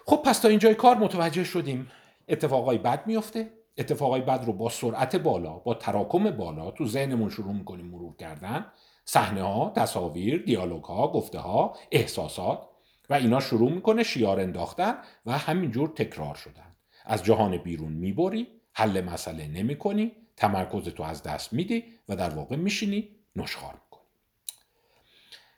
خب 0.05 0.21
پس 0.25 0.39
تا 0.39 0.47
اینجای 0.47 0.75
کار 0.75 0.97
متوجه 0.97 1.43
شدیم 1.43 1.91
اتفاقای 2.27 2.77
بد 2.77 3.07
میفته 3.07 3.51
اتفاقای 3.77 4.21
بد 4.21 4.43
رو 4.45 4.53
با 4.53 4.69
سرعت 4.69 5.15
بالا 5.15 5.53
با 5.53 5.73
تراکم 5.73 6.31
بالا 6.31 6.71
تو 6.71 6.87
ذهنمون 6.87 7.29
شروع 7.29 7.53
می‌کنیم 7.53 7.85
مرور 7.85 8.15
کردن. 8.15 8.65
صحنه 9.05 9.41
ها 9.41 9.73
تصاویر 9.75 10.43
دیالوگ 10.43 10.83
ها 10.83 11.07
گفته 11.07 11.39
ها 11.39 11.77
احساسات 11.91 12.69
و 13.09 13.13
اینا 13.13 13.39
شروع 13.39 13.71
می‌کنه 13.71 14.03
شیار 14.03 14.39
انداختن 14.39 14.97
و 15.25 15.37
همینجور 15.37 15.89
تکرار 15.89 16.35
شدن. 16.35 16.75
از 17.05 17.23
جهان 17.23 17.57
بیرون 17.57 17.91
می‌بری 17.91 18.47
حل 18.73 19.01
مسئله 19.01 19.47
نمی‌کنی 19.47 20.11
تمرکز 20.37 20.89
تو 20.89 21.03
از 21.03 21.23
دست 21.23 21.53
میدی 21.53 21.83
و 22.09 22.15
در 22.15 22.29
واقع 22.29 22.55
میشینی 22.55 23.09
نشخار 23.35 23.73
می‌کنی. 23.73 24.07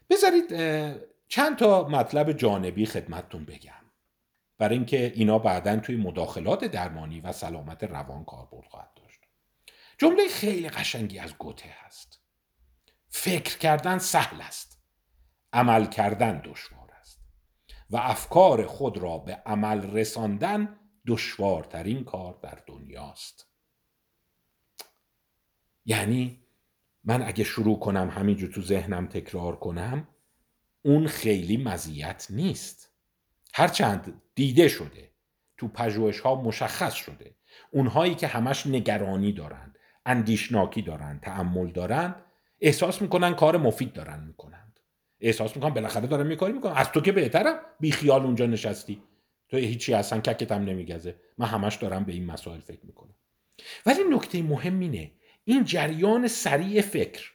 بذارید 0.10 0.48
چند 1.28 1.58
تا 1.58 1.88
مطلب 1.88 2.32
جانبی 2.32 2.86
خدمتتون 2.86 3.46
بگم. 3.46 3.72
برای 4.58 4.76
اینکه 4.76 5.14
اینا 5.16 5.40
بعدا 5.40 5.78
توی 5.78 5.96
مداخلات 5.96 6.66
درمانی 6.66 7.22
و 7.22 7.32
سلامت 7.32 7.84
روان 7.84 8.26
کاربرد 8.26 8.68
خواهد 8.68 8.90
داشت. 8.96 9.20
جمله 9.98 10.28
خیلی 10.28 10.70
قشنگی 10.70 11.20
از 11.20 11.34
گوته 11.38 11.70
هست. 11.86 12.20
فکر 13.18 13.58
کردن 13.58 13.98
سهل 13.98 14.42
است. 14.42 14.82
عمل 15.54 15.86
کردن 15.86 16.40
دشوار 16.40 16.92
است. 17.00 17.22
و 17.90 17.98
افکار 17.98 18.66
خود 18.68 18.98
را 18.98 19.18
به 19.18 19.36
عمل 19.46 19.92
رساندن 19.92 20.80
دشوارترین 21.08 22.04
کار 22.04 22.40
در 22.42 22.64
دنیاست 22.68 23.48
یعنی 25.86 26.44
من 27.04 27.22
اگه 27.22 27.44
شروع 27.44 27.80
کنم 27.80 28.10
همینجور 28.10 28.50
تو 28.52 28.62
ذهنم 28.62 29.08
تکرار 29.08 29.56
کنم 29.56 30.08
اون 30.82 31.08
خیلی 31.08 31.58
مزیت 31.58 32.28
نیست. 32.30 32.92
هرچند 33.54 34.22
دیده 34.36 34.68
شده 34.68 35.12
تو 35.58 35.68
پژوهش 35.68 36.20
ها 36.20 36.36
مشخص 36.36 36.94
شده 36.94 37.36
اونهایی 37.72 38.16
که 38.16 38.28
همش 38.28 38.68
نگرانی 38.68 39.32
دارند 39.32 39.78
اندیشناکی 40.06 40.82
دارند 40.82 41.22
تعمل 41.22 41.72
دارند 41.72 42.25
احساس 42.66 43.02
می‌کنن 43.02 43.34
کار 43.34 43.58
مفید 43.58 43.94
دارن 43.94 44.24
می‌کنند. 44.28 44.80
احساس 45.20 45.56
می‌کنن 45.56 45.74
بالاخره 45.74 46.08
دارن 46.08 46.28
میکاری 46.28 46.54
می‌کنن. 46.54 46.74
از 46.74 46.92
تو 46.92 47.02
که 47.02 47.12
بهترم 47.12 47.60
بی 47.80 47.92
خیال 47.92 48.22
اونجا 48.22 48.46
نشستی. 48.46 49.04
تو 49.50 49.58
هیچی 49.58 49.94
اصلا 49.94 50.20
ککتم 50.20 50.64
نمیگزه. 50.64 51.16
من 51.38 51.46
همش 51.46 51.76
دارم 51.76 52.04
به 52.04 52.14
این 52.14 52.26
مسائل 52.26 52.60
فکر 52.60 52.86
می‌کنم. 52.86 53.16
ولی 53.86 54.04
نکته 54.10 54.42
مهم 54.42 54.80
اینه 54.80 55.12
این 55.44 55.64
جریان 55.64 56.28
سریع 56.28 56.82
فکر 56.82 57.32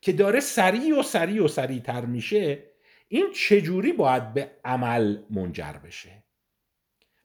که 0.00 0.12
داره 0.12 0.40
سریع 0.40 0.98
و 0.98 1.02
سریع 1.02 1.44
و 1.44 1.48
سریع 1.48 1.80
تر 1.80 2.04
میشه 2.04 2.64
این 3.08 3.32
چجوری 3.32 3.92
باید 3.92 4.34
به 4.34 4.50
عمل 4.64 5.18
منجر 5.30 5.72
بشه؟ 5.72 6.24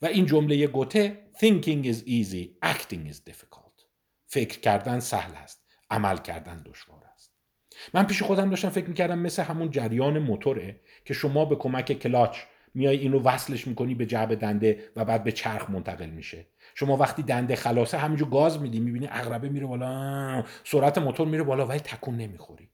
و 0.02 0.06
این 0.06 0.26
جمله 0.26 0.68
گوته 0.68 1.28
thinking 1.38 1.86
is 1.86 1.98
easy 2.08 2.66
acting 2.66 3.12
is 3.12 3.32
difficult. 3.32 3.86
فکر 4.26 4.60
کردن 4.60 5.00
سهل 5.00 5.36
است 5.36 5.66
عمل 5.90 6.18
کردن 6.18 6.64
دشوار. 6.64 6.95
من 7.94 8.04
پیش 8.04 8.24
خودم 8.24 8.50
داشتم 8.50 8.70
فکر 8.70 8.88
می‌کردم 8.88 9.20
مثل 9.20 9.44
همون 9.44 9.72
جریان 9.72 10.20
موتوره 10.20 10.80
که 11.06 11.14
شما 11.14 11.46
به 11.46 11.56
کمک 11.56 11.94
کلاچ 11.94 12.38
میای 12.74 12.98
اینو 12.98 13.20
وصلش 13.20 13.68
می‌کنی 13.68 13.96
به 13.96 14.06
جعب 14.06 14.36
دنده 14.36 14.80
و 14.96 15.06
بعد 15.06 15.24
به 15.24 15.32
چرخ 15.32 15.70
منتقل 15.70 16.10
میشه. 16.10 16.46
شما 16.76 16.98
وقتی 16.98 17.24
دنده 17.24 17.56
خلاصه 17.56 17.98
همینجور 17.98 18.30
گاز 18.30 18.62
میدی 18.62 18.80
می‌بینی 18.80 19.08
اغربه 19.12 19.50
میره 19.50 19.66
بالا 19.66 20.44
سرعت 20.64 20.98
موتور 20.98 21.28
میره 21.28 21.44
بالا 21.44 21.66
ولی 21.66 21.80
تکون 21.80 22.18
نمی‌خوری. 22.18 22.70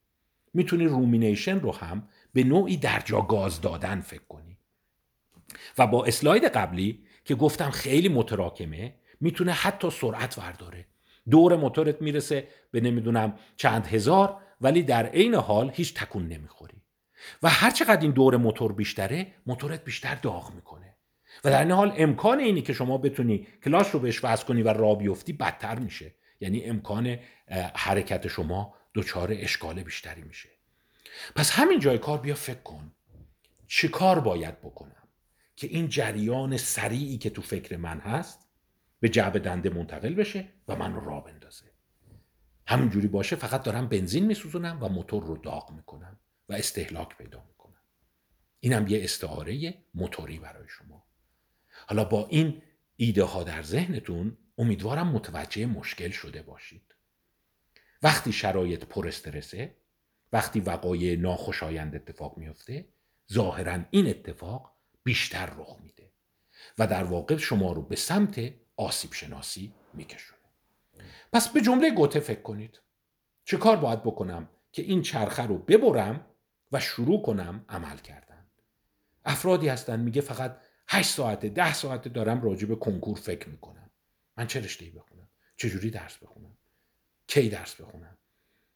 می‌تونی 0.53 0.86
رومینیشن 0.86 1.59
رو 1.59 1.76
هم 1.76 2.07
به 2.34 2.43
نوعی 2.43 2.78
در 2.78 3.01
جا 3.05 3.22
گاز 3.22 3.62
دادن 3.62 4.01
فکر 4.01 4.24
کنی. 4.30 4.57
و 5.78 5.88
با 5.88 6.05
اسلاید 6.05 6.43
قبلی 6.43 7.03
که 7.26 7.36
گفتم 7.36 7.70
خیلی 7.70 8.09
متراکمه 8.09 8.93
می‌تونه 9.22 9.51
حتی 9.51 9.89
سرعت 9.89 10.38
ورداره. 10.38 10.86
دور 11.30 11.55
موتورت 11.55 12.01
می‌رسه 12.01 12.47
به 12.72 12.82
نمی‌دونم 12.82 13.34
چند 13.55 13.88
هزار 13.88 14.38
ولی 14.62 14.84
در 14.84 15.05
عین 15.05 15.36
حال 15.36 15.72
هیچ 15.74 15.93
تکون 15.93 16.28
نمی‌خوری. 16.28 16.82
و 17.43 17.49
هر 17.49 17.72
چقدر 17.72 18.01
این 18.01 18.12
دور 18.12 18.38
موتور 18.38 18.74
بیشتره 18.74 19.28
موتورت 19.45 19.84
بیشتر 19.84 20.16
داغ 20.16 20.53
می‌کنه. 20.55 20.95
و 21.43 21.49
در 21.49 21.59
این 21.62 21.72
حال 21.72 21.93
امکان 21.97 22.39
اینی 22.39 22.62
که 22.62 22.74
شما 22.74 22.97
بتونی 22.97 23.47
کلاش 23.64 23.89
رو 23.89 23.99
بهش 23.99 24.24
وصل 24.24 24.45
کنی 24.45 24.62
و 24.62 24.70
را 24.74 24.95
بیفتی 24.95 25.34
بدتر 25.34 25.80
میشه. 25.80 26.16
یعنی 26.39 26.64
امکان 26.64 27.20
حرکت 27.76 28.28
شما 28.28 28.76
دچار 28.95 29.30
اشکال 29.32 29.84
بیشتری 29.84 30.22
میشه. 30.22 30.49
پس 31.36 31.51
همین 31.51 31.80
جای 31.80 31.97
کار 31.97 32.18
بیا 32.18 32.36
فکر 32.36 32.62
کن. 32.62 32.91
چه 33.68 33.88
کار 33.88 34.20
باید 34.20 34.62
بکنم 34.62 35.07
که 35.55 35.68
این 35.68 35.89
جریان 35.89 36.57
سریعی 36.57 37.18
که 37.18 37.30
تو 37.30 37.41
فکر 37.41 37.78
من 37.78 37.99
هست 37.99 38.47
به 38.99 39.09
جعب 39.09 39.38
دنده 39.38 39.70
منتقل 39.70 40.14
بشه 40.14 40.47
و 40.68 40.76
من 40.76 41.05
را 41.05 41.20
بندازه؟ 41.20 41.70
همینجوری 42.72 43.07
باشه 43.07 43.36
فقط 43.36 43.63
دارم 43.63 43.88
بنزین 43.88 44.26
میسوزونم 44.26 44.84
و 44.84 44.89
موتور 44.89 45.24
رو 45.24 45.38
داغ 45.38 45.72
می‌کنم 45.72 46.19
و 46.49 46.53
استهلاک 46.53 47.17
پیدا 47.17 47.43
می‌کنم. 47.47 47.82
اینم 48.59 48.88
یه 48.88 49.03
استعاره 49.03 49.74
موتوری 49.93 50.39
برای 50.39 50.67
شما. 50.69 51.07
حالا 51.88 52.03
با 52.03 52.28
این 52.28 52.61
ایده 52.95 53.24
ها 53.24 53.43
در 53.43 53.63
ذهنتون 53.63 54.38
امیدوارم 54.57 55.07
متوجه 55.07 55.65
مشکل 55.65 56.09
شده 56.09 56.41
باشید. 56.41 56.95
وقتی 58.03 58.32
شرایط 58.32 58.86
پر 58.86 59.07
استرسه 59.07 59.78
وقتی 60.34 60.59
وقایع 60.59 61.15
ناخوشایند 61.15 61.95
اتفاق 61.95 62.38
میفته 62.38 62.88
ظاهرا 63.34 63.80
این 63.91 64.07
اتفاق 64.07 64.76
بیشتر 65.03 65.45
رخ 65.45 65.78
میده 65.84 66.11
و 66.78 66.88
در 66.88 67.03
واقع 67.03 67.38
شما 67.38 67.72
رو 67.72 67.82
به 67.82 67.95
سمت 67.95 68.53
آسیب 68.76 69.13
شناسی 69.13 69.74
میکشونه. 69.93 70.41
پس 71.34 71.49
به 71.49 71.62
جمله 71.62 71.91
گوته 71.91 72.20
فکر 72.20 72.41
کنید. 72.41 72.82
چه 73.43 73.58
کار 73.58 73.78
باید 73.78 74.04
بکنم 74.04 74.49
که 74.72 74.82
این 74.82 75.02
چرخه 75.02 75.43
رو 75.43 75.58
ببرم 75.58 76.26
و 76.72 76.80
شروع 76.80 77.22
کنم 77.22 77.66
عمل 77.70 77.97
کردن؟ 77.97 78.47
افرادی 79.26 79.68
هستن 79.68 79.99
میگه 79.99 80.22
فقط 80.22 80.58
8 80.88 81.10
ساعته 81.10 81.49
ده 81.49 81.74
ساعته 81.74 82.10
دارم 82.10 82.41
راجع 82.41 82.68
به 82.68 82.76
کنکور 82.76 83.18
فکر 83.18 83.49
می‌کنم. 83.49 83.89
من 84.38 84.47
چه 84.47 84.60
رشته 84.60 84.86
بخونم؟ 84.86 85.30
چجوری 85.58 85.89
درس 85.89 86.18
بخونم؟ 86.18 86.58
کی 87.28 87.49
درس 87.49 87.82
بخونم؟ 87.82 88.18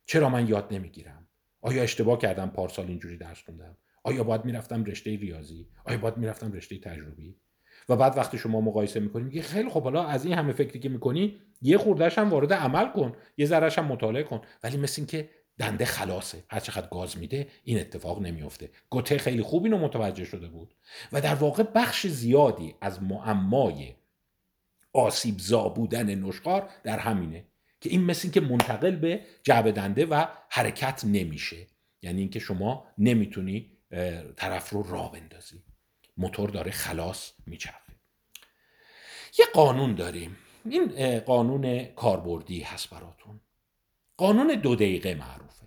چرا 0.06 0.30
من 0.30 0.48
یاد 0.48 0.74
نمی‌گیرم؟ 0.74 1.28
آیا 1.62 1.84
اشتباه 1.84 2.18
کردم 2.18 2.50
پارسال 2.50 2.88
اینجوری 2.88 3.18
درس 3.18 3.42
خوندم؟ 3.46 3.78
آیا 4.04 4.24
باید 4.24 4.46
می‌رفتم 4.46 4.84
رشته 4.84 5.16
ریاضی؟ 5.16 5.70
آیا 5.86 5.98
باید 5.98 6.18
می‌رفتم 6.18 6.52
رشته 6.52 6.80
تجربی؟ 6.80 7.40
و 7.90 7.96
بعد 7.96 8.18
وقتی 8.18 8.38
شما 8.38 8.62
مقایسه 8.62 9.00
می‌کنی 9.00 9.24
میگه 9.24 9.42
خیلی 9.42 9.70
خب 9.70 9.84
حالا 9.84 10.04
از 10.04 10.26
این 10.26 10.34
همه 10.34 10.54
فکری 10.54 10.80
که 10.80 10.90
می‌کنی 10.90 11.40
یه 11.62 11.78
خوردهش 11.78 12.18
هم 12.18 12.30
وارد 12.30 12.54
عمل 12.54 12.92
کن 12.92 13.14
یه 13.38 13.46
ذرهش 13.46 13.80
هم 13.80 13.86
مطالعه 13.86 14.24
کن. 14.24 14.42
ولی 14.64 14.78
مثل 14.78 15.02
این 15.02 15.08
که 15.08 15.30
دنده 15.60 15.86
خلاصه 15.86 16.44
هر 16.50 16.60
چقدر 16.60 16.88
گاز 16.88 17.18
میده 17.18 17.48
این 17.64 17.80
اتفاق 17.80 18.22
نمیفته 18.22 18.70
گوته 18.90 19.18
خیلی 19.18 19.42
خوب 19.42 19.64
اینو 19.64 19.78
متوجه 19.78 20.26
شده 20.26 20.48
بود. 20.48 20.76
و 21.12 21.22
در 21.22 21.36
واقع 21.36 21.64
بخش 21.64 22.08
زیادی 22.08 22.76
از 22.82 23.04
معمای 23.04 23.94
آسیب 24.94 25.40
زا 25.40 25.70
بودن 25.70 26.16
نشخار 26.16 26.70
در 26.84 27.00
همینه 27.00 27.46
که 27.82 27.90
این 27.90 28.04
مثل 28.04 28.30
که 28.30 28.42
منتقل 28.42 28.96
به 28.96 29.22
جعب 29.44 29.72
دنده 29.72 30.06
و 30.06 30.26
حرکت 30.50 31.04
نمیشه. 31.06 31.68
یعنی 32.02 32.20
اینکه 32.20 32.40
شما 32.40 32.88
نمی‌تونی 32.98 33.72
طرف 34.36 34.70
رو 34.70 34.84
راه 34.84 35.12
بندازی. 35.12 35.64
موتور 36.18 36.50
داره 36.50 36.72
خلاص 36.72 37.34
میچرخه. 37.46 37.94
یه 39.40 39.46
قانون 39.54 39.96
داریم. 39.96 40.38
این 40.66 41.20
قانون 41.20 41.86
کاربردی 41.86 42.62
هست 42.62 42.90
براتون. 42.90 43.42
قانون 44.18 44.48
دو 44.48 44.76
دقیقه 44.76 45.16
معروفه. 45.16 45.66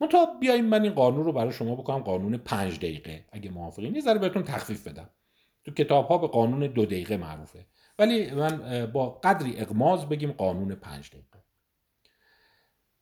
منتها 0.00 0.38
بیایم 0.40 0.64
من 0.64 0.82
این 0.82 0.92
قانون 0.92 1.24
رو 1.24 1.32
برای 1.32 1.52
شما 1.52 1.74
بکنم 1.74 1.98
قانون 1.98 2.36
پنج 2.36 2.76
دقیقه. 2.76 3.24
اگه 3.32 3.50
موافقین 3.50 3.94
یه 3.94 4.00
ذره 4.00 4.18
بهتون 4.18 4.42
تخفیف 4.42 4.88
بدم. 4.88 5.10
تو 5.64 5.72
کتاب 5.72 6.06
ها 6.08 6.18
به 6.18 6.26
قانون 6.26 6.66
دو 6.66 6.84
دقیقه 6.84 7.16
معروفه. 7.16 7.66
ولی 7.98 8.30
من 8.30 8.86
با 8.86 9.10
قدری 9.10 9.56
اقماز 9.56 10.08
بگیم 10.08 10.32
قانون 10.32 10.74
پنج 10.74 11.10
دقیقه. 11.10 11.44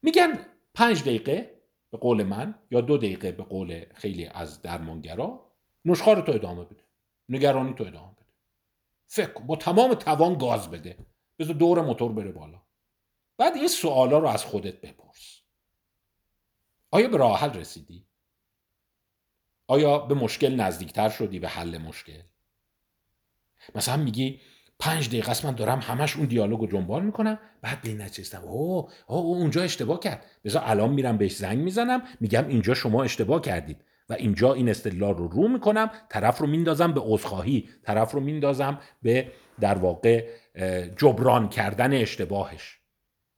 میگن 0.03 0.39
پنج 0.75 1.03
دقیقه 1.03 1.61
به 1.91 1.99
قول 1.99 2.23
من 2.23 2.55
یا 2.71 2.81
دو 2.81 2.97
دقیقه 2.97 3.33
به 3.33 3.43
قول 3.43 3.85
خیلی 3.95 4.27
از 4.27 4.63
درمانگرا 4.63 5.46
نشخار 5.87 6.21
تو 6.21 6.33
ادامه 6.33 6.65
بده. 6.65 6.83
نگرانی 7.29 7.75
تو 7.75 7.85
ادامه 7.85 8.13
بده. 8.13 8.27
فکر 9.07 9.39
با 9.39 9.57
تمام 9.57 9.95
توان 9.95 10.39
گاز 10.39 10.71
بده. 10.71 10.97
بذار 11.39 11.55
دور 11.55 11.83
موتور 11.83 12.13
بره 12.13 12.33
بالا. 12.33 12.63
بعد 13.39 13.57
این 13.57 13.69
سوالا 13.69 14.19
رو 14.19 14.27
از 14.27 14.45
خودت 14.45 14.81
بپرس. 14.81 15.41
آیا 16.91 17.09
به 17.09 17.17
راه 17.17 17.41
حل 17.41 17.53
رسیدی؟ 17.53 18.07
آیا 19.67 19.99
به 19.99 20.15
مشکل 20.15 20.55
نزدیکتر 20.55 21.09
شدی 21.09 21.39
به 21.39 21.49
حل 21.49 21.79
مشکل؟ 21.79 22.23
مثلا 23.75 23.97
میگی 23.97 24.41
پنج 24.79 25.09
دقیقه 25.09 25.31
است 25.31 25.45
من 25.45 25.55
دارم 25.55 25.79
همش 25.79 26.17
اون 26.17 26.27
دیالوگ 26.27 26.61
رو 26.61 26.67
جنبال 26.67 27.05
می‌کنم 27.05 27.39
بعد 27.63 27.83
به 27.83 27.89
این 27.89 28.01
نچستم. 28.01 28.43
اوه 28.43 28.93
اوه 29.07 29.37
اونجا 29.37 29.63
اشتباه 29.63 30.01
کرد. 30.01 30.27
بذار 30.45 30.63
الان 30.67 30.91
میرم 30.91 31.17
بهش 31.17 31.37
زنگ 31.37 31.59
می‌زنم 31.59 32.03
میگم 32.21 32.49
اینجا 32.49 32.75
شما 32.75 33.05
اشتباه 33.05 33.41
کردید. 33.41 33.85
و 34.09 34.13
اینجا 34.13 34.53
این 34.53 34.69
استدلال 34.69 35.15
رو 35.15 35.29
رو 35.29 35.49
می‌کنم 35.49 35.91
طرف 36.09 36.39
رو 36.39 36.47
میندازم 36.47 36.93
به 36.93 37.01
عذرخواهی 37.01 37.69
طرف 37.83 38.13
رو 38.13 38.21
میندازم 38.21 38.81
به 39.03 39.33
در 39.61 39.79
واقع 39.79 40.29
جبران 40.97 41.49
کردن 41.49 41.93
اشتباهش. 41.93 42.79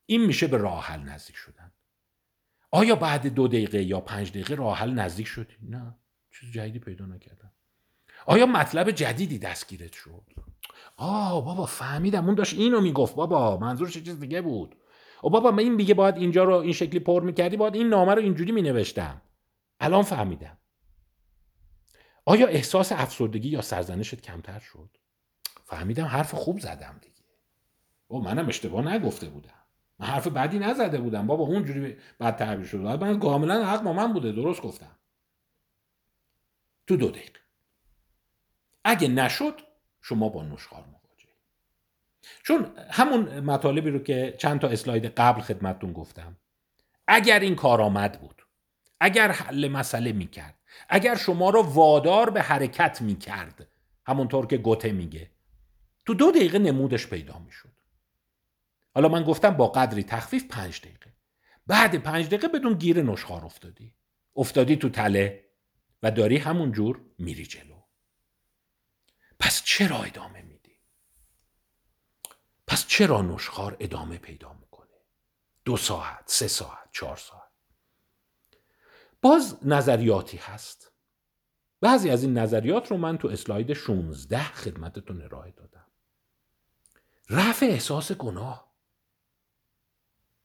این 0.06 0.26
میشه 0.26 0.46
به 0.46 0.56
راه 0.56 0.84
حل 0.84 1.00
نزدیک 1.00 1.36
شدن. 1.36 1.72
آیا 2.70 2.96
بعد 2.96 3.26
دو 3.26 3.48
دقیقه 3.48 3.82
یا 3.82 4.00
پنج 4.00 4.30
دقیقه 4.30 4.54
راه 4.54 4.78
حل 4.78 4.90
نزدیک 4.90 5.26
شدی؟ 5.26 5.54
نه 5.68 5.94
چیز 6.30 6.52
جدیدی 6.52 6.78
پیدا 6.78 7.06
نکردم. 7.06 7.52
آیا 8.26 8.46
مطلب 8.46 8.90
جدیدی 8.90 9.38
دستگیرت 9.38 9.92
شد؟ 9.92 10.22
آه 10.96 11.44
بابا 11.44 11.66
فهمیدم 11.66 12.26
اون 12.26 12.34
داشت 12.34 12.58
اینو 12.58 12.80
می‌گفت 12.80 13.14
بابا 13.14 13.56
منظورش 13.56 13.92
چیز 13.92 14.20
دیگه 14.20 14.40
بود. 14.40 14.76
او 15.22 15.30
بابا 15.30 15.50
من 15.50 15.58
این 15.58 15.74
میگه 15.74 15.94
باید 15.94 16.16
اینجا 16.16 16.44
رو 16.44 16.54
این 16.54 16.72
شکلی 16.72 17.00
پر 17.00 17.22
می‌کردی 17.22 17.56
باید 17.56 17.74
این 17.74 17.88
نامه 17.88 18.14
رو 18.14 18.22
اینجوری 18.22 18.52
مینوشتم. 18.52 19.22
الان 19.80 20.02
فهمیدم. 20.02 20.58
آیا 22.24 22.46
احساس 22.46 22.92
افسردگی 22.92 23.48
یا 23.48 23.60
سرزنشت 23.60 24.20
کمتر 24.20 24.58
شد؟ 24.58 24.96
فهمیدم 25.64 26.04
حرف 26.04 26.34
خوب 26.34 26.60
زدم 26.60 26.98
دیگه. 27.02 27.24
او 28.06 28.22
منم 28.22 28.48
اشتباه 28.48 28.94
نگفته 28.94 29.28
بودم. 29.28 29.64
من 29.98 30.06
حرف 30.06 30.26
بعدی 30.26 30.58
نزده 30.58 30.98
بودم. 30.98 31.26
بابا 31.26 31.44
اونجوری 31.44 31.96
بد 32.20 32.36
تعبیر 32.36 32.66
شد. 32.66 32.78
من 32.78 33.18
کاملا 33.18 33.66
حق 33.66 33.82
با 33.82 33.92
من 33.92 34.12
بوده. 34.12 34.32
درست 34.32 34.62
گفتم. 34.62 34.98
تو 36.86 36.96
دو 36.96 37.10
دقیقه. 37.10 37.40
اگه 38.84 39.08
نشد 39.08 39.60
شما 40.00 40.28
با 40.28 40.42
نشخار 40.42 40.84
مواجه 40.84 41.28
چون 42.42 42.78
همون 42.90 43.40
مطالبی 43.40 43.90
رو 43.90 43.98
که 43.98 44.34
چند 44.38 44.60
تا 44.60 44.68
اسلاید 44.68 45.06
قبل 45.06 45.40
خدمتتون 45.40 45.92
گفتم 45.92 46.36
اگر 47.06 47.40
این 47.40 47.54
کار 47.54 47.80
آمد 47.80 48.20
بود 48.20 48.37
اگر 49.00 49.32
حل 49.32 49.68
مسئله 49.68 50.12
می‌کرد 50.12 50.58
اگر 50.88 51.16
شما 51.16 51.50
رو 51.50 51.62
وادار 51.62 52.30
به 52.30 52.42
حرکت 52.42 53.02
می‌کرد 53.02 53.68
همونطور 54.06 54.46
که 54.46 54.56
گوته 54.56 54.92
میگه 54.92 55.30
تو 56.06 56.14
دو 56.14 56.30
دقیقه 56.30 56.58
نمودش 56.58 57.06
پیدا 57.06 57.38
می‌شد. 57.38 57.72
حالا 58.94 59.08
من 59.08 59.24
گفتم 59.24 59.50
با 59.50 59.68
قدری 59.68 60.02
تخفیف 60.02 60.44
پنج 60.44 60.80
دقیقه. 60.80 61.12
بعد 61.66 61.96
پنج 61.96 62.26
دقیقه 62.26 62.48
بدون 62.48 62.74
گیر 62.74 63.02
نشخار 63.02 63.44
افتادی. 63.44 63.94
افتادی 64.36 64.76
تو 64.76 64.88
تله 64.88 65.44
و 66.02 66.10
داری 66.10 66.36
همون 66.36 66.72
جور 66.72 67.00
میری 67.18 67.46
جلو. 67.46 67.82
پس 69.40 69.62
چرا 69.64 70.02
ادامه 70.02 70.42
میدی؟ 70.42 70.80
پس 72.66 72.86
چرا 72.86 73.22
نشخار 73.22 73.76
ادامه 73.80 74.18
پیدا 74.18 74.52
می‌کنه؟ 74.52 74.96
دو 75.64 75.76
ساعت، 75.76 76.22
سه 76.26 76.48
ساعت، 76.48 76.88
چهار 76.92 77.16
ساعت؟ 77.16 77.47
باز 79.28 79.66
نظریاتی 79.66 80.36
هست. 80.36 80.92
بعضی 81.80 82.10
از 82.10 82.22
این 82.22 82.38
نظریات 82.38 82.90
رو 82.90 82.96
من 82.96 83.18
تو 83.18 83.28
اسلاید 83.28 83.72
16 83.72 84.42
خدمتتون 84.42 85.22
ارائه 85.22 85.50
دادم. 85.50 85.86
رفع 87.30 87.66
احساس 87.66 88.12
گناه. 88.12 88.72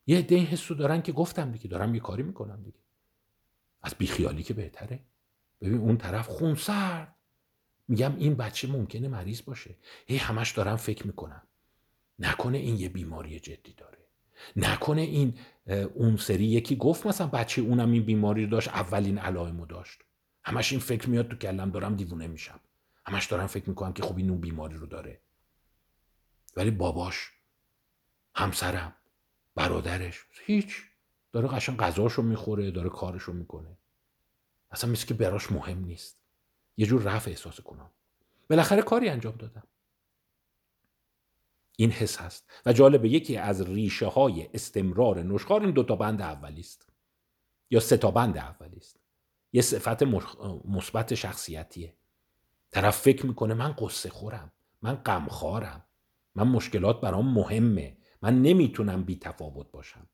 یه 0.08 0.18
عده 0.18 0.36
این 0.36 0.46
حس 0.46 0.72
رو 0.72 0.78
دارن 0.78 1.02
که 1.02 1.12
گفتم 1.12 1.52
دیگه 1.52 1.68
دارم 1.68 1.96
یه 1.96 2.02
کاری 2.02 2.24
می‌کنم 2.24 2.64
دیگه. 2.64 2.80
از 3.82 3.96
بیخیالی 3.96 4.44
که 4.44 4.54
بهتره. 4.54 5.00
ببین 5.62 5.80
اون 5.80 5.98
طرف 5.98 6.28
خون 6.28 6.56
سرد. 6.56 7.16
میگم 7.88 8.16
این 8.18 8.36
بچه 8.36 8.68
ممکنه 8.68 9.08
مریض 9.08 9.42
باشه. 9.42 9.76
هی 10.08 10.18
همش 10.18 10.52
دارم 10.52 10.76
فکر 10.76 11.08
می‌کنم 11.08 11.48
نکنه 12.20 12.58
این 12.58 12.78
یه 12.78 12.90
بیماری 12.90 13.40
جدی 13.40 13.74
داره. 13.74 14.03
نکنه 14.56 15.02
این 15.02 15.38
اون 15.94 16.18
سری 16.18 16.46
یکی 16.46 16.76
گفت 16.76 17.06
مثلا 17.06 17.28
بچه 17.28 17.62
اونم 17.62 17.92
این 17.92 18.04
بیماری 18.04 18.44
رو 18.44 18.50
داشت 18.50 18.68
اولین 18.68 19.18
علائمو 19.18 19.66
داشت. 19.66 20.02
همش 20.44 20.72
این 20.72 20.82
فکر 20.82 21.10
میاد 21.10 21.28
تو 21.28 21.36
کلم 21.36 21.70
دارم 21.70 21.96
دیوونه 21.96 22.28
میشم. 22.28 22.60
همش 23.06 23.26
دارم 23.26 23.48
فکر 23.48 23.70
می‌کنم 23.70 23.94
که 23.94 24.04
خب 24.04 24.18
این 24.18 24.30
اون 24.30 24.42
بیماری 24.42 24.76
رو 24.76 24.86
داره. 24.86 25.20
ولی 26.56 26.72
باباش 26.72 27.32
همسرم 28.36 28.96
برادرش 29.56 30.26
هیچ. 30.46 30.84
داره 31.32 31.48
قشن 31.48 31.78
غذاشو 31.78 32.22
می‌خوره 32.22 32.72
داره 32.72 32.90
کارشو 32.90 33.34
می‌کنه. 33.34 33.78
اصلا 34.72 34.92
مثل 34.92 35.06
که 35.06 35.14
براش 35.14 35.52
مهم 35.52 35.86
نیست. 35.86 36.18
یه 36.78 36.86
جور 36.86 37.02
رفع 37.02 37.32
احساس 37.32 37.62
کنم. 37.62 37.90
بالاخره 38.50 38.82
کاری 38.82 39.10
انجام 39.10 39.36
دادم. 39.36 39.64
این 41.78 41.92
حس 41.92 42.18
هست. 42.18 42.50
و 42.66 42.74
جالبه 42.74 43.10
یکی 43.10 43.38
از 43.38 43.62
ریشه 43.62 44.06
های 44.06 44.50
استمرار 44.54 45.24
نشخار 45.24 45.62
این 45.62 45.72
دوتا 45.72 45.96
بند 45.96 46.22
اولی 46.22 46.60
است 46.60 46.90
یا 47.70 47.80
سه 47.80 47.98
تا 47.98 48.12
بند 48.12 48.38
اولی 48.38 48.78
است 48.78 49.00
یه 49.54 49.62
صفت 49.62 50.04
مثبت 50.66 51.16
شخصیتیه. 51.16 51.94
طرف 52.72 52.98
فکر 52.98 53.26
می‌کنه 53.26 53.54
من 53.54 53.72
قصه 53.72 54.10
خورم 54.10 54.52
من 54.82 54.96
غمخوارم 54.96 55.86
من 56.36 56.48
مشکلات 56.48 57.02
برام 57.02 57.34
مهمه 57.34 57.98
من 58.22 58.42
نمی‌تونم 58.42 59.04
بی 59.04 59.16
تفاوت 59.16 59.72
باشم. 59.72 60.08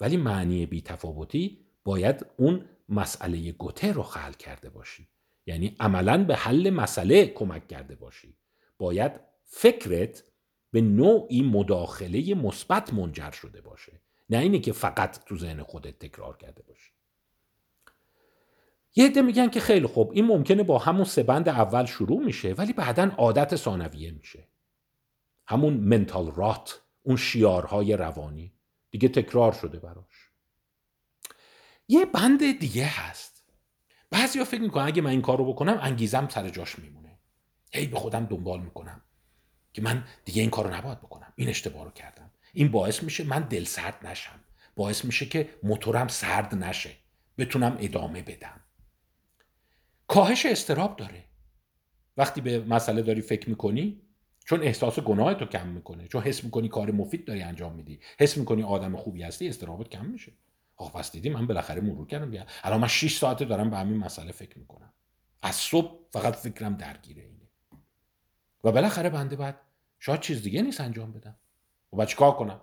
ولی 0.00 0.16
معنی 0.16 0.66
بی 0.66 0.82
تفاوتی 0.82 1.64
باید 1.84 2.26
اون 2.36 2.64
مسئله 2.88 3.52
گوته 3.52 3.92
رو 3.92 4.02
خل 4.02 4.32
کرده 4.32 4.70
باشی. 4.70 5.08
یعنی 5.46 5.76
عملا 5.80 6.24
به 6.24 6.36
حل 6.36 6.70
مسئله 6.70 7.26
کمک 7.26 7.68
کرده 7.68 7.94
باشی. 7.94 8.36
باید 8.78 9.12
فکرت 9.44 10.24
به 10.70 10.80
نوعی 10.80 11.42
مداخله 11.42 12.34
مثبت 12.34 12.94
منجر 12.94 13.30
شده 13.30 13.60
باشه. 13.60 14.00
نه 14.30 14.38
اینه 14.38 14.58
که 14.58 14.72
فقط 14.72 15.24
تو 15.24 15.38
ذهن 15.38 15.62
خودت 15.62 15.98
تکرار 15.98 16.36
کرده 16.36 16.62
باشی. 16.62 16.92
یه 18.96 19.06
عده 19.06 19.22
میگن 19.22 19.48
که 19.48 19.60
خیلی 19.60 19.86
خوب 19.86 20.10
این 20.12 20.24
ممکنه 20.24 20.62
با 20.62 20.78
همون 20.78 21.04
سه 21.04 21.22
بند 21.22 21.48
اول 21.48 21.84
شروع 21.84 22.24
میشه 22.24 22.52
ولی 22.52 22.72
بعدا 22.72 23.10
عادت 23.18 23.56
ثانویه 23.56 24.10
میشه. 24.10 24.48
همون 25.46 25.74
منتال 25.74 26.32
رات 26.34 26.82
اون 27.02 27.16
شیارهای 27.16 27.96
روانی. 27.96 28.52
دیگه 28.90 29.08
تکرار 29.08 29.52
شده 29.52 29.78
براش. 29.78 30.30
یه 31.88 32.04
بند 32.04 32.58
دیگه 32.58 32.86
هست. 32.86 33.44
بعضیا 34.10 34.44
فکر 34.44 34.60
می‌کنن 34.60 34.84
اگه 34.84 35.02
من 35.02 35.10
این 35.10 35.22
کار 35.22 35.38
رو 35.38 35.52
بکنم 35.52 35.78
انگیزم 35.82 36.28
سر 36.28 36.48
جاش 36.48 36.78
میمونه. 36.78 37.18
هی 37.72 37.86
به 37.86 37.96
خودم 37.96 38.24
دنبال 38.24 38.60
می‌کنم. 38.60 39.02
که 39.78 39.84
من 39.84 40.04
دیگه 40.24 40.40
این 40.42 40.50
کارو 40.50 40.74
نباید 40.74 40.98
بکنم. 40.98 41.32
این 41.36 41.48
اشتباه 41.48 41.84
رو 41.84 41.90
کردم. 41.90 42.30
این 42.52 42.68
باعث 42.68 43.02
میشه 43.02 43.24
من 43.24 43.42
دل 43.42 43.64
سرد 43.64 44.06
نشم. 44.06 44.40
باعث 44.76 45.04
میشه 45.04 45.26
که 45.26 45.48
موتورم 45.62 46.08
سرد 46.08 46.54
نشه. 46.54 46.90
بتونم 47.38 47.76
ادامه 47.80 48.22
بدم. 48.22 48.60
کاهش 50.06 50.46
استراب 50.46 50.96
داره. 50.96 51.24
وقتی 52.16 52.40
به 52.40 52.60
مسئله 52.60 53.02
داری 53.02 53.20
فکر 53.20 53.50
می‌کنی 53.50 54.02
چون 54.44 54.62
احساس 54.62 55.00
گناه 55.00 55.34
تو 55.34 55.44
کم 55.44 55.68
می‌کنه 55.68 56.08
چون 56.08 56.22
حس 56.22 56.44
می‌کنی 56.44 56.68
کار 56.68 56.90
مفید 56.90 57.24
داری 57.24 57.42
انجام 57.42 57.74
میدی 57.74 58.00
حس 58.20 58.36
می‌کنی 58.36 58.62
آدم 58.62 58.96
خوبی 58.96 59.22
هستی 59.22 59.48
استرابت 59.48 59.88
کم 59.88 60.06
میشه. 60.06 60.32
آخ 60.76 60.96
پس 60.96 61.12
دیدی 61.12 61.30
من 61.30 61.46
بالاخره 61.46 61.80
مرور 61.80 62.06
کردم 62.06 62.30
بیا 62.30 62.46
الان 62.62 62.80
من 62.80 62.88
6 62.88 63.16
ساعته 63.18 63.44
دارم 63.44 63.70
به 63.70 63.76
همین 63.76 63.96
مسئله 63.96 64.32
فکر 64.32 64.58
می‌کنم. 64.58 64.92
از 65.42 65.54
صبح 65.54 65.98
فقط 66.10 66.34
فکرم 66.34 66.74
درگیره 66.74 67.22
اینه. 67.22 67.48
و 68.64 68.72
بالاخره 68.72 69.10
بنده 69.10 69.36
بعد 69.36 69.60
شاید 69.98 70.20
چیز 70.20 70.42
دیگه 70.42 70.62
نیست 70.62 70.80
انجام 70.80 71.12
بدم. 71.12 71.36
و 71.92 71.96
بعد 71.96 72.08
چیکار 72.08 72.32
کنم؟ 72.32 72.60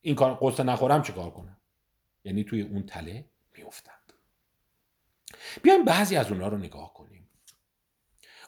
این 0.00 0.14
کار 0.14 0.38
قصه 0.42 0.62
نخورم 0.62 1.02
چیکار 1.02 1.30
کنم؟ 1.30 1.56
یعنی 2.24 2.44
توی 2.44 2.62
اون 2.62 2.86
تله 2.86 3.24
میافتند 3.56 4.12
بیایم 5.62 5.84
بعضی 5.84 6.16
از 6.16 6.32
اونها 6.32 6.48
رو 6.48 6.58
نگاه 6.58 6.94
کنیم. 6.94 7.28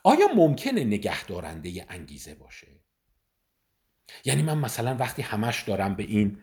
آیا 0.05 0.29
ممکنه 0.35 0.85
نگهدارنده 0.85 1.87
انگیزه 1.89 2.35
باشه؟ 2.35 2.67
یعنی 4.25 4.43
من 4.43 4.59
مثلا 4.59 4.97
وقتی 4.97 5.23
همش 5.23 5.63
دارم 5.63 5.95
به 5.95 6.03
این 6.03 6.39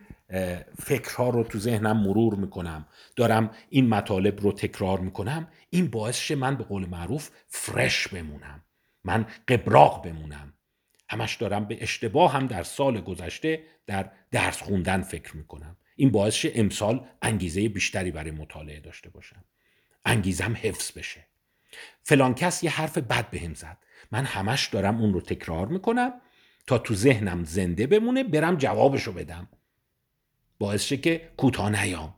فکرها 0.80 1.30
رو 1.30 1.44
تو 1.44 1.60
ذهنم 1.60 1.98
مرور 1.98 2.36
می‌کنم 2.36 2.88
دارم 3.16 3.52
این 3.70 3.90
مطالب 3.90 4.42
رو 4.42 4.52
تکرار 4.52 5.00
می‌کنم 5.00 5.48
این 5.70 5.88
باعث 5.88 6.18
شه 6.18 6.36
من 6.36 6.56
به 6.56 6.64
قول 6.64 6.86
معروف 6.86 7.30
فرش 7.48 8.08
بمونم. 8.08 8.64
من 9.04 9.26
قبراق 9.48 10.04
بمونم. 10.06 10.53
همش 11.14 11.36
دارم 11.36 11.66
به 11.66 11.78
اشتباه 11.84 12.34
هم 12.34 12.48
در 12.48 12.64
سال 12.64 13.02
گذشته 13.02 13.64
در 13.88 14.12
درس 14.32 14.62
خوندن 14.62 15.02
فکر 15.02 15.38
می‌کنم. 15.38 15.78
این 15.96 16.12
باعث 16.12 16.34
شه 16.34 16.52
امسال 16.56 17.08
انگیزه 17.22 17.70
بیشتری 17.70 18.12
برای 18.12 18.32
مطالعه 18.32 18.80
داشته 18.80 19.10
باشم. 19.10 19.44
انگیزم 20.06 20.58
حفظ 20.62 20.98
بشه. 20.98 21.26
فلان 22.04 22.34
کس 22.34 22.64
یه 22.64 22.70
حرف 22.70 22.98
بد 22.98 23.30
بهم 23.30 23.54
زد. 23.54 23.78
من 24.12 24.26
همش 24.26 24.68
دارم 24.68 25.02
اون 25.02 25.14
رو 25.14 25.22
تکرار 25.22 25.68
می‌کنم 25.68 26.14
تا 26.68 26.78
تو 26.78 26.96
ذهنم 26.96 27.44
زنده 27.44 27.88
بمونه 27.88 28.24
برم 28.24 28.56
جوابشو 28.56 29.12
بدم. 29.12 29.48
باعث 30.60 30.84
شه 30.84 30.98
که 30.98 31.30
کوتاه 31.38 31.84
نیام. 31.84 32.16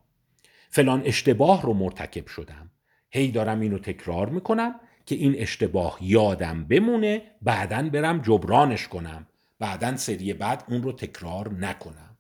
فلان 0.70 1.02
اشتباه 1.06 1.62
رو 1.62 1.74
مرتکب 1.74 2.28
شدم. 2.28 2.72
هی 3.12 3.32
دارم 3.32 3.60
اینو 3.60 3.78
تکرار 3.78 4.30
می‌کنم. 4.30 4.80
که 5.06 5.16
این 5.16 5.36
اشتباه 5.38 5.98
یادم 6.02 6.66
بمونه 6.68 7.32
بعدا 7.42 7.90
برم 7.90 8.22
جبرانش 8.22 8.88
کنم. 8.88 9.28
بعدا 9.60 9.98
سری 9.98 10.34
بعد 10.34 10.64
اون 10.68 10.84
رو 10.84 10.92
تکرار 10.92 11.54
نکنم. 11.54 12.18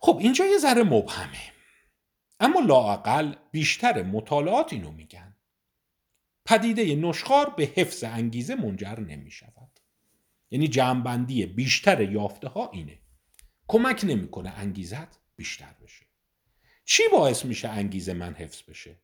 خب 0.00 0.18
اینجا 0.20 0.46
یه 0.46 0.58
ذره 0.58 0.82
مبهمه. 0.82 1.52
اما 2.40 2.60
لااقل 2.60 3.34
بیشتر 3.52 4.02
مطالعات 4.02 4.72
اینو 4.72 4.90
میگن. 4.90 5.36
پدیده 6.44 6.96
نشخار 6.96 7.50
به 7.50 7.64
حفظ 7.64 8.04
انگیزه 8.04 8.54
منجر 8.54 9.00
نمی 9.00 9.30
شود 9.30 9.80
یعنی 10.50 10.68
جمعبندی 10.68 11.46
بیشتر 11.46 12.00
یافته 12.00 12.48
ها 12.48 12.70
اینه. 12.72 12.98
کمک 13.68 14.04
نمی‌کنه 14.04 14.50
انگیزت 14.50 15.20
بیشتر 15.36 15.74
بشه. 15.82 16.06
چی 16.84 17.02
باعث 17.12 17.44
میشه 17.44 17.68
انگیزه 17.68 18.14
من 18.14 18.34
حفظ 18.34 18.62
بشه؟ 18.62 18.96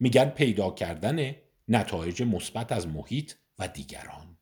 میگن 0.00 0.24
پیدا 0.24 0.70
کردن 0.70 1.34
نتایج 1.68 2.22
مثبت 2.22 2.72
از 2.72 2.88
محیط 2.88 3.32
و 3.58 3.68
دیگران. 3.68 4.38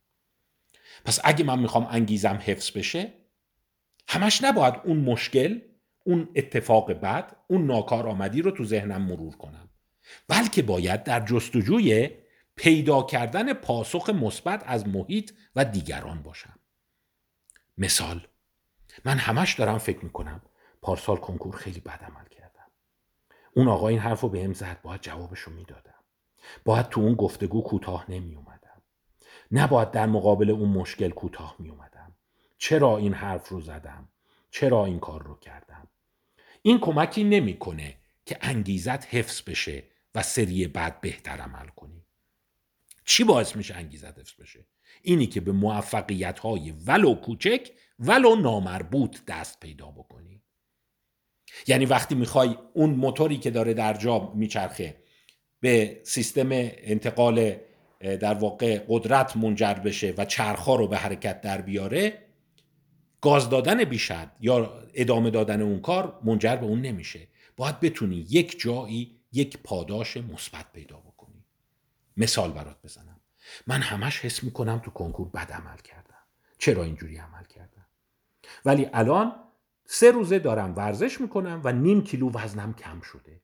پس 1.05 1.19
اگه 1.23 1.43
من 1.43 1.59
می‌خوام 1.59 1.87
انگیزم 1.89 2.39
حفظ 2.43 2.71
بشه 2.71 3.13
همش 4.07 4.43
نباید 4.43 4.73
اون 4.83 4.97
مشکل 4.97 5.59
اون 6.03 6.29
اتفاق 6.35 6.91
بد 6.91 7.35
اون 7.47 7.65
ناکار 7.65 8.07
آمدی 8.07 8.41
رو 8.41 8.51
تو 8.51 8.65
ذهنم 8.65 9.01
مرور 9.01 9.37
کنم. 9.37 9.69
بلکه 10.27 10.61
باید 10.61 11.03
در 11.03 11.25
جستجوی 11.25 12.09
پیدا 12.55 13.03
کردن 13.03 13.53
پاسخ 13.53 14.09
مثبت 14.09 14.63
از 14.65 14.87
محیط 14.87 15.31
و 15.55 15.65
دیگران 15.65 16.23
باشم. 16.23 16.59
مثال 17.77 18.27
من 19.05 19.17
همش 19.17 19.53
دارم 19.53 19.77
فکر 19.77 20.05
می‌کنم 20.05 20.41
پارسال 20.81 21.17
کنکور 21.17 21.55
خیلی 21.55 21.79
بد 21.79 21.99
عمل 22.03 22.25
کردم 22.25 22.42
اون 23.55 23.67
آقا 23.67 23.87
این 23.87 23.99
حرف 23.99 24.21
رو 24.21 24.29
به 24.29 24.43
هم 24.43 24.53
زد 24.53 24.81
باید 24.81 25.01
جوابش 25.01 25.47
می‌دادم. 25.47 26.03
باید 26.65 26.89
تو 26.89 27.01
اون 27.01 27.13
گفتگو 27.13 27.61
کوتاه 27.61 28.11
نمی 28.11 28.35
اومدم 28.35 28.81
نباید 29.51 29.91
در 29.91 30.05
مقابل 30.05 30.49
اون 30.49 30.69
مشکل 30.69 31.09
کوتاه 31.09 31.55
می 31.59 31.69
اومدم 31.69 32.15
چرا 32.57 32.97
این 32.97 33.13
حرف 33.13 33.49
رو 33.49 33.61
زدم؟ 33.61 34.09
چرا 34.51 34.85
این 34.85 34.99
کار 34.99 35.23
رو 35.23 35.39
کردم؟ 35.39 35.87
این 36.61 36.79
کمکی 36.79 37.23
نمی‌کنه 37.23 37.97
که 38.25 38.37
انگیزت 38.41 39.15
حفظ 39.15 39.41
بشه 39.41 39.83
و 40.15 40.23
سری 40.23 40.67
بعد 40.67 41.01
بهتر 41.01 41.37
عمل 41.37 41.67
کنی. 41.67 42.05
چی 43.05 43.23
باعث 43.23 43.55
میشه 43.55 43.75
انگیزت 43.75 44.19
حفظ 44.19 44.41
بشه؟ 44.41 44.65
اینی 45.01 45.27
که 45.27 45.41
به 45.41 45.51
موفقیت 45.51 46.39
های 46.39 46.71
ولو 46.71 47.15
کوچک 47.15 47.71
ولو 47.99 48.35
نامربوط 48.35 49.25
دست 49.27 49.59
پیدا 49.59 49.91
بکنی. 49.91 50.42
یعنی 51.67 51.85
وقتی 51.85 52.15
می‌خوای 52.15 52.57
اون 52.73 52.89
موتوری 52.89 53.37
که 53.37 53.51
داره 53.51 53.73
در 53.73 53.93
جا 53.93 54.31
میچرخه 54.35 54.95
به 55.59 56.01
سیستم 56.03 56.49
انتقال 56.51 57.55
در 57.99 58.33
واقع 58.33 58.81
قدرت 58.87 59.37
منجر 59.37 59.73
بشه 59.73 60.13
و 60.17 60.25
چرخها 60.25 60.75
رو 60.75 60.87
به 60.87 60.97
حرکت 60.97 61.41
در 61.41 61.61
بیاره 61.61 62.19
گاز 63.21 63.49
دادن 63.49 63.83
بیشد 63.83 64.27
یا 64.39 64.83
ادامه 64.93 65.29
دادن 65.29 65.61
اون 65.61 65.79
کار 65.79 66.19
منجر 66.23 66.55
به 66.55 66.65
اون 66.65 66.81
نمیشه. 66.81 67.27
باید 67.57 67.79
بتونی 67.79 68.15
یک 68.29 68.59
جایی 68.59 69.19
یک 69.31 69.57
پاداش 69.63 70.17
مثبت 70.17 70.65
پیدا 70.73 70.97
بکنی. 70.97 71.45
مثال 72.17 72.51
برات 72.51 72.77
بزنم. 72.83 73.19
من 73.67 73.81
همش 73.81 74.19
حس 74.19 74.43
می‌کنم 74.43 74.79
تو 74.79 74.91
کنکور 74.91 75.29
بد 75.29 75.51
عمل 75.51 75.77
کردم. 75.77 76.23
چرا 76.57 76.83
اینجوری 76.83 77.17
عمل 77.17 77.43
کردم؟ 77.45 77.85
ولی 78.65 78.89
الان 78.93 79.35
سه 79.95 80.11
روزه 80.11 80.39
دارم 80.39 80.73
ورزش 80.75 81.21
می‌کنم 81.21 81.61
و 81.63 81.71
نیم 81.71 82.03
کیلو 82.03 82.31
وزنم 82.31 82.73
کم 82.73 83.01
شده. 83.01 83.41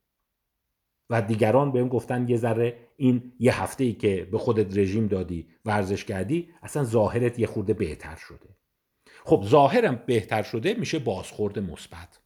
و 1.10 1.22
دیگران 1.22 1.72
بهم 1.72 1.88
گفتن 1.88 2.30
یه 2.30 2.38
ذره 2.38 2.88
این 2.97 3.34
یه 3.39 3.62
هفته 3.64 3.84
ای 3.84 3.93
که 3.93 4.28
به 4.32 4.38
خودت 4.38 4.78
رژیم 4.78 5.08
دادی 5.08 5.47
ورزش 5.66 6.06
کردی 6.06 6.50
اصلا 6.64 6.84
ظاهرت 6.84 7.39
یه 7.39 7.47
خورده 7.47 7.74
بهتر 7.74 8.16
شده. 8.16 8.58
خب 9.26 9.43
ظاهرم 9.47 10.04
بهتر 10.06 10.43
شده 10.43 10.74
میشه 10.74 11.00
بازخورد 11.00 11.60
مثبت. 11.60 12.20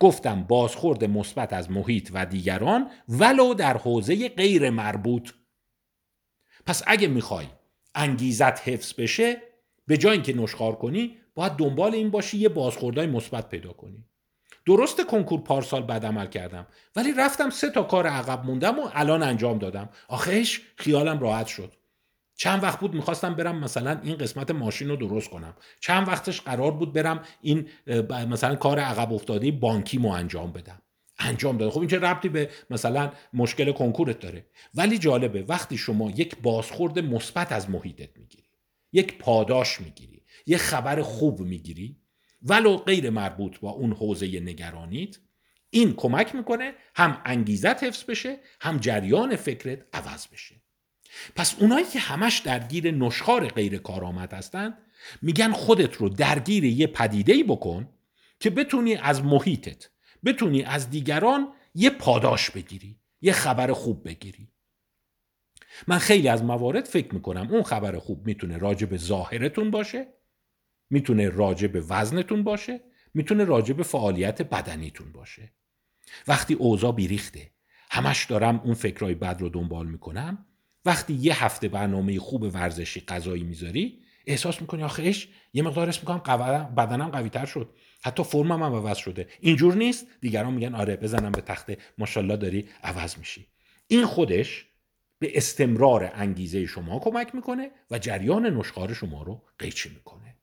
گفتم 0.00 0.42
بازخورد 0.42 1.04
مثبت 1.04 1.52
از 1.52 1.70
محیط 1.70 2.10
و 2.14 2.26
دیگران 2.26 2.90
ولو 3.08 3.54
در 3.54 3.76
حوزه 3.76 4.28
غیر 4.28 4.70
مربوط. 4.70 5.30
پس 6.66 6.82
اگه 6.86 7.08
می‌خوای 7.08 7.46
انگیزت 7.94 8.68
حفظ 8.68 8.94
بشه 8.94 9.36
به 9.86 9.96
جای 9.96 10.12
اینکه 10.12 10.36
نشخار 10.36 10.76
کنی 10.76 11.16
باید 11.34 11.52
دنبال 11.52 11.94
این 11.94 12.10
باشی 12.10 12.38
یه 12.38 12.48
بازخوردهای 12.48 13.06
مثبت 13.06 13.48
پیدا 13.48 13.72
کنی. 13.72 14.04
درست 14.66 15.06
کنکور 15.06 15.40
پارسال 15.40 15.82
بد 15.82 16.06
عمل 16.06 16.26
کردم 16.26 16.66
ولی 16.96 17.12
رفتم 17.12 17.50
سه 17.50 17.70
تا 17.70 17.82
کار 17.82 18.06
عقب 18.06 18.44
موندم 18.44 18.78
و 18.78 18.88
الان 18.92 19.22
انجام 19.22 19.58
دادم. 19.58 19.88
آخهش 20.08 20.60
خیالم 20.76 21.20
راحت 21.20 21.46
شد. 21.46 21.72
چند 22.36 22.62
وقت 22.62 22.80
بود 22.80 22.94
می‌خواستم 22.94 23.34
برم 23.34 23.58
مثلا 23.58 24.00
این 24.02 24.16
قسمت 24.16 24.50
ماشین 24.50 24.88
رو 24.88 24.96
درست 24.96 25.30
کنم. 25.30 25.54
چند 25.80 26.08
وقتش 26.08 26.40
قرار 26.40 26.70
بود 26.70 26.92
برم 26.92 27.22
این 27.40 27.68
مثلا 28.10 28.54
کار 28.54 28.78
عقب 28.78 29.12
افتاده 29.12 29.52
بانکی 29.52 29.98
مو 29.98 30.08
انجام 30.08 30.52
بدم. 30.52 30.82
انجام 31.18 31.56
دادم. 31.56 31.70
خب 31.70 31.80
این 31.80 31.88
چه 31.88 31.98
ربطی 31.98 32.28
به 32.28 32.50
مثلا 32.70 33.12
مشکل 33.32 33.72
کنکورت 33.72 34.20
داره. 34.20 34.46
ولی 34.74 34.98
جالبه 34.98 35.42
وقتی 35.42 35.78
شما 35.78 36.10
یک 36.10 36.36
بازخورد 36.42 36.98
مثبت 36.98 37.52
از 37.52 37.70
محیطت 37.70 38.16
می‌گیری. 38.16 38.51
یک 38.92 39.18
پاداش 39.18 39.80
می‌گیری 39.80 40.22
یک 40.46 40.56
خبر 40.56 41.02
خوب 41.02 41.40
می‌گیری 41.40 41.96
ولو 42.42 42.76
غیر 42.76 43.10
مربوط 43.10 43.58
با 43.58 43.70
اون 43.70 43.92
حوزه 43.92 44.40
نگرانیت 44.40 45.18
این 45.70 45.92
کمک 45.92 46.34
می‌کنه 46.34 46.74
هم 46.94 47.22
انگیزت 47.24 47.84
حفظ 47.84 48.04
بشه 48.04 48.38
هم 48.60 48.78
جریان 48.78 49.36
فکرت 49.36 49.78
عوض 49.92 50.26
بشه. 50.26 50.62
پس 51.36 51.56
اونایی 51.58 51.86
که 51.86 51.98
همش 51.98 52.38
درگیر 52.38 52.90
نشخار 52.90 53.48
غیر 53.48 53.78
کارآمد 53.78 54.32
هستن 54.32 54.78
میگن 55.22 55.52
خودت 55.52 55.94
رو 55.94 56.08
درگیر 56.08 56.64
یه 56.64 56.86
پدیده 56.86 57.44
بکن 57.44 57.88
که 58.40 58.50
بتونی 58.50 58.94
از 58.94 59.24
محیطت 59.24 59.90
بتونی 60.24 60.62
از 60.62 60.90
دیگران 60.90 61.54
یه 61.74 61.90
پاداش 61.90 62.50
بگیری 62.50 62.98
یه 63.20 63.32
خبر 63.32 63.72
خوب 63.72 64.08
بگیری. 64.08 64.51
من 65.88 65.98
خیلی 65.98 66.28
از 66.28 66.44
موارد 66.44 66.84
فکر 66.84 67.14
می‌کنم. 67.14 67.48
اون 67.50 67.62
خبر 67.62 67.98
خوب 67.98 68.26
می‌تونه 68.26 68.58
راجع 68.58 68.86
به 68.86 68.96
ظاهرتون 68.96 69.70
باشه 69.70 70.06
می‌تونه 70.90 71.28
راجع 71.28 71.66
به 71.66 71.80
وزنتون 71.80 72.42
باشه 72.44 72.80
می‌تونه 73.14 73.44
راجع 73.44 73.74
به 73.74 73.82
فعالیت 73.82 74.42
بدنیتون 74.42 75.12
باشه. 75.12 75.52
وقتی 76.28 76.54
اوضاع 76.54 76.92
بیریخته 76.92 77.50
همش 77.90 78.24
دارم 78.24 78.60
اون 78.64 78.74
فکرهای 78.74 79.14
بد 79.14 79.40
رو 79.40 79.48
دنبال 79.48 79.86
می‌کنم. 79.86 80.46
وقتی 80.84 81.14
یه 81.14 81.44
هفته 81.44 81.68
برنامه 81.68 82.18
خوب 82.18 82.42
ورزشی 82.42 83.00
غذایی 83.08 83.42
می‌ذاری 83.42 84.02
احساس 84.26 84.60
می‌کنی 84.60 84.82
آخه 84.82 85.14
یه 85.52 85.62
مقدار 85.62 85.88
اسم 85.88 86.00
می‌کنم 86.00 86.74
بدنم 86.76 87.08
قوی 87.08 87.28
تر 87.28 87.46
شد. 87.46 87.74
حتی 88.04 88.24
فرمم 88.24 88.52
هم 88.52 88.62
عوض 88.62 88.96
شده. 88.96 89.28
اینجور 89.40 89.74
نیست؟ 89.74 90.06
دیگران 90.20 90.54
میگن 90.54 90.74
آره 90.74 90.96
بزنم 90.96 91.32
به 91.32 91.40
تخته. 91.40 91.78
ماشاءالله 91.98 92.36
داری 92.36 92.68
عوض 92.82 93.18
میشی. 93.18 93.46
این 93.86 94.06
خودش 94.06 94.66
به 95.22 95.36
استمرار 95.36 96.10
انگیزه 96.14 96.66
شما 96.66 96.98
کمک 96.98 97.34
می‌کنه 97.34 97.70
و 97.90 97.98
جریان 97.98 98.46
نشخار 98.46 98.94
شما 98.94 99.22
رو 99.22 99.42
قیچی 99.58 99.88
می‌کنه. 99.88 100.36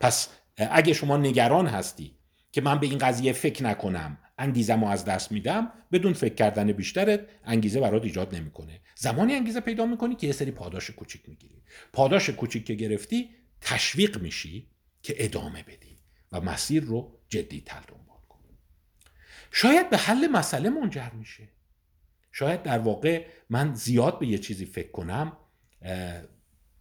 پس 0.00 0.28
اگه 0.56 0.92
شما 0.92 1.16
نگران 1.16 1.66
هستی 1.66 2.16
که 2.52 2.60
من 2.60 2.80
به 2.80 2.86
این 2.86 2.98
قضیه 2.98 3.32
فکر 3.32 3.64
نکنم 3.64 4.18
انگیزه 4.38 4.86
از 4.86 5.04
دست 5.04 5.32
میدم 5.32 5.72
بدون 5.92 6.12
فکر 6.12 6.34
کردن 6.34 6.72
بیشترت 6.72 7.20
انگیزه 7.44 7.80
برات 7.80 8.04
ایجاد 8.04 8.34
نمی‌کنه. 8.34 8.80
زمانی 8.94 9.34
انگیزه 9.34 9.60
پیدا 9.60 9.86
می‌کنی 9.86 10.14
که 10.14 10.26
یه 10.26 10.32
سری 10.32 10.50
پاداش 10.50 10.90
کوچیک 10.90 11.28
می‌گیری. 11.28 11.62
پاداش 11.92 12.30
کوچیک 12.30 12.66
که 12.66 12.74
گرفتی 12.74 13.30
تشویق 13.60 14.22
میشی 14.22 14.70
که 15.02 15.14
ادامه 15.18 15.62
بدی 15.62 15.98
و 16.32 16.40
مسیر 16.40 16.82
رو 16.82 17.18
جدی 17.28 17.60
تل 17.60 17.80
دنبال 17.88 18.20
کنی 18.28 18.58
شاید 19.50 19.90
به 19.90 19.96
حل 19.96 20.26
مسئله 20.26 20.70
منجر 20.70 21.10
میشه. 21.10 21.48
شاید 22.38 22.62
در 22.62 22.78
واقع 22.78 23.26
من 23.50 23.74
زیاد 23.74 24.18
به 24.18 24.26
یه 24.26 24.38
چیزی 24.38 24.64
فکر 24.64 24.90
کنم 24.90 25.36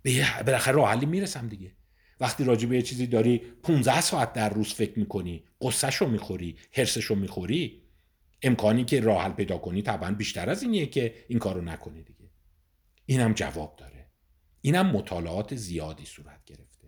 به 0.01 0.43
بالاخره 0.45 0.73
راه 0.73 0.89
حلی 0.89 1.05
می‌رسم 1.05 1.47
دیگه. 1.47 1.71
وقتی 2.19 2.43
راجع 2.43 2.67
به 2.67 2.75
یه 2.75 2.81
چیزی 2.81 3.07
داری 3.07 3.37
15 3.37 4.01
ساعت 4.01 4.33
در 4.33 4.49
روز 4.49 4.73
فکر 4.73 4.99
می‌کنی 4.99 5.43
قصهش 5.61 5.95
رو 5.95 6.07
می‌خوری 6.07 6.57
حرسش 6.71 7.03
رو 7.05 7.15
می‌خوری 7.15 7.83
امکانی 8.41 8.85
که 8.85 8.99
راه 8.99 9.23
حل 9.23 9.31
پیدا 9.31 9.57
کنی 9.57 9.81
طبعا 9.81 10.11
بیشتر 10.11 10.49
از 10.49 10.63
اینیه 10.63 10.85
که 10.85 11.15
این 11.27 11.39
کارو 11.39 11.61
نکنی 11.61 12.03
دیگه. 12.03 12.29
اینم 13.05 13.33
جواب 13.33 13.75
داره. 13.75 14.11
اینم 14.61 14.85
مطالعات 14.85 15.55
زیادی 15.55 16.05
صورت 16.05 16.45
گرفته. 16.45 16.87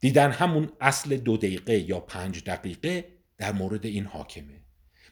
دیدن 0.00 0.30
همون 0.30 0.72
اصل 0.80 1.16
دو 1.16 1.36
دقیقه 1.36 1.78
یا 1.78 2.00
پنج 2.00 2.44
دقیقه 2.44 3.08
در 3.38 3.52
مورد 3.52 3.86
این 3.86 4.04
حاکمه. 4.04 4.65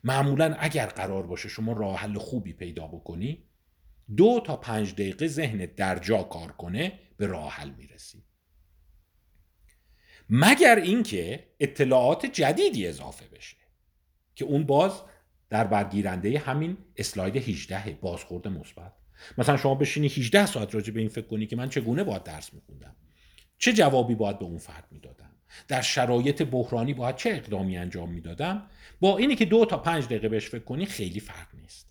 معمولا 0.05 0.57
اگر 0.59 0.87
قرار 0.87 1.27
باشه 1.27 1.49
شما 1.49 1.73
راه 1.73 1.99
حل 1.99 2.19
خوبی 2.19 2.53
پیدا 2.53 2.87
بکنی 2.87 3.45
دو 4.17 4.41
تا 4.47 4.57
پنج 4.57 4.93
دقیقه 4.93 5.27
ذهن 5.27 5.67
در 5.77 5.99
جا 5.99 6.23
کار 6.23 6.53
کنه 6.53 6.93
به 7.17 7.27
راه 7.27 7.53
حل 7.53 7.71
می‌رسی. 7.71 8.25
مگر 10.31 10.77
اینکه 10.77 11.47
اطلاعات 11.61 12.27
جدیدی 12.27 12.87
اضافه 12.87 13.29
بشه 13.29 13.57
که 14.35 14.45
اون 14.45 14.67
باز 14.67 14.93
در 15.51 15.65
برگیرنده 15.65 16.39
همین 16.39 16.77
اسلاید 16.97 17.37
18 17.37 17.99
بازخورد 18.01 18.49
مثبت. 18.49 18.93
مثلا 19.39 19.57
شما 19.57 19.75
بشینی 19.75 20.07
18 20.07 20.47
ساعت 20.47 20.75
راجع 20.75 20.93
به 20.93 21.01
این 21.01 21.09
فکر 21.09 21.27
کنی 21.27 21.47
که 21.47 21.57
من 21.57 21.69
چگونه 21.69 22.05
باید 22.05 22.23
درس 22.23 22.55
میخوندم؟ 22.55 22.97
چه 23.59 23.73
جوابی 23.73 24.15
باید 24.15 24.39
به 24.39 24.45
اون 24.45 24.59
فرد 24.59 24.89
می‌دادم؟ 24.91 25.34
در 25.69 25.81
شرایط 25.81 26.43
بحرانی 26.43 26.95
باید 26.95 27.17
چه 27.17 27.31
اقدامی 27.31 27.77
انجام 27.77 28.11
می‌دادم؟ 28.11 28.67
با 29.01 29.19
اینی 29.19 29.37
که 29.37 29.45
دو 29.45 29.65
تا 29.65 29.79
پنج 29.79 30.05
دقیقه 30.05 30.29
بهش 30.29 30.49
فکر 30.49 30.65
کنی 30.65 30.87
خیلی 30.87 31.21
فرق 31.21 31.47
نیست. 31.55 31.91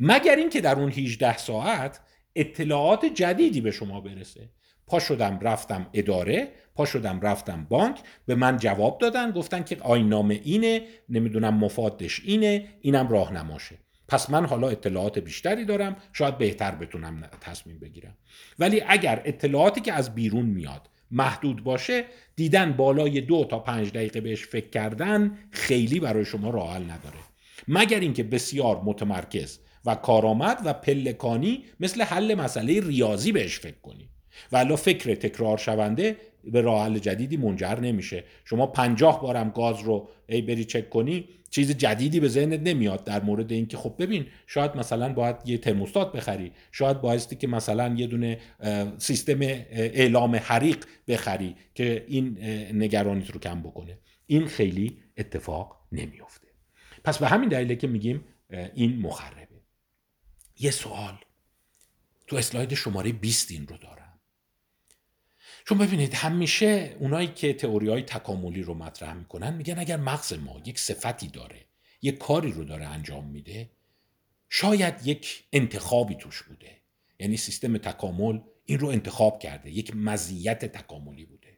مگر 0.00 0.36
اینکه 0.36 0.60
در 0.60 0.78
اون 0.78 0.92
18 0.92 1.36
ساعت 1.36 2.00
اطلاعات 2.36 3.04
جدیدی 3.06 3.60
به 3.60 3.70
شما 3.70 4.00
برسه. 4.00 4.48
پا 4.86 5.00
شدم 5.00 5.38
رفتم 5.40 5.86
اداره 5.92 6.48
پا 6.74 6.84
شدم 6.84 7.20
رفتم 7.20 7.66
بانک 7.68 7.98
به 8.26 8.34
من 8.34 8.56
جواب 8.56 8.98
دادن 8.98 9.30
گفتن 9.30 9.62
که 9.62 9.76
آینامه 9.80 10.40
اینه 10.44 10.82
نمی‌دونم 11.08 11.54
مفادش 11.54 12.20
اینه 12.24 12.68
اینم 12.80 13.08
راهنماشه. 13.08 13.78
پس 14.08 14.30
من 14.30 14.46
حالا 14.46 14.68
اطلاعات 14.68 15.18
بیشتری 15.18 15.64
دارم 15.64 15.96
شاید 16.12 16.38
بهتر 16.38 16.70
بتونم 16.70 17.22
تصمیم 17.40 17.78
بگیرم. 17.78 18.16
ولی 18.58 18.82
اگر 18.88 19.22
اطلاعاتی 19.24 19.80
که 19.80 19.92
از 19.92 20.14
بیرون 20.14 20.46
میاد 20.46 20.90
محدود 21.10 21.64
باشه 21.64 22.04
دیدن 22.36 22.72
بالای 22.72 23.20
دو 23.20 23.44
تا 23.44 23.58
پنج 23.58 23.90
دقیقه 23.90 24.20
بهش 24.20 24.46
فکر 24.46 24.70
کردن 24.70 25.38
خیلی 25.50 26.00
برای 26.00 26.24
شما 26.24 26.50
راه 26.50 26.78
نداره. 26.78 27.18
مگر 27.68 28.00
اینکه 28.00 28.22
بسیار 28.22 28.80
متمرکز 28.84 29.58
و 29.84 29.94
کارآمد 29.94 30.60
و 30.64 30.72
پلکانی 30.72 31.64
مثل 31.80 32.02
حل 32.02 32.34
مسئله 32.34 32.80
ریاضی 32.80 33.32
بهش 33.32 33.58
فکر 33.58 33.80
کنی. 33.82 34.10
ولی 34.52 34.76
فکر 34.76 35.14
تکرار 35.14 35.58
شونده 35.58 36.16
به 36.44 36.60
راه 36.60 36.84
حل 36.84 36.98
جدیدی 36.98 37.36
منجر 37.36 37.80
نمیشه. 37.80 38.24
شما 38.44 38.66
پنجاه 38.66 39.22
بارم 39.22 39.50
گاز 39.50 39.80
رو 39.80 40.08
ای 40.28 40.42
بری 40.42 40.64
چک 40.64 40.90
کنی 40.90 41.28
چیز 41.50 41.70
جدیدی 41.70 42.20
به 42.20 42.28
ذهنت 42.28 42.60
نمیاد 42.60 43.04
در 43.04 43.22
مورد 43.22 43.52
اینکه 43.52 43.76
خب 43.76 43.94
ببین 43.98 44.26
شاید 44.46 44.76
مثلا 44.76 45.12
باید 45.12 45.36
یه 45.44 45.58
ترموستات 45.58 46.12
بخری 46.12 46.52
شاید 46.72 47.00
بایستی 47.00 47.36
که 47.36 47.46
مثلا 47.46 47.94
یه 47.96 48.06
دونه 48.06 48.38
سیستم 48.98 49.40
اعلام 49.40 50.36
حریق 50.36 50.84
بخری 51.08 51.56
که 51.74 52.04
این 52.08 52.38
نگرانیت 52.72 53.30
رو 53.30 53.40
کم 53.40 53.62
بکنه. 53.62 53.98
این 54.26 54.46
خیلی 54.46 54.98
اتفاق 55.16 55.76
نمیافته. 55.92 56.48
پس 57.04 57.18
به 57.18 57.28
همین 57.28 57.48
دلیله 57.48 57.76
که 57.76 57.86
میگیم 57.86 58.24
این 58.74 59.00
مخربه. 59.00 59.40
یه 60.58 60.70
سوال. 60.70 61.18
تو 62.26 62.36
اسلاید 62.36 62.74
شماره 62.74 63.12
20 63.12 63.50
این 63.50 63.66
رو 63.66 63.76
دارم. 63.76 63.99
چون 65.70 65.78
ببینید 65.78 66.14
همیشه 66.14 66.96
اونایی 66.98 67.26
که 67.26 67.52
تئوری 67.52 67.88
های 67.88 68.02
تکاملی 68.02 68.62
رو 68.62 68.74
مطرح 68.74 69.14
می‌کنن 69.14 69.54
میگن 69.54 69.78
اگر 69.78 69.96
مغز 69.96 70.32
ما 70.32 70.60
یک 70.64 70.78
صفتی 70.78 71.28
داره 71.28 71.56
یک 72.02 72.18
کاری 72.18 72.52
رو 72.52 72.64
داره 72.64 72.86
انجام 72.86 73.24
میده 73.24 73.70
شاید 74.48 74.94
یک 75.04 75.44
انتخابی 75.52 76.14
توش 76.14 76.42
بوده. 76.42 76.70
یعنی 77.18 77.36
سیستم 77.36 77.78
تکامل 77.78 78.40
این 78.64 78.78
رو 78.78 78.88
انتخاب 78.88 79.38
کرده 79.38 79.70
یک 79.70 79.96
مزیت 79.96 80.64
تکاملی 80.64 81.24
بوده. 81.24 81.48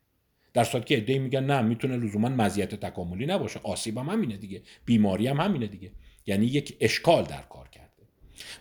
در 0.53 0.65
صورتی 0.65 0.87
که 0.95 1.03
ادعی 1.03 1.19
میگن 1.19 1.45
نه 1.45 1.63
می‌تونه 1.63 1.97
لزوما 1.97 2.29
مزیت 2.29 2.75
تکاملی 2.75 3.27
نباشه. 3.27 3.61
آسیب 3.63 3.99
هم 3.99 4.09
همینه 4.09 4.37
دیگه 4.37 4.63
بیماری 4.85 5.27
هم 5.27 5.41
همینه 5.41 5.67
دیگه. 5.67 5.93
یعنی 6.27 6.47
یک 6.47 6.77
اشکال 6.81 7.25
در 7.25 7.43
کار 7.43 7.69
کرده. 7.69 8.03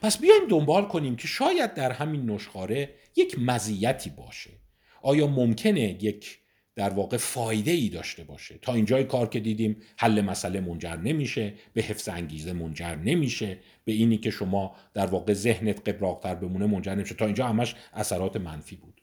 پس 0.01 0.17
بیایم 0.17 0.47
دنبال 0.49 0.85
کنیم 0.85 1.15
که 1.15 1.27
شاید 1.27 1.73
در 1.73 1.91
همین 1.91 2.29
نشخاره 2.29 2.89
یک 3.15 3.39
مزیتی 3.39 4.09
باشه. 4.09 4.61
آیا 5.01 5.27
ممکنه 5.27 6.03
یک 6.03 6.41
در 6.75 6.89
واقع 6.89 7.17
فایده 7.17 7.71
ای 7.71 7.89
داشته 7.89 8.23
باشه؟ 8.23 8.57
تا 8.61 8.73
اینجای 8.73 9.03
کار 9.03 9.29
که 9.29 9.39
دیدیم 9.39 9.77
حل 9.97 10.21
مسئله 10.21 10.59
منجر 10.59 10.95
نمیشه 10.95 11.53
به 11.73 11.81
حفظ 11.81 12.09
انگیزه 12.09 12.53
منجر 12.53 12.95
نمیشه 12.95 13.57
به 13.85 13.91
اینی 13.91 14.17
که 14.17 14.31
شما 14.31 14.75
در 14.93 15.05
واقع 15.05 15.33
ذهنت 15.33 15.89
قبراقتر 15.89 16.35
بمونه 16.35 16.65
منجر 16.65 16.95
نمیشه. 16.95 17.15
تا 17.15 17.25
اینجا 17.25 17.47
همش 17.47 17.75
اثرات 17.93 18.35
منفی 18.35 18.75
بود. 18.75 19.01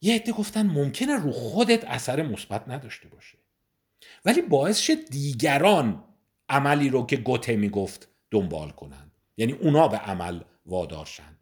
یه 0.00 0.14
عده 0.14 0.32
گفتن 0.32 0.66
ممکنه 0.66 1.16
رو 1.16 1.32
خودت 1.32 1.84
اثر 1.84 2.22
مثبت 2.22 2.68
نداشته 2.68 3.08
باشه. 3.08 3.38
ولی 4.24 4.42
باعث 4.42 4.78
شد 4.78 5.04
دیگران 5.10 6.04
عملی 6.48 6.88
رو 6.88 7.06
که 7.06 7.16
گوته 7.16 7.56
می‌گفت 7.56 8.08
دنبال 8.30 8.70
کنن 8.70 9.10
یعنی 9.36 9.52
اونا 9.52 9.88
به 9.88 9.96
عمل 9.96 10.40
وادارشن 10.66 11.35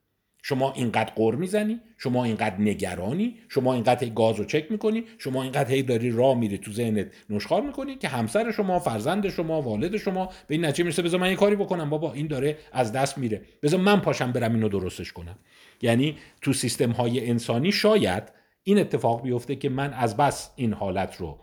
شما 0.46 0.72
اینقدر 0.72 1.12
قر 1.16 1.34
می‌زنی 1.34 1.80
شما 1.98 2.24
اینقدر 2.24 2.60
نگرانی 2.60 3.34
شما 3.48 3.74
اینقدر 3.74 4.08
گاز 4.08 4.36
رو 4.36 4.44
چک 4.44 4.70
می‌کنی 4.70 5.04
شما 5.18 5.42
اینقدر 5.42 5.70
هی 5.70 5.82
داری 5.82 6.10
راه 6.10 6.38
میری 6.38 6.58
تو 6.58 6.72
ذهنت 6.72 7.06
نشخار 7.30 7.62
می‌کنی 7.62 7.94
که 7.94 8.08
همسر 8.08 8.50
شما 8.50 8.78
فرزند 8.78 9.28
شما 9.28 9.62
والد 9.62 9.96
شما 9.96 10.26
به 10.46 10.54
این 10.54 10.64
نتیجه 10.64 10.84
می‌رسه 10.84 11.02
بذار 11.02 11.20
من 11.20 11.30
یه 11.30 11.36
کاری 11.36 11.56
بکنم. 11.56 11.90
بابا 11.90 12.12
این 12.12 12.26
داره 12.26 12.56
از 12.72 12.92
دست 12.92 13.18
میره. 13.18 13.42
بذار 13.62 13.80
من 13.80 14.00
پاشم 14.00 14.32
برم 14.32 14.54
اینو 14.54 14.68
درستش 14.68 15.12
کنم. 15.12 15.38
یعنی 15.82 16.16
تو 16.40 16.52
سیستم 16.52 16.90
های 16.90 17.30
انسانی 17.30 17.72
شاید 17.72 18.22
این 18.62 18.78
اتفاق 18.78 19.22
بیفته 19.22 19.56
که 19.56 19.68
من 19.68 19.92
از 19.92 20.16
بس 20.16 20.50
این 20.56 20.72
حالت 20.72 21.16
رو 21.16 21.38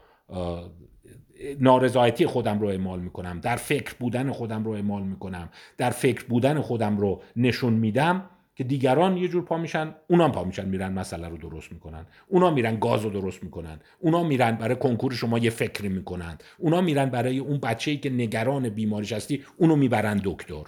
نارضایتی 1.59 2.25
خودم 2.25 2.59
رو 2.59 2.67
اعمال 2.67 2.99
می‌کنم. 2.99 3.39
در 3.39 3.55
فکر 3.55 3.95
بودن 3.99 4.31
خودم 4.31 4.63
رو 4.63 4.71
اعمال 4.71 5.03
می‌کنم. 5.03 5.49
در 5.77 5.89
فکر 5.89 6.25
بودن 6.25 6.61
خودم 6.61 6.97
رو 6.97 7.21
نشون 7.35 7.73
میدم. 7.73 8.29
که 8.61 8.67
دیگران 8.67 9.17
یه 9.17 9.27
جور 9.27 9.45
پا 9.45 9.57
میشن 9.57 9.95
اونا 10.07 10.29
پا 10.29 10.43
میشن 10.43 10.65
میرن 10.65 10.93
مسئله 10.93 11.27
رو 11.27 11.37
درست 11.37 11.71
می‌کنن. 11.71 12.05
اونا 12.27 12.51
میرن 12.51 12.79
گاز 12.79 13.03
رو 13.03 13.09
درست 13.09 13.43
می‌کنن. 13.43 13.79
اونا 13.99 14.23
میرن 14.23 14.55
برای 14.55 14.75
کنکور 14.75 15.13
شما 15.13 15.37
یه 15.37 15.49
فکری 15.49 15.89
می‌کنن. 15.89 16.37
اونا 16.57 16.81
میرن 16.81 17.09
برای 17.09 17.39
اون 17.39 17.57
بچه‌ای 17.57 17.97
که 17.97 18.09
نگران 18.09 18.69
بیماریش 18.69 19.13
هستی 19.13 19.43
اونو 19.57 19.75
می‌برن 19.75 20.21
دکتر. 20.23 20.63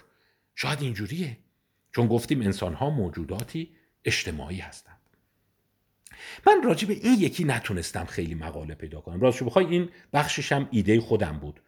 شاید 0.56 0.82
اینجوریه. 0.82 1.38
چون 1.91 2.08
گفتیم 2.08 2.41
انسان 2.41 2.74
ها 2.74 2.89
موجوداتی 2.89 3.70
اجتماعی 4.06 4.58
هستن 4.58 4.94
من 6.48 6.64
راجع 6.64 6.88
به 6.88 6.94
این 6.94 7.20
یکی 7.20 7.44
نتونستم 7.44 8.06
خیلی 8.06 8.36
مقاله 8.36 8.76
پیدا 8.76 9.02
کنم. 9.02 9.22
راستش 9.22 9.44
بخوای 9.44 9.66
این 9.66 9.89
بخشش 10.14 10.52
هم 10.52 10.68
ایده 10.72 11.00
خودم 11.00 11.39
بود. 11.41 11.60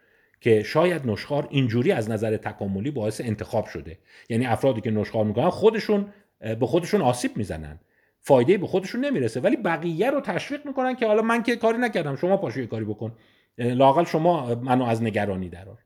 که 0.45 0.63
شاید 0.63 1.07
نشخار 1.07 1.47
اینجوری 1.51 1.91
از 1.91 2.09
نظر 2.09 2.37
تکاملی 2.37 2.91
باعث 2.91 3.21
انتخاب 3.21 3.65
شده. 3.65 3.99
یعنی 4.29 4.45
افرادی 4.45 4.81
که 4.81 4.91
نشخار 4.91 5.25
می‌کنن 5.25 5.49
خودشون 5.49 6.13
به 6.39 6.67
خودشون 6.67 7.01
آسیب 7.01 7.37
می‌زنن. 7.37 7.79
فایده 8.19 8.57
به 8.57 8.67
خودشون 8.67 9.05
نمی‌رسه. 9.05 9.39
ولی 9.39 9.55
بقیه 9.55 10.11
رو 10.11 10.21
تشویق 10.21 10.65
می‌کنن 10.65 10.95
که 10.95 11.07
حالا 11.07 11.21
من 11.21 11.43
که 11.43 11.55
کاری 11.55 11.77
نکردم 11.77 12.15
شما 12.15 12.37
پاشو 12.37 12.65
کاری 12.65 12.85
بکن. 12.85 13.17
لاقل 13.57 14.03
شما 14.03 14.55
منو 14.55 14.83
از 14.83 15.03
نگرانی 15.03 15.49
درار 15.49 15.83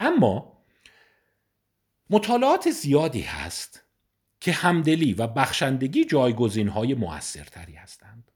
اما 0.00 0.58
مطالعات 2.10 2.70
زیادی 2.70 3.22
هست 3.22 3.84
که 4.40 4.52
همدلی 4.52 5.14
و 5.14 5.26
بخشندگی 5.26 6.04
جایگزین 6.04 6.68
های 6.68 6.94
موثرتری 6.94 7.74
هستند. 7.74 8.30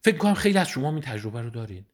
فکر 0.00 0.16
کنم 0.16 0.34
خیلی 0.34 0.58
از 0.58 0.68
شما 0.68 0.90
این 0.90 1.00
تجربه 1.00 1.42
رو 1.42 1.50
دارین. 1.50 1.84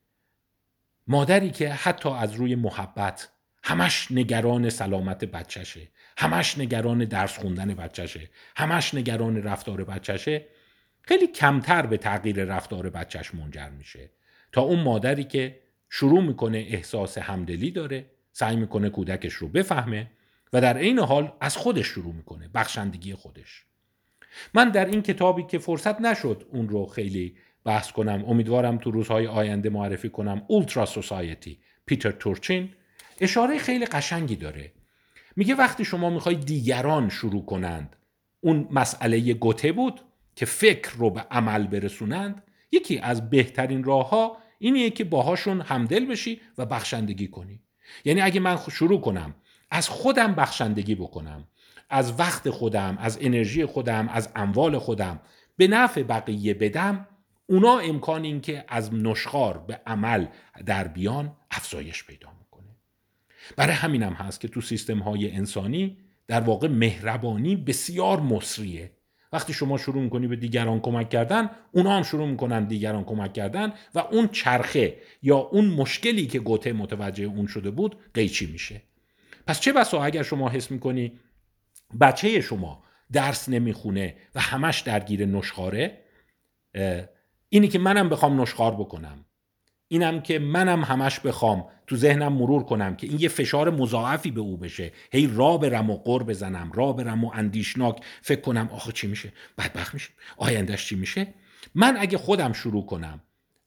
مادری 1.06 1.50
که 1.50 1.72
حتی 1.72 2.08
از 2.08 2.34
روی 2.34 2.54
محبت 2.54 3.28
همش 3.62 4.08
نگران 4.10 4.70
سلامت 4.70 5.24
بچهشه 5.24 5.88
همش 6.18 6.58
نگران 6.58 7.04
درس 7.04 7.38
خوندن 7.38 7.74
بچهشه 7.74 8.30
همش 8.56 8.94
نگران 8.94 9.42
رفتار 9.42 9.84
بچهشه 9.84 10.46
خیلی 11.02 11.26
کمتر 11.26 11.86
به 11.86 11.96
تغییر 11.96 12.44
رفتار 12.44 12.90
بچهش 12.90 13.34
منجر 13.34 13.68
میشه. 13.68 14.10
تا 14.52 14.62
اون 14.62 14.80
مادری 14.80 15.24
که 15.24 15.60
شروع 15.90 16.22
می‌کنه 16.22 16.58
احساس 16.58 17.18
همدلی 17.18 17.70
داره 17.70 18.10
سعی 18.32 18.56
می‌کنه 18.56 18.90
کودکش 18.90 19.32
رو 19.32 19.48
بفهمه 19.48 20.10
و 20.52 20.60
در 20.60 20.76
عین 20.76 20.98
حال 20.98 21.32
از 21.40 21.56
خودش 21.56 21.86
شروع 21.86 22.14
می‌کنه 22.14 22.48
بخشندگی 22.54 23.14
خودش. 23.14 23.64
من 24.54 24.68
در 24.68 24.84
این 24.84 25.02
کتابی 25.02 25.42
که 25.42 25.58
فرصت 25.58 26.00
نشد 26.00 26.46
اون 26.52 26.68
رو 26.68 26.86
خیلی 26.86 27.36
بحث 27.66 27.92
کنم. 27.92 28.24
امیدوارم 28.28 28.78
تو 28.78 28.90
روزهای 28.90 29.26
آینده 29.26 29.70
معرفی 29.70 30.08
کنم. 30.08 30.42
اولترا 30.46 30.86
سوسایتی 30.86 31.58
پیتر 31.86 32.10
تورچین. 32.10 32.68
اشاره 33.20 33.58
خیلی 33.58 33.86
قشنگی 33.86 34.36
داره. 34.36 34.72
میگه 35.36 35.54
وقتی 35.54 35.84
شما 35.84 36.10
می‌خوای 36.10 36.34
دیگران 36.36 37.08
شروع 37.08 37.44
کنند 37.46 37.96
اون 38.40 38.68
مسئله 38.70 39.34
گوته 39.34 39.72
بود 39.72 40.00
که 40.36 40.46
فکر 40.46 40.90
رو 40.96 41.10
به 41.10 41.20
عمل 41.20 41.66
برسونند 41.66 42.42
یکی 42.72 42.98
از 42.98 43.30
بهترین 43.30 43.84
راه 43.84 44.10
ها 44.10 44.36
اینیه 44.58 44.90
که 44.90 45.04
باهاشون 45.04 45.60
همدل 45.60 46.06
بشی 46.06 46.40
و 46.58 46.66
بخشندگی 46.66 47.28
کنی. 47.28 47.60
یعنی 48.04 48.20
اگه 48.20 48.40
من 48.40 48.58
شروع 48.70 49.00
کنم 49.00 49.34
از 49.70 49.88
خودم 49.88 50.34
بخشندگی 50.34 50.94
بکنم 50.94 51.44
از 51.90 52.20
وقت 52.20 52.50
خودم 52.50 52.98
از 53.00 53.18
انرژی 53.20 53.66
خودم 53.66 54.08
از 54.08 54.28
اموال 54.36 54.78
خودم 54.78 55.20
به 55.56 55.68
نفع 55.68 56.02
بقیه 56.02 56.54
بدم 56.54 57.06
اونا 57.46 57.78
امکان 57.78 58.24
این 58.24 58.40
که 58.40 58.64
از 58.68 58.94
نشخار 58.94 59.58
به 59.58 59.80
عمل 59.86 60.26
در 60.66 60.88
بیان 60.88 61.36
افزایش 61.50 62.04
پیدا 62.04 62.28
می‌کنه. 62.38 62.76
برای 63.56 63.74
همینم 63.74 64.12
هست 64.12 64.40
که 64.40 64.48
تو 64.48 64.60
سیستم 64.60 64.98
های 64.98 65.30
انسانی 65.30 65.98
در 66.28 66.40
واقع 66.40 66.68
مهربانی 66.68 67.56
بسیار 67.56 68.20
مصریه 68.20 68.92
وقتی 69.32 69.52
شما 69.52 69.78
شروع 69.78 70.02
می‌کنی 70.02 70.26
به 70.26 70.36
دیگران 70.36 70.80
کمک 70.80 71.10
کردن 71.10 71.50
اونا 71.72 71.96
هم 71.96 72.02
شروع 72.02 72.28
می‌کنن 72.28 72.64
دیگران 72.64 73.04
کمک 73.04 73.32
کردن 73.32 73.72
و 73.94 73.98
اون 73.98 74.28
چرخه 74.28 74.96
یا 75.22 75.36
اون 75.36 75.66
مشکلی 75.66 76.26
که 76.26 76.38
گوته 76.38 76.72
متوجه 76.72 77.24
اون 77.24 77.46
شده 77.46 77.70
بود 77.70 77.96
قیچی 78.14 78.52
میشه. 78.52 78.82
پس 79.46 79.60
چه 79.60 79.72
بسا 79.72 80.02
اگر 80.02 80.22
شما 80.22 80.48
حس 80.48 80.70
می‌کنی 80.70 81.20
بچه 82.00 82.40
شما 82.40 82.84
درس 83.12 83.48
نمی‌خونه 83.48 84.16
و 84.34 84.40
همش 84.40 84.80
درگیر 84.80 85.26
نشخاره 85.26 85.98
اینی 87.56 87.68
که 87.68 87.78
منم 87.78 88.08
بخوام 88.08 88.40
نشخار 88.40 88.74
بکنم. 88.74 89.24
اینم 89.88 90.20
که 90.20 90.38
منم 90.38 90.84
همش 90.84 91.20
بخوام 91.20 91.64
تو 91.86 91.96
ذهنم 91.96 92.32
مرور 92.32 92.64
کنم 92.64 92.96
که 92.96 93.06
این 93.06 93.20
یه 93.20 93.28
فشار 93.28 93.70
مضاعفی 93.70 94.30
به 94.30 94.40
او 94.40 94.56
بشه. 94.56 94.92
هی 95.12 95.30
را 95.34 95.56
برم 95.56 95.90
و 95.90 95.96
قر 95.96 96.22
بزنم 96.22 96.72
را 96.74 96.92
برم 96.92 97.24
و 97.24 97.30
اندیشناک 97.34 98.00
فکر 98.22 98.40
کنم 98.40 98.68
آخه 98.72 98.92
چی 98.92 99.06
میشه؟ 99.06 99.32
بدبخت 99.58 99.94
میشه. 99.94 100.10
آیندهش 100.36 100.88
چی 100.88 100.96
میشه؟ 100.96 101.34
من 101.74 101.96
اگه 101.98 102.18
خودم 102.18 102.52
شروع 102.52 102.86
کنم 102.86 103.20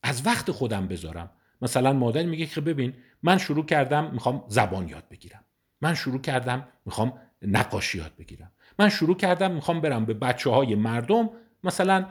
از 0.03 0.25
وقت 0.25 0.51
خودم 0.51 0.87
بذارم. 0.87 1.29
مثلا 1.61 1.93
مادر 1.93 2.23
میگه 2.23 2.45
که 2.45 2.61
ببین 2.61 2.93
من 3.23 3.37
شروع 3.37 3.65
کردم 3.65 4.11
می‌خوام 4.13 4.43
زبان 4.47 4.87
یاد 4.87 5.03
بگیرم. 5.11 5.43
من 5.81 5.93
شروع 5.93 6.21
کردم 6.21 6.67
می‌خوام 6.85 7.13
نقاشی 7.41 7.97
یاد 7.97 8.11
بگیرم. 8.19 8.51
من 8.79 8.89
شروع 8.89 9.17
کردم 9.17 9.51
می‌خوام 9.51 9.81
برم 9.81 10.05
به 10.05 10.13
بچه 10.13 10.49
های 10.49 10.75
مردم 10.75 11.29
مثلا 11.63 12.05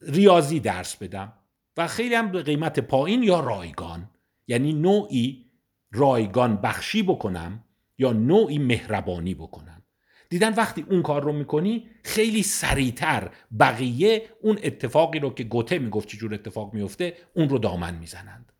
ریاضی 0.00 0.60
درس 0.60 0.96
بدم 0.96 1.32
و 1.76 1.86
خیلی 1.86 2.14
هم 2.14 2.32
به 2.32 2.42
قیمت 2.42 2.80
پایین 2.80 3.22
یا 3.22 3.40
رایگان. 3.40 4.10
یعنی 4.48 4.72
نوعی 4.72 5.46
رایگان 5.92 6.56
بخشی 6.56 7.02
بکنم 7.02 7.64
یا 7.98 8.12
نوعی 8.12 8.58
مهربانی 8.58 9.34
بکنم. 9.34 9.82
دیدن 10.28 10.54
وقتی 10.54 10.86
اون 10.90 11.02
کار 11.02 11.22
رو 11.22 11.32
می‌کنی 11.32 11.86
خیلی 12.04 12.42
سریعتر 12.42 13.30
بقیه 13.60 14.22
اون 14.42 14.58
اتفاقی 14.62 15.18
رو 15.18 15.30
که 15.30 15.44
گوته 15.44 15.78
می‌گفت 15.78 16.08
چجور 16.08 16.34
اتفاق 16.34 16.74
میفته 16.74 17.16
اون 17.34 17.48
رو 17.48 17.58
دامن 17.58 17.94
می‌زنند. 17.94 18.52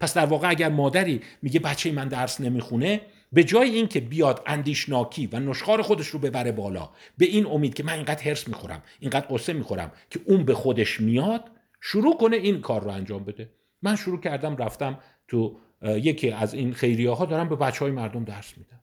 پس 0.00 0.14
در 0.14 0.26
واقع 0.26 0.50
اگر 0.50 0.68
مادری 0.68 1.20
میگه 1.42 1.60
بچه 1.60 1.92
من 1.92 2.08
درس 2.08 2.40
نمی‌خونه 2.40 3.00
به 3.34 3.44
جای 3.44 3.70
اینکه 3.70 4.00
بیاد 4.00 4.42
اندیشناکی 4.46 5.26
و 5.32 5.40
نشخار 5.40 5.82
خودش 5.82 6.06
رو 6.06 6.18
ببره 6.18 6.52
بالا 6.52 6.90
به 7.18 7.26
این 7.26 7.46
امید 7.46 7.74
که 7.74 7.82
من 7.82 7.92
اینقدر 7.92 8.22
هرس 8.22 8.48
می‌خورم 8.48 8.82
اینقدر 9.00 9.26
قصه 9.30 9.52
می‌خورم 9.52 9.92
که 10.10 10.20
اون 10.24 10.44
به 10.44 10.54
خودش 10.54 11.00
میاد 11.00 11.50
شروع 11.80 12.16
کنه 12.16 12.36
این 12.36 12.60
کار 12.60 12.82
رو 12.82 12.90
انجام 12.90 13.24
بده. 13.24 13.50
من 13.82 13.96
شروع 13.96 14.20
کردم 14.20 14.56
رفتم 14.56 14.98
تو 15.28 15.58
یکی 15.82 16.30
از 16.30 16.54
این 16.54 16.74
خیریه 16.74 17.10
ها 17.10 17.24
دارم 17.26 17.48
به 17.48 17.56
بچه 17.56 17.78
های 17.78 17.90
مردم 17.90 18.24
درس 18.24 18.58
میدم. 18.58 18.80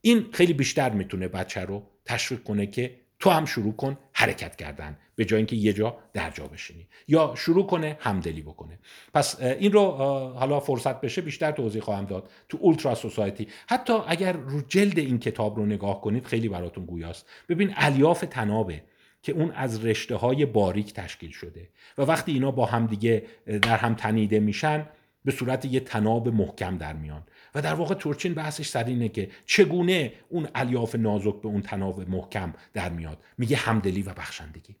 این 0.00 0.26
خیلی 0.32 0.52
بیشتر 0.52 0.90
می‌تونه 0.90 1.28
بچه 1.28 1.60
رو 1.60 1.82
تشویق 2.04 2.42
کنه 2.42 2.66
که 2.66 3.00
تو 3.24 3.30
هم 3.30 3.44
شروع 3.44 3.72
کن 3.72 3.98
حرکت 4.12 4.56
کردن 4.56 4.96
به 5.16 5.24
جای 5.24 5.36
اینکه 5.36 5.56
یه 5.56 5.72
جا 5.72 5.96
در 6.12 6.30
جا 6.30 6.46
بشینی. 6.46 6.88
یا 7.08 7.34
شروع 7.36 7.66
کنه 7.66 7.96
همدلی 8.00 8.42
بکنه. 8.42 8.78
پس 9.14 9.40
این 9.40 9.72
رو 9.72 9.90
حالا 10.36 10.60
فرصت 10.60 11.00
بشه 11.00 11.22
بیشتر 11.22 11.50
توضیح 11.50 11.82
خواهم 11.82 12.04
داد. 12.04 12.30
تو 12.48 12.58
اولترا 12.60 12.94
سوسایتی 12.94 13.48
حتی 13.66 13.92
اگر 14.06 14.32
رو 14.32 14.60
جلد 14.60 14.98
این 14.98 15.18
کتاب 15.18 15.56
رو 15.56 15.66
نگاه 15.66 16.00
کنید 16.00 16.26
خیلی 16.26 16.48
براتون 16.48 16.84
گویاست. 16.84 17.26
ببین 17.48 17.74
الیاف 17.76 18.24
تنابه 18.30 18.82
که 19.22 19.32
اون 19.32 19.50
از 19.50 19.84
رشته 19.84 20.16
های 20.16 20.46
باریک 20.46 20.92
تشکیل 20.92 21.30
شده 21.30 21.68
و 21.98 22.02
وقتی 22.02 22.32
اینا 22.32 22.50
با 22.50 22.66
هم 22.66 22.86
دیگه 22.86 23.24
در 23.46 23.76
هم 23.76 23.94
تنیده 23.94 24.40
میشن 24.40 24.86
به 25.24 25.32
صورت 25.32 25.64
یه 25.64 25.80
تناب 25.80 26.28
محکم 26.28 26.78
در 26.78 26.92
میان. 26.92 27.22
و 27.54 27.62
در 27.62 27.74
واقع 27.74 27.94
تورچین 27.94 28.34
بحثش 28.34 28.68
سر 28.68 28.84
اینه 28.84 29.08
که 29.08 29.30
چگونه 29.46 30.12
اون 30.28 30.48
الیاف 30.54 30.94
نازک 30.94 31.34
به 31.40 31.48
اون 31.48 31.62
تناب 31.62 32.10
محکم 32.10 32.54
در 32.72 32.88
میاد. 32.88 33.18
میگه 33.38 33.56
همدلی 33.56 34.02
و 34.02 34.14
بخشندگی. 34.14 34.76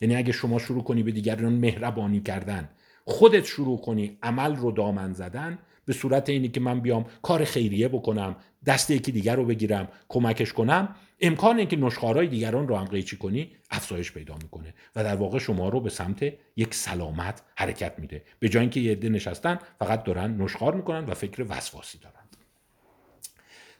یعنی 0.00 0.16
اگه 0.16 0.32
شما 0.32 0.58
شروع 0.58 0.84
کنی 0.84 1.02
به 1.02 1.12
دیگران 1.12 1.52
مهربانی 1.52 2.20
کردن 2.20 2.68
خودت 3.04 3.44
شروع 3.44 3.80
کنی 3.80 4.18
عمل 4.22 4.56
رو 4.56 4.72
دامن 4.72 5.12
زدن 5.12 5.58
به 5.88 5.94
صورت 5.94 6.28
اینی 6.28 6.48
که 6.48 6.60
من 6.60 6.80
بیام 6.80 7.06
کار 7.22 7.44
خیریه 7.44 7.88
بکنم 7.88 8.36
دست 8.66 8.90
یکی 8.90 9.12
دیگر 9.12 9.36
رو 9.36 9.44
بگیرم 9.44 9.88
کمکش 10.08 10.52
کنم 10.52 10.96
امکان 11.20 11.58
اینکه 11.58 11.76
نشخارهای 11.76 12.26
دیگران 12.26 12.68
رو 12.68 12.76
هم 12.76 12.84
قیچی 12.84 13.16
کنی 13.16 13.56
افزایش 13.70 14.12
پیدا 14.12 14.34
می‌کنه 14.34 14.74
و 14.96 15.04
در 15.04 15.16
واقع 15.16 15.38
شما 15.38 15.68
رو 15.68 15.80
به 15.80 15.90
سمت 15.90 16.32
یک 16.56 16.74
سلامت 16.74 17.42
حرکت 17.56 17.98
میده. 17.98 18.22
به 18.38 18.48
جای 18.48 18.60
اینکه 18.60 18.80
یه 18.80 18.92
عده 18.92 19.08
نشستن 19.08 19.58
فقط 19.78 20.04
دارن 20.04 20.42
نشخار 20.42 20.74
می‌کنن 20.74 21.04
و 21.04 21.14
فکر 21.14 21.46
وسواسی 21.48 21.98
دارن. 21.98 22.14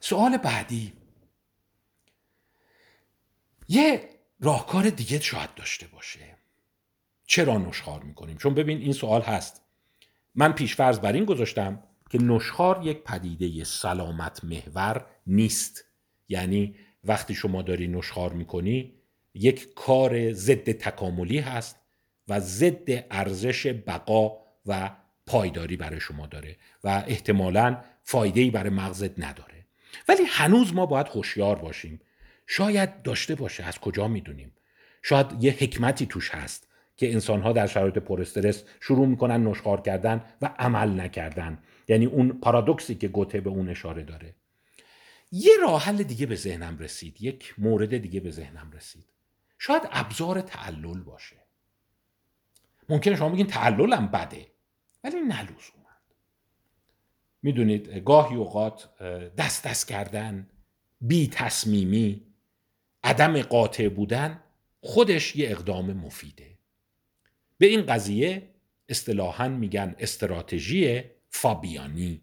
سوال 0.01 0.37
بعدی. 0.37 0.93
یه 3.69 4.09
راهکار 4.41 4.91
دیگه 4.91 5.21
شاید 5.21 5.55
داشته 5.55 5.87
باشه. 5.87 6.21
چرا 7.27 7.59
نشخار 7.59 8.03
می‌کنیم؟ 8.03 8.37
چون 8.37 8.55
ببین 8.55 8.79
این 8.79 8.93
سوال 8.93 9.23
هست. 9.23 9.63
من 10.35 10.53
پیشفرض 10.53 10.99
بر 10.99 11.13
این 11.13 11.25
گذاشتم 11.25 11.83
که 12.11 12.23
نشخار 12.23 12.81
یک 12.83 13.03
پدیده 13.03 13.65
سلامت 13.65 14.45
محور 14.45 15.07
نیست. 15.27 15.85
یعنی 16.29 16.75
وقتی 17.05 17.35
شما 17.35 17.63
داری 17.63 17.89
نشخار 17.89 18.33
می‌کنی 18.33 18.95
یک 19.35 19.75
کار 19.75 20.33
ضد 20.33 20.73
تکاملی 20.73 21.39
هست 21.39 21.77
و 22.29 22.41
ضد 22.41 23.05
ارزش 23.11 23.67
بقا 23.67 24.33
و 24.67 24.91
پایداری 25.27 25.77
برای 25.77 26.01
شما 26.01 26.27
داره 26.27 26.57
و 26.85 27.05
احتمالا 27.07 27.79
فایده 28.03 28.51
برای 28.51 28.71
مغزت 28.71 29.19
نداره. 29.19 29.67
ولی 30.09 30.23
هنوز 30.29 30.75
ما 30.75 30.87
باید 30.87 31.09
هوشیار 31.09 31.57
باشیم. 31.57 32.01
شاید 32.47 33.03
داشته 33.03 33.35
باشه 33.35 33.65
از 33.65 33.79
کجا 33.79 34.09
می‌دونیم؟ 34.09 34.53
شاید 35.03 35.45
یه 35.45 35.53
حکمتی 35.53 36.07
توش 36.07 36.31
هست 36.31 36.69
که 36.97 37.13
انسانها 37.13 37.53
در 37.53 37.67
شرایط 37.67 37.99
پر 37.99 38.21
استرس 38.21 38.65
شروع 38.81 39.07
می‌کنن 39.07 39.45
نشخار 39.47 39.81
کردن 39.81 40.25
و 40.43 40.51
عمل 40.59 41.01
نکردن. 41.01 41.59
یعنی 41.89 42.07
اون 42.07 42.41
پارادوکسی 42.41 42.95
که 42.95 43.09
گوته 43.09 43.41
به 43.41 43.51
اون 43.51 43.69
اشاره 43.69 44.03
داره. 44.03 44.35
یه 45.33 45.53
راه 45.63 45.83
حل 45.83 46.03
دیگه 46.03 46.27
به 46.27 46.35
ذهنم 46.35 46.79
رسید 46.79 47.23
یک 47.23 47.55
مورد 47.59 47.99
دیگه 47.99 48.21
به 48.21 48.31
ذهنم 48.31 48.71
رسید. 48.71 49.07
شاید 49.59 49.83
ابزار 49.91 50.41
تعلل 50.41 51.01
باشه. 51.01 51.37
ممکنه 52.89 53.17
شما 53.17 53.29
بگین 53.29 53.47
تعللم 53.47 54.07
بده 54.07 54.47
ولی 55.05 55.21
نلزومند 55.21 56.15
می‌دونید 57.43 57.89
گاهی 57.89 58.37
اوقات 58.37 58.99
دست 59.39 59.67
دست 59.67 59.89
کردن 59.89 60.49
بی 61.01 61.29
تصمیمی 61.29 62.23
عدم 63.05 63.43
قاطع 63.43 63.89
بودن 63.89 64.43
خودش 64.81 65.37
یه 65.37 65.51
اقدام 65.51 65.93
مفیده. 65.93 66.59
به 67.59 67.67
این 67.67 67.87
قضیه 67.87 68.49
اصطلاحا 68.89 69.49
میگن 69.49 69.95
استراتژی 69.99 71.05
فابیانی. 71.31 72.23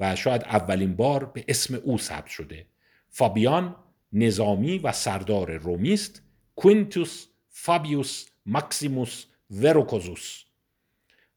و 0.00 0.16
شاید 0.16 0.42
اولین 0.42 0.96
بار 0.96 1.24
به 1.24 1.44
اسم 1.48 1.74
او 1.74 1.98
ثبت 1.98 2.26
شده. 2.26 2.66
فابیان 3.08 3.76
نظامی 4.12 4.78
و 4.78 4.92
سردار 4.92 5.56
رومیست 5.56 6.22
Quintus 6.56 7.26
Fabius 7.48 8.26
Maximus 8.46 9.24
Verrucosus 9.50 10.42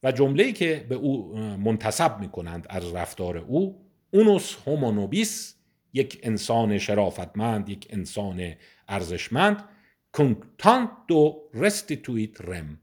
و 0.02 0.12
جمله‌ای 0.12 0.52
که 0.52 0.86
به 0.88 0.94
او 0.94 1.36
منتسب 1.38 2.20
می 2.20 2.28
کنند 2.28 2.66
از 2.70 2.94
رفتار 2.94 3.36
او 3.36 3.86
unus 4.10 4.56
homo 4.66 5.05
nobis 5.05 5.54
یک 5.92 6.20
انسان 6.22 6.78
شرافتمند 6.78 7.68
یک 7.68 7.86
انسان 7.90 8.54
ارزشمند. 8.88 9.64
cunctando 10.12 11.50
restituit 11.54 12.40
rem 12.40 12.80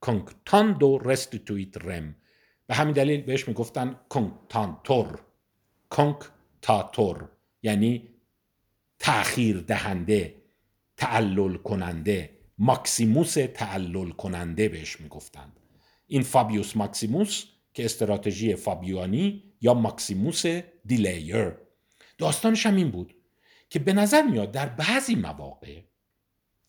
cunctando 0.00 0.98
restituit 0.98 1.76
rem 1.76 2.14
به 2.66 2.74
همین 2.74 2.94
دلیل 2.94 3.20
بهش 3.20 3.48
می‌گفتن 3.48 3.96
cunctantor 4.08 5.20
cunctator 5.90 7.28
یعنی 7.62 8.08
تأخیر 8.98 9.60
دهنده 9.60 10.34
تعلل 10.96 11.56
کننده 11.56 12.38
ماکسیموس 12.58 13.34
تعلل 13.54 14.10
کننده 14.10 14.68
بهش 14.68 15.00
می‌گفتند 15.00 15.60
این 16.06 16.22
فابیوس 16.22 16.76
ماکسیموس 16.76 17.44
که 17.74 17.84
استراتژی 17.84 18.54
فابیانی 18.54 19.52
یا 19.60 19.74
ماکسیموس 19.74 20.46
دیلیر 20.86 21.52
داستانش 22.18 22.66
هم 22.66 22.76
این 22.76 22.90
بود 22.90 23.14
که 23.70 23.78
به 23.78 23.92
نظر 23.92 24.22
میاد 24.22 24.52
در 24.52 24.68
بعضی 24.68 25.14
مواقع 25.14 25.80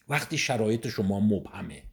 وقتی 0.09 0.37
شرایط 0.37 0.87
شما 0.87 1.19
مبهمه 1.19 1.83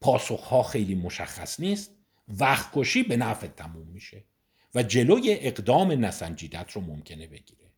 پاسخها 0.00 0.62
خیلی 0.62 0.94
مشخص 0.94 1.60
نیست 1.60 1.95
وقت 2.28 2.70
کشی 2.74 3.02
به 3.02 3.16
نفع 3.16 3.46
تموم 3.46 3.86
میشه 3.86 4.24
و 4.74 4.82
جلوی 4.82 5.36
اقدام 5.40 6.04
نسنجیدت 6.04 6.72
رو 6.72 6.80
ممکنه 6.80 7.26
بگیره. 7.26 7.70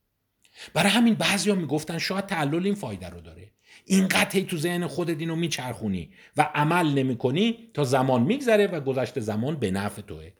برای 0.75 0.91
همین 0.91 1.15
بعضیا 1.15 1.55
می‌گفتن 1.55 1.99
شاید 1.99 2.27
تعلل 2.27 2.65
این 2.65 2.75
فایده 2.75 3.09
رو 3.09 3.21
داره. 3.21 3.51
این 3.85 4.09
قطعی 4.09 4.43
تو 4.43 4.57
ذهن 4.57 4.87
خودت 4.87 5.21
اینو 5.21 5.37
میچرخونی 5.37 6.11
و 6.37 6.51
عمل 6.55 6.87
نمی‌کنی 6.87 7.71
تا 7.75 7.85
زمان 7.85 8.23
میگذره 8.23 8.67
و 8.67 8.81
گذشت 8.81 9.21
زمان 9.21 9.57
به 9.57 9.71
نفع 9.71 10.03
توه. 10.03 10.33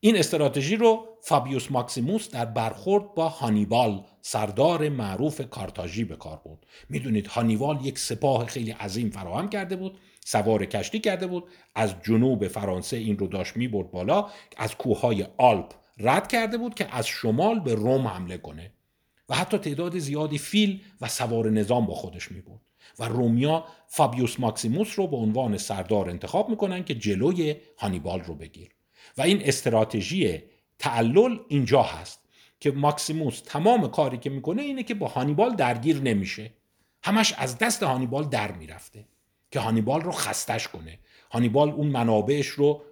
این 0.00 0.16
استراتژی 0.16 0.76
رو 0.76 1.18
فابیوس 1.22 1.70
ماکسیموس 1.70 2.30
در 2.30 2.44
برخورد 2.44 3.14
با 3.14 3.28
هانیبال 3.28 4.04
سردار 4.22 4.88
معروف 4.88 5.40
کارتاژی 5.40 6.04
به 6.04 6.16
کار 6.16 6.40
برد. 6.44 6.66
می‌دونید 6.88 7.26
هانیبال 7.26 7.86
یک 7.86 7.98
سپاه 7.98 8.46
خیلی 8.46 8.70
عظیم 8.70 9.10
فراهم 9.10 9.48
کرده 9.48 9.76
بود 9.76 9.98
سوار 10.28 10.64
کشتی 10.64 11.00
کرده 11.00 11.26
بود 11.26 11.44
از 11.74 11.94
جنوب 12.02 12.48
فرانسه 12.48 12.96
این 12.96 13.18
رو 13.18 13.26
داشت 13.26 13.56
می‌برد 13.56 13.90
بالا 13.90 14.30
از 14.56 14.74
کوههای 14.74 15.26
آلپ 15.36 15.72
رد 15.98 16.28
کرده 16.28 16.58
بود 16.58 16.74
که 16.74 16.96
از 16.96 17.06
شمال 17.06 17.60
به 17.60 17.74
روم 17.74 18.06
حمله 18.06 18.38
کنه. 18.38 18.72
و 19.28 19.34
حتی 19.34 19.58
تعداد 19.58 19.98
زیادی 19.98 20.38
فیل 20.38 20.80
و 21.00 21.08
سوار 21.08 21.50
نظام 21.50 21.86
با 21.86 21.94
خودش 21.94 22.32
می 22.32 22.40
بود 22.40 22.60
و 22.98 23.04
رومیا 23.04 23.64
فابیوس 23.86 24.40
ماکسیموس 24.40 24.98
رو 24.98 25.06
به 25.06 25.16
عنوان 25.16 25.58
سردار 25.58 26.10
انتخاب 26.10 26.48
می‌کنن 26.48 26.84
که 26.84 26.94
جلوی 26.94 27.56
هانیبال 27.78 28.20
رو 28.20 28.34
بگیر. 28.34 28.70
و 29.18 29.22
این 29.22 29.42
استراتژی 29.44 30.42
تعلل 30.78 31.38
اینجا 31.48 31.82
هست 31.82 32.20
که 32.60 32.70
ماکسیموس 32.70 33.40
تمام 33.40 33.90
کاری 33.90 34.18
که 34.18 34.30
می‌کنه 34.30 34.62
اینه 34.62 34.82
که 34.82 34.94
با 34.94 35.06
هانیبال 35.06 35.54
درگیر 35.54 36.00
نمیشه. 36.00 36.50
همش 37.02 37.32
از 37.32 37.58
دست 37.58 37.82
هانیبال 37.82 38.24
در 38.24 38.52
می‌رفته. 38.52 39.04
که 39.56 39.60
هانیبال 39.60 40.00
رو 40.00 40.12
خستش 40.12 40.68
کنه. 40.68 40.98
هانیبال 41.30 41.70
اون 41.70 41.86
منابعش 41.86 42.46
رو 42.46 42.82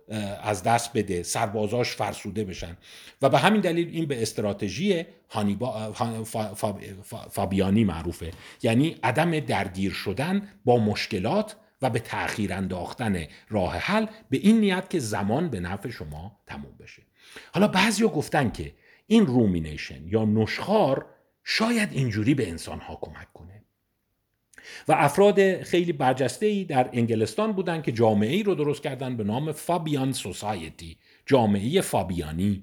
از 0.42 0.62
دست 0.62 0.92
بده 0.92 1.22
سربازاش 1.22 1.90
فرسوده 1.90 2.44
بشن. 2.44 2.76
و 3.22 3.28
به 3.28 3.38
همین 3.38 3.60
دلیل 3.60 3.88
این 3.88 4.06
به 4.06 4.22
استراتژی 4.22 5.04
فابیانی 7.30 7.84
معروفه. 7.84 8.30
یعنی 8.62 8.96
عدم 9.02 9.40
درگیر 9.40 9.92
شدن 9.92 10.48
با 10.64 10.78
مشکلات 10.78 11.56
و 11.82 11.90
به 11.90 11.98
تأخیر 11.98 12.52
انداختن 12.52 13.26
راه 13.48 13.76
حل 13.76 14.06
به 14.30 14.36
این 14.36 14.60
نیت 14.60 14.90
که 14.90 14.98
زمان 14.98 15.48
به 15.48 15.60
نفع 15.60 15.90
شما 15.90 16.40
تموم 16.46 16.76
بشه. 16.80 17.02
حالا 17.52 17.68
بعضیا 17.68 18.08
گفتن 18.08 18.50
که 18.50 18.72
این 19.06 19.26
رومینیشن 19.26 20.08
یا 20.08 20.24
نشخار 20.24 21.06
شاید 21.44 21.92
اینجوری 21.92 22.34
به 22.34 22.48
انسان 22.48 22.80
ها 22.80 22.98
کمک 23.02 23.32
کنه. 23.34 23.53
و 24.88 24.92
افراد 24.92 25.62
خیلی 25.62 25.92
برجسته 25.92 26.46
ای 26.46 26.64
در 26.64 26.90
انگلستان 26.92 27.52
بودند 27.52 27.82
که 27.82 27.92
جامعه 27.92 28.32
ای 28.32 28.42
رو 28.42 28.54
درست 28.54 28.82
کردن 28.82 29.16
به 29.16 29.24
نام 29.24 29.52
فابیان 29.52 30.12
سوسایتی 30.12 30.96
جامعه 31.26 31.80
فابیانی 31.80 32.62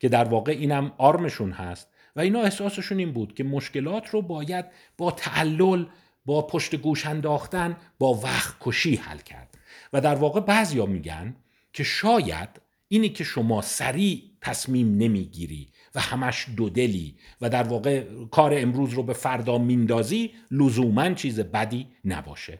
که 0.00 0.08
در 0.08 0.24
واقع 0.24 0.52
اینم 0.52 0.92
آرمشون 0.98 1.52
هست. 1.52 1.88
و 2.16 2.20
اینا 2.20 2.40
احساسشون 2.40 2.98
این 2.98 3.12
بود 3.12 3.34
که 3.34 3.44
مشکلات 3.44 4.08
رو 4.08 4.22
باید 4.22 4.64
با 4.98 5.10
تعلل 5.10 5.84
با 6.26 6.46
پشت 6.46 6.74
گوش 6.74 7.06
انداختن 7.06 7.76
با 7.98 8.14
وقت 8.14 8.56
کشی 8.60 8.96
حل 8.96 9.18
کرد. 9.18 9.58
و 9.92 10.00
در 10.00 10.14
واقع 10.14 10.40
بعضیا 10.40 10.86
میگن 10.86 11.36
که 11.72 11.84
شاید 11.84 12.48
اینی 12.88 13.08
که 13.08 13.24
شما 13.24 13.62
سریع 13.62 14.22
تصمیم 14.40 14.98
نمی‌گیری 14.98 15.68
و 15.94 16.00
همش 16.00 16.46
دودلی 16.56 17.14
و 17.40 17.48
در 17.50 17.62
واقع 17.62 18.04
کار 18.30 18.52
امروز 18.54 18.92
رو 18.92 19.02
به 19.02 19.12
فردا 19.12 19.58
میندازی 19.58 20.30
لزوما 20.50 21.14
چیز 21.14 21.40
بدی 21.40 21.86
نباشه. 22.04 22.58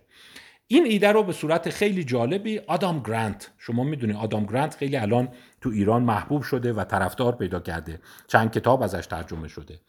این 0.70 0.86
ایده 0.86 1.12
رو 1.12 1.22
به 1.22 1.32
صورت 1.32 1.70
خیلی 1.70 2.04
جالبی 2.04 2.58
آدام 2.58 3.02
گرانت 3.02 3.50
شما 3.58 3.84
می‌دونید 3.84 4.16
آدام 4.16 4.46
گرانت 4.46 4.76
خیلی 4.76 4.96
الان 4.96 5.28
تو 5.60 5.70
ایران 5.70 6.02
محبوب 6.02 6.42
شده 6.42 6.72
و 6.72 6.84
طرفدار 6.84 7.36
پیدا 7.36 7.60
کرده. 7.60 8.00
چند 8.26 8.52
کتاب 8.52 8.82
ازش 8.82 9.06
ترجمه 9.06 9.48
شده 9.48 9.80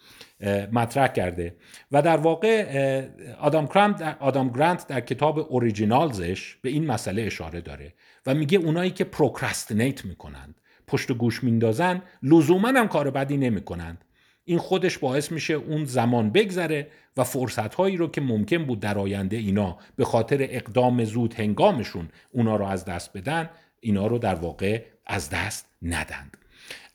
مطرح 0.72 1.08
کرده. 1.08 1.56
و 1.92 2.02
در 2.02 2.18
واقع 2.18 3.08
آدام 3.40 3.66
گرانت 3.66 4.18
آدام 4.20 4.50
گرانت 4.50 4.88
در 4.88 5.02
کتاب 5.02 5.40
اوریجینالزش 5.40 6.56
به 6.62 6.70
این 6.70 6.86
مسئله 6.86 7.22
اشاره 7.22 7.62
داره 7.62 7.94
و 8.26 8.34
میگه 8.34 8.58
اونایی 8.58 8.92
که 8.92 9.04
پروکرستینیت 9.04 10.06
می‌کنند. 10.06 10.59
پشت 10.90 11.12
گوش 11.12 11.44
میندازن 11.44 12.02
لزوما 12.24 12.68
هم 12.68 12.88
کار 12.88 13.12
بدی 13.12 13.38
نمی‌کنند 13.38 14.06
این 14.46 14.58
خودش 14.58 14.98
باعث 14.98 15.32
میشه 15.32 15.54
اون 15.54 15.86
زمان 15.86 16.30
بگذره 16.30 16.88
و 17.18 17.24
فرصت 17.24 17.76
هایی 17.76 17.98
رو 17.98 18.08
که 18.08 18.22
ممکن 18.22 18.66
بود 18.66 18.80
در 18.80 18.98
آینده 18.98 19.38
اینا 19.38 19.78
به 19.96 20.06
خاطر 20.06 20.38
اقدام 20.42 21.04
زود 21.04 21.34
هنگامشون 21.34 22.10
اونا 22.32 22.56
رو 22.56 22.66
از 22.66 22.86
دست 22.86 23.18
بدن 23.18 23.50
اینا 23.80 24.08
رو 24.08 24.18
در 24.18 24.36
واقع 24.36 24.84
از 25.06 25.30
دست 25.30 25.66
ندند. 25.82 26.38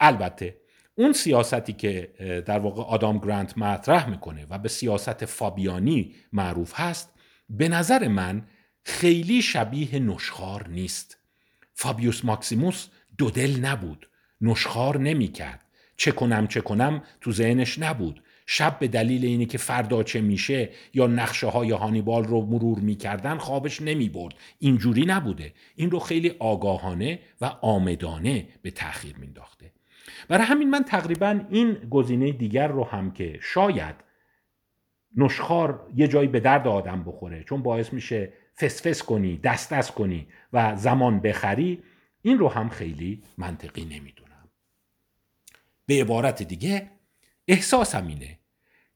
البته 0.00 0.56
اون 0.94 1.12
سیاستی 1.12 1.72
که 1.72 2.10
در 2.46 2.58
واقع 2.58 2.82
آدام 2.82 3.18
گرانت 3.18 3.58
مطرح 3.58 4.10
می‌کنه 4.10 4.46
و 4.50 4.58
به 4.58 4.68
سیاست 4.68 5.24
فابیانی 5.24 6.14
معروف 6.32 6.72
هست 6.80 7.10
به 7.50 7.68
نظر 7.68 8.08
من 8.08 8.42
خیلی 8.84 9.42
شبیه 9.42 9.98
نشخار 9.98 10.68
نیست. 10.68 11.18
فابیوس 11.74 12.24
ماکسیموس 12.24 12.86
دودل 13.18 13.60
نبود 13.60 14.08
نشخار 14.40 14.98
نمی‌کرد 14.98 15.64
چه 15.96 16.12
کنم 16.12 16.46
چه 16.46 16.60
کنم 16.60 17.02
تو 17.20 17.32
ذهنش 17.32 17.78
نبود. 17.78 18.22
شب 18.46 18.78
به 18.78 18.88
دلیل 18.88 19.24
اینی 19.24 19.46
که 19.46 19.58
فردا 19.58 20.02
چه 20.02 20.20
میشه 20.20 20.70
یا 20.94 21.06
نقشه 21.06 21.46
های 21.46 21.70
هانیبال 21.70 22.24
رو 22.24 22.46
مرور 22.46 22.78
می‌کردن 22.78 23.38
خوابش 23.38 23.82
نمی 23.82 24.08
برد. 24.08 24.34
اینجوری 24.58 25.04
نبوده. 25.06 25.52
این 25.76 25.90
رو 25.90 25.98
خیلی 25.98 26.32
آگاهانه 26.38 27.18
و 27.40 27.44
آمدانه 27.44 28.48
به 28.62 28.70
تأخیر 28.70 29.16
مینداخته. 29.16 29.72
برای 30.28 30.44
همین 30.44 30.70
من 30.70 30.84
تقریبا 30.84 31.40
این 31.50 31.72
گزینه 31.72 32.32
دیگر 32.32 32.68
رو 32.68 32.84
هم 32.84 33.10
که 33.10 33.38
شاید 33.42 33.94
نشخار 35.16 35.86
یه 35.96 36.08
جایی 36.08 36.28
به 36.28 36.40
درد 36.40 36.68
آدم 36.68 37.04
بخوره 37.04 37.44
چون 37.44 37.62
باعث 37.62 37.92
میشه 37.92 38.32
فسفس 38.60 39.02
کنی 39.02 39.36
دست 39.36 39.72
دست 39.72 39.90
کنی 39.90 40.26
و 40.52 40.76
زمان 40.76 41.20
بخری 41.20 41.82
این 42.26 42.38
رو 42.38 42.48
هم 42.48 42.68
خیلی 42.68 43.22
منطقی 43.38 43.84
نمی‌دونم. 43.84 44.48
به 45.86 46.00
عبارت 46.00 46.42
دیگه 46.42 46.90
احساسم 47.48 48.06
اینه 48.06 48.38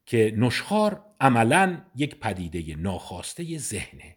که 0.06 0.34
نشخار 0.36 1.04
عملا 1.20 1.82
یک 1.96 2.14
پدیده 2.20 2.76
ناخواسته 2.76 3.58
ذهنه 3.58 4.16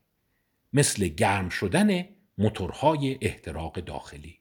مثل 0.74 1.08
گرم 1.08 1.50
شدن 1.50 2.06
موتورهای 2.38 3.18
احتراق 3.22 3.80
داخلی. 3.80 4.40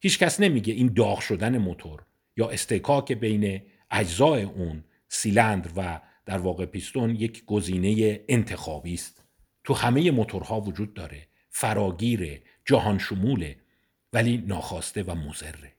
هیچکس 0.00 0.40
نمیگه 0.40 0.72
این 0.72 0.92
داغ 0.96 1.20
شدن 1.20 1.58
موتور 1.58 2.06
یا 2.36 2.48
استکاک 2.48 3.12
بین 3.12 3.62
اجزای 3.90 4.42
اون 4.42 4.84
سیلندر 5.08 5.70
و 5.76 6.00
در 6.26 6.38
واقع 6.38 6.66
پیستون 6.66 7.10
یک 7.10 7.44
گزینه 7.44 8.20
انتخابی 8.28 8.94
است. 8.94 9.24
تو 9.64 9.74
همه 9.74 10.10
موتورها 10.10 10.60
وجود 10.60 10.94
داره. 10.94 11.28
فراگیر 11.50 12.42
جهان 12.64 12.98
شموله 12.98 13.63
ولی 14.14 14.44
ناخواسته 14.46 15.02
و 15.02 15.14
مزره 15.14 15.72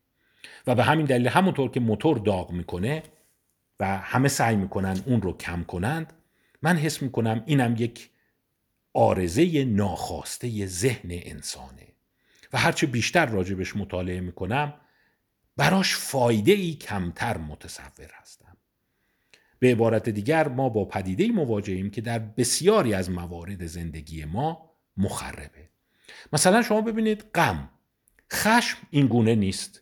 و 0.68 0.76
به 0.76 0.84
همین 0.84 1.06
دلیل 1.06 1.28
همونطور 1.28 1.72
که 1.72 1.80
موتور 1.80 2.18
داغ 2.18 2.52
می‌کنه 2.52 3.04
و 3.80 3.98
همه 3.98 4.28
سعی 4.28 4.56
می‌کنن 4.56 5.04
اون 5.06 5.22
رو 5.22 5.38
کم 5.38 5.64
کنند 5.64 6.14
من 6.62 6.78
حس 6.78 7.02
می‌کنم 7.02 7.44
اینم 7.46 7.76
یک 7.78 8.10
آرزه 8.94 9.64
ناخواسته 9.64 10.66
ذهن 10.66 11.10
انسانه. 11.12 11.88
و 12.54 12.58
هرچه 12.58 12.88
بیشتر 12.88 13.26
راجبش 13.26 13.76
مطالعه 13.76 14.20
می‌کنم 14.20 14.74
براش 15.58 15.96
فایده 15.96 16.52
ای 16.52 16.74
کمتر 16.74 17.38
متصور 17.38 18.12
هستم. 18.14 18.58
به 19.60 19.72
عبارت 19.72 20.10
دیگر 20.10 20.48
ما 20.48 20.70
با 20.70 20.86
پدیده 20.86 21.28
مواجهیم 21.28 21.90
که 21.90 22.02
در 22.02 22.20
بسیاری 22.20 22.94
از 22.94 23.10
موارد 23.10 23.66
زندگی 23.66 24.26
ما 24.26 24.72
مخربه. 24.98 25.70
مثلا 26.34 26.62
شما 26.62 26.82
ببینید 26.82 27.26
غم. 27.36 27.70
خشم 28.36 28.78
این 28.90 29.08
گونه 29.08 29.36
نیست. 29.36 29.82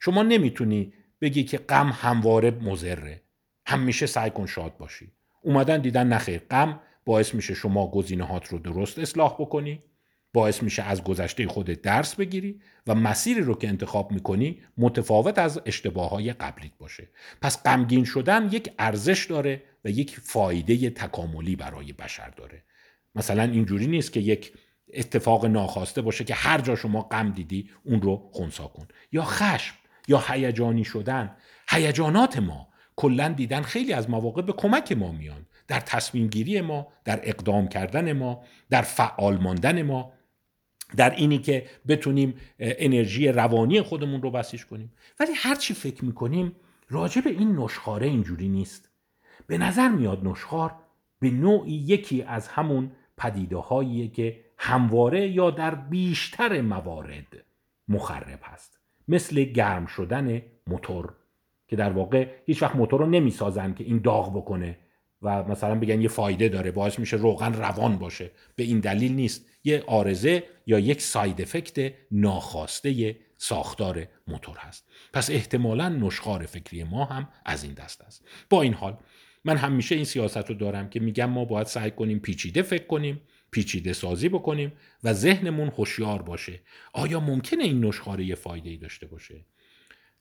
شما 0.00 0.22
نمی‌تونی 0.22 0.92
بگی 1.20 1.44
که 1.44 1.58
غم 1.58 1.90
همواره 1.94 2.50
مزره 2.50 3.22
همیشه 3.66 4.06
سعی 4.06 4.30
کن 4.30 4.46
شاد 4.46 4.76
باشی. 4.76 5.12
اومدن 5.42 5.80
دیدن 5.80 6.06
نخیر 6.06 6.42
غم 6.50 6.80
باعث 7.04 7.34
میشه 7.34 7.54
شما 7.54 7.90
گزینه 7.90 8.24
هات 8.24 8.48
رو 8.48 8.58
درست 8.58 8.98
اصلاح 8.98 9.36
بکنی 9.38 9.82
باعث 10.32 10.62
میشه 10.62 10.82
از 10.82 11.04
گذشته 11.04 11.46
خودت 11.46 11.82
درس 11.82 12.14
بگیری 12.14 12.60
و 12.86 12.94
مسیری 12.94 13.40
رو 13.40 13.54
که 13.54 13.68
انتخاب 13.68 14.12
می‌کنی 14.12 14.60
متفاوت 14.78 15.38
از 15.38 15.60
اشتباه 15.66 16.10
های 16.10 16.32
قبلیت 16.32 16.72
باشه. 16.78 17.08
پس 17.42 17.62
غمگین 17.62 18.04
شدن 18.04 18.48
یک 18.52 18.72
ارزش 18.78 19.26
داره 19.26 19.62
و 19.84 19.90
یک 19.90 20.20
فایده 20.20 20.90
تکاملی 20.90 21.56
برای 21.56 21.92
بشر 21.92 22.28
داره. 22.28 22.62
مثلا 23.14 23.42
اینجوری 23.42 23.86
نیست 23.86 24.12
که 24.12 24.20
یک 24.20 24.52
اتفاق 24.92 25.46
ناخواسته 25.46 26.02
باشه 26.02 26.24
که 26.24 26.34
هر 26.34 26.60
جا 26.60 26.76
شما 26.76 27.02
غم 27.02 27.30
دیدی 27.30 27.70
اون 27.84 28.02
رو 28.02 28.28
خونسا 28.32 28.66
کن. 28.66 28.88
یا 29.12 29.22
خشم 29.24 29.74
یا 30.08 30.24
هیجانی 30.28 30.84
شدن. 30.84 31.36
هیجانات 31.68 32.38
ما 32.38 32.68
کلا 32.96 33.28
دیدن 33.28 33.62
خیلی 33.62 33.92
از 33.92 34.10
مواقع 34.10 34.42
به 34.42 34.52
کمک 34.52 34.92
ما 34.92 35.12
میان. 35.12 35.46
در 35.68 35.80
تصمیم 35.80 36.26
گیری 36.26 36.60
ما 36.60 36.88
در 37.04 37.20
اقدام 37.22 37.68
کردن 37.68 38.12
ما 38.12 38.44
در 38.70 38.82
فعال 38.82 39.36
ماندن 39.36 39.82
ما. 39.82 40.12
در 40.96 41.10
اینی 41.10 41.38
که 41.38 41.66
بتونیم 41.88 42.34
انرژی 42.58 43.28
روانی 43.28 43.82
خودمون 43.82 44.22
رو 44.22 44.30
بسیج 44.30 44.66
کنیم. 44.66 44.92
ولی 45.20 45.32
هر 45.36 45.54
چی 45.54 45.74
فکر 45.74 46.04
می‌کنیم 46.04 46.56
راجع 46.88 47.20
به 47.20 47.30
این 47.30 47.56
نشخاره 47.56 48.06
اینجوری 48.06 48.48
نیست. 48.48 48.90
به 49.46 49.58
نظر 49.58 49.88
میاد 49.88 50.26
نشخار 50.26 50.74
به 51.18 51.30
نوعی 51.30 51.72
یکی 51.72 52.22
از 52.22 52.48
همون 52.48 52.92
پدیده 53.16 53.56
هاییه 53.56 54.08
که 54.08 54.44
همواره 54.64 55.28
یا 55.28 55.50
در 55.50 55.74
بیشتر 55.74 56.60
موارد 56.60 57.44
مخرب 57.88 58.38
هست. 58.42 58.78
مثل 59.08 59.44
گرم 59.44 59.86
شدن 59.86 60.42
موتور 60.66 61.14
که 61.68 61.76
در 61.76 61.92
واقع 61.92 62.28
هیچ 62.46 62.62
وقت 62.62 62.76
موتور 62.76 63.00
رو 63.00 63.06
نمی‌سازن 63.06 63.74
که 63.74 63.84
این 63.84 63.98
داغ 63.98 64.36
بکنه 64.36 64.78
و 65.22 65.44
مثلا 65.44 65.74
بگن 65.74 66.00
یه 66.00 66.08
فایده 66.08 66.48
داره 66.48 66.70
باعث 66.70 66.98
میشه 66.98 67.16
روغن 67.16 67.52
روان 67.52 67.98
باشه. 67.98 68.30
به 68.56 68.64
این 68.64 68.80
دلیل 68.80 69.12
نیست. 69.12 69.46
یه 69.64 69.84
آرزه 69.86 70.42
یا 70.66 70.78
یک 70.78 71.02
ساید 71.02 71.40
افکت 71.40 71.92
ناخواسته 72.10 73.16
ساختار 73.36 74.06
موتور 74.26 74.56
هست. 74.58 74.88
پس 75.12 75.30
احتمالا 75.30 75.88
نشخار 75.88 76.46
فکری 76.46 76.84
ما 76.84 77.04
هم 77.04 77.28
از 77.44 77.64
این 77.64 77.72
دست 77.72 78.02
است. 78.02 78.28
با 78.50 78.62
این 78.62 78.74
حال 78.74 78.96
من 79.44 79.56
همیشه 79.56 79.94
این 79.94 80.04
سیاست 80.04 80.48
رو 80.50 80.54
دارم 80.54 80.88
که 80.88 81.00
میگم 81.00 81.30
ما 81.30 81.44
باید 81.44 81.66
سعی 81.66 81.90
کنیم 81.90 82.18
پیچیده 82.18 82.62
فکر 82.62 82.86
کنیم. 82.86 83.20
پیچیده 83.52 83.92
سازی 83.92 84.28
بکنیم 84.28 84.72
و 85.04 85.12
ذهنمون 85.12 85.68
هوشیار 85.68 86.22
باشه. 86.22 86.60
آیا 86.92 87.20
ممکنه 87.20 87.64
این 87.64 87.84
نشخاره 87.84 88.24
یه 88.24 88.34
فایده 88.34 88.70
ای 88.70 88.76
داشته 88.76 89.06
باشه؟ 89.06 89.44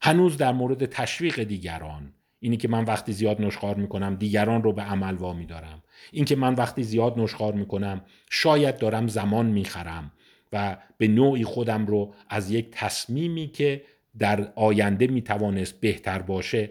هنوز 0.02 0.38
در 0.38 0.52
مورد 0.52 0.86
تشویق 0.86 1.44
دیگران 1.44 2.14
اینی 2.40 2.58
که 2.58 2.68
من 2.68 2.84
وقتی 2.84 3.14
زیاد 3.14 3.42
نشخار 3.42 3.76
می‌کنم 3.76 4.16
دیگران 4.16 4.64
رو 4.64 4.74
به 4.74 4.82
عمل 4.82 5.16
وامی 5.16 5.46
دارم. 5.46 5.84
این 6.12 6.26
که 6.26 6.36
من 6.36 6.54
وقتی 6.54 6.84
زیاد 6.84 7.20
نشخار 7.20 7.54
می‌کنم 7.54 8.02
شاید 8.30 8.78
دارم 8.78 9.08
زمان 9.08 9.46
می‌خرم 9.46 10.12
و 10.54 10.78
به 10.98 11.08
نوعی 11.08 11.44
خودم 11.44 11.86
رو 11.86 12.14
از 12.30 12.52
یک 12.52 12.68
تصمیمی 12.72 13.48
که 13.48 13.84
در 14.20 14.52
آینده 14.56 15.08
می‌توانست 15.08 15.80
بهتر 15.80 16.22
باشه 16.22 16.70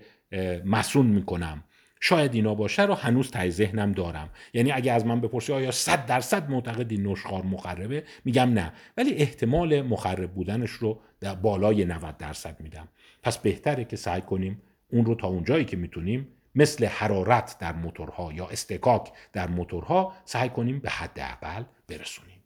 مسون 0.65 1.07
می‌کنم. 1.07 1.65
شاید 2.01 2.35
اینا 2.35 2.55
باشه 2.55 2.83
رو 2.83 2.95
هنوز 2.95 3.31
تای 3.31 3.51
ذهنم 3.51 3.93
دارم. 3.93 4.31
یعنی 4.55 4.73
اگه 4.73 4.93
از 4.93 5.07
من 5.07 5.21
بپرسی 5.21 5.53
آیا 5.53 5.71
صد 5.71 6.07
درصد 6.07 6.51
معتقدی 6.51 6.99
نشخار 6.99 7.43
مخربه 7.43 8.05
میگم 8.25 8.53
نه. 8.53 8.73
ولی 8.97 9.15
احتمال 9.15 9.83
مخرب 9.83 10.33
بودنش 10.33 10.71
رو 10.71 11.01
در 11.21 11.35
بالای 11.35 11.85
90 11.85 12.17
درصد 12.17 12.61
میدم. 12.61 12.89
پس 13.23 13.39
بهتره 13.39 13.85
که 13.85 13.97
سعی 13.97 14.21
کنیم 14.21 14.63
اون 14.93 15.05
رو 15.05 15.15
تا 15.15 15.29
اونجایی 15.29 15.65
که 15.65 15.77
می‌تونیم 15.77 16.29
مثل 16.55 16.87
حرارت 16.87 17.57
در 17.59 17.73
موتورها 17.73 18.33
یا 18.33 18.49
استکاک 18.49 19.13
در 19.33 19.47
موتورها 19.47 20.13
سعی 20.25 20.49
کنیم 20.49 20.79
به 20.79 20.91
حداقل 20.91 21.65
برسونیم. 21.89 22.43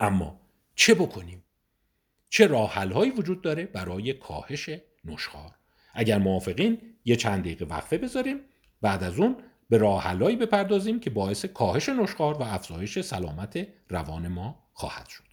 اما 0.00 0.40
چه 0.74 0.94
بکنیم؟ 0.94 1.44
چه 2.28 2.46
راه 2.46 2.74
هایی 2.74 3.10
وجود 3.10 3.42
داره 3.42 3.66
برای 3.66 4.12
کاهش 4.12 4.70
نشخار 5.04 5.50
اگر 5.94 6.18
موافقین 6.18 6.78
یه 7.08 7.16
چند 7.16 7.40
دقیقه 7.40 7.64
وقفه 7.64 7.98
بذاریم. 7.98 8.40
بعد 8.82 9.04
از 9.04 9.18
اون 9.18 9.36
به 9.68 9.78
راه 9.78 10.02
حلایی 10.02 10.36
بپردازیم 10.36 11.00
که 11.00 11.10
باعث 11.10 11.44
کاهش 11.44 11.88
نشخار 11.88 12.34
و 12.34 12.42
افزایش 12.42 13.00
سلامت 13.00 13.68
روان 13.88 14.28
ما 14.28 14.58
خواهد 14.72 15.08
شد. 15.08 15.27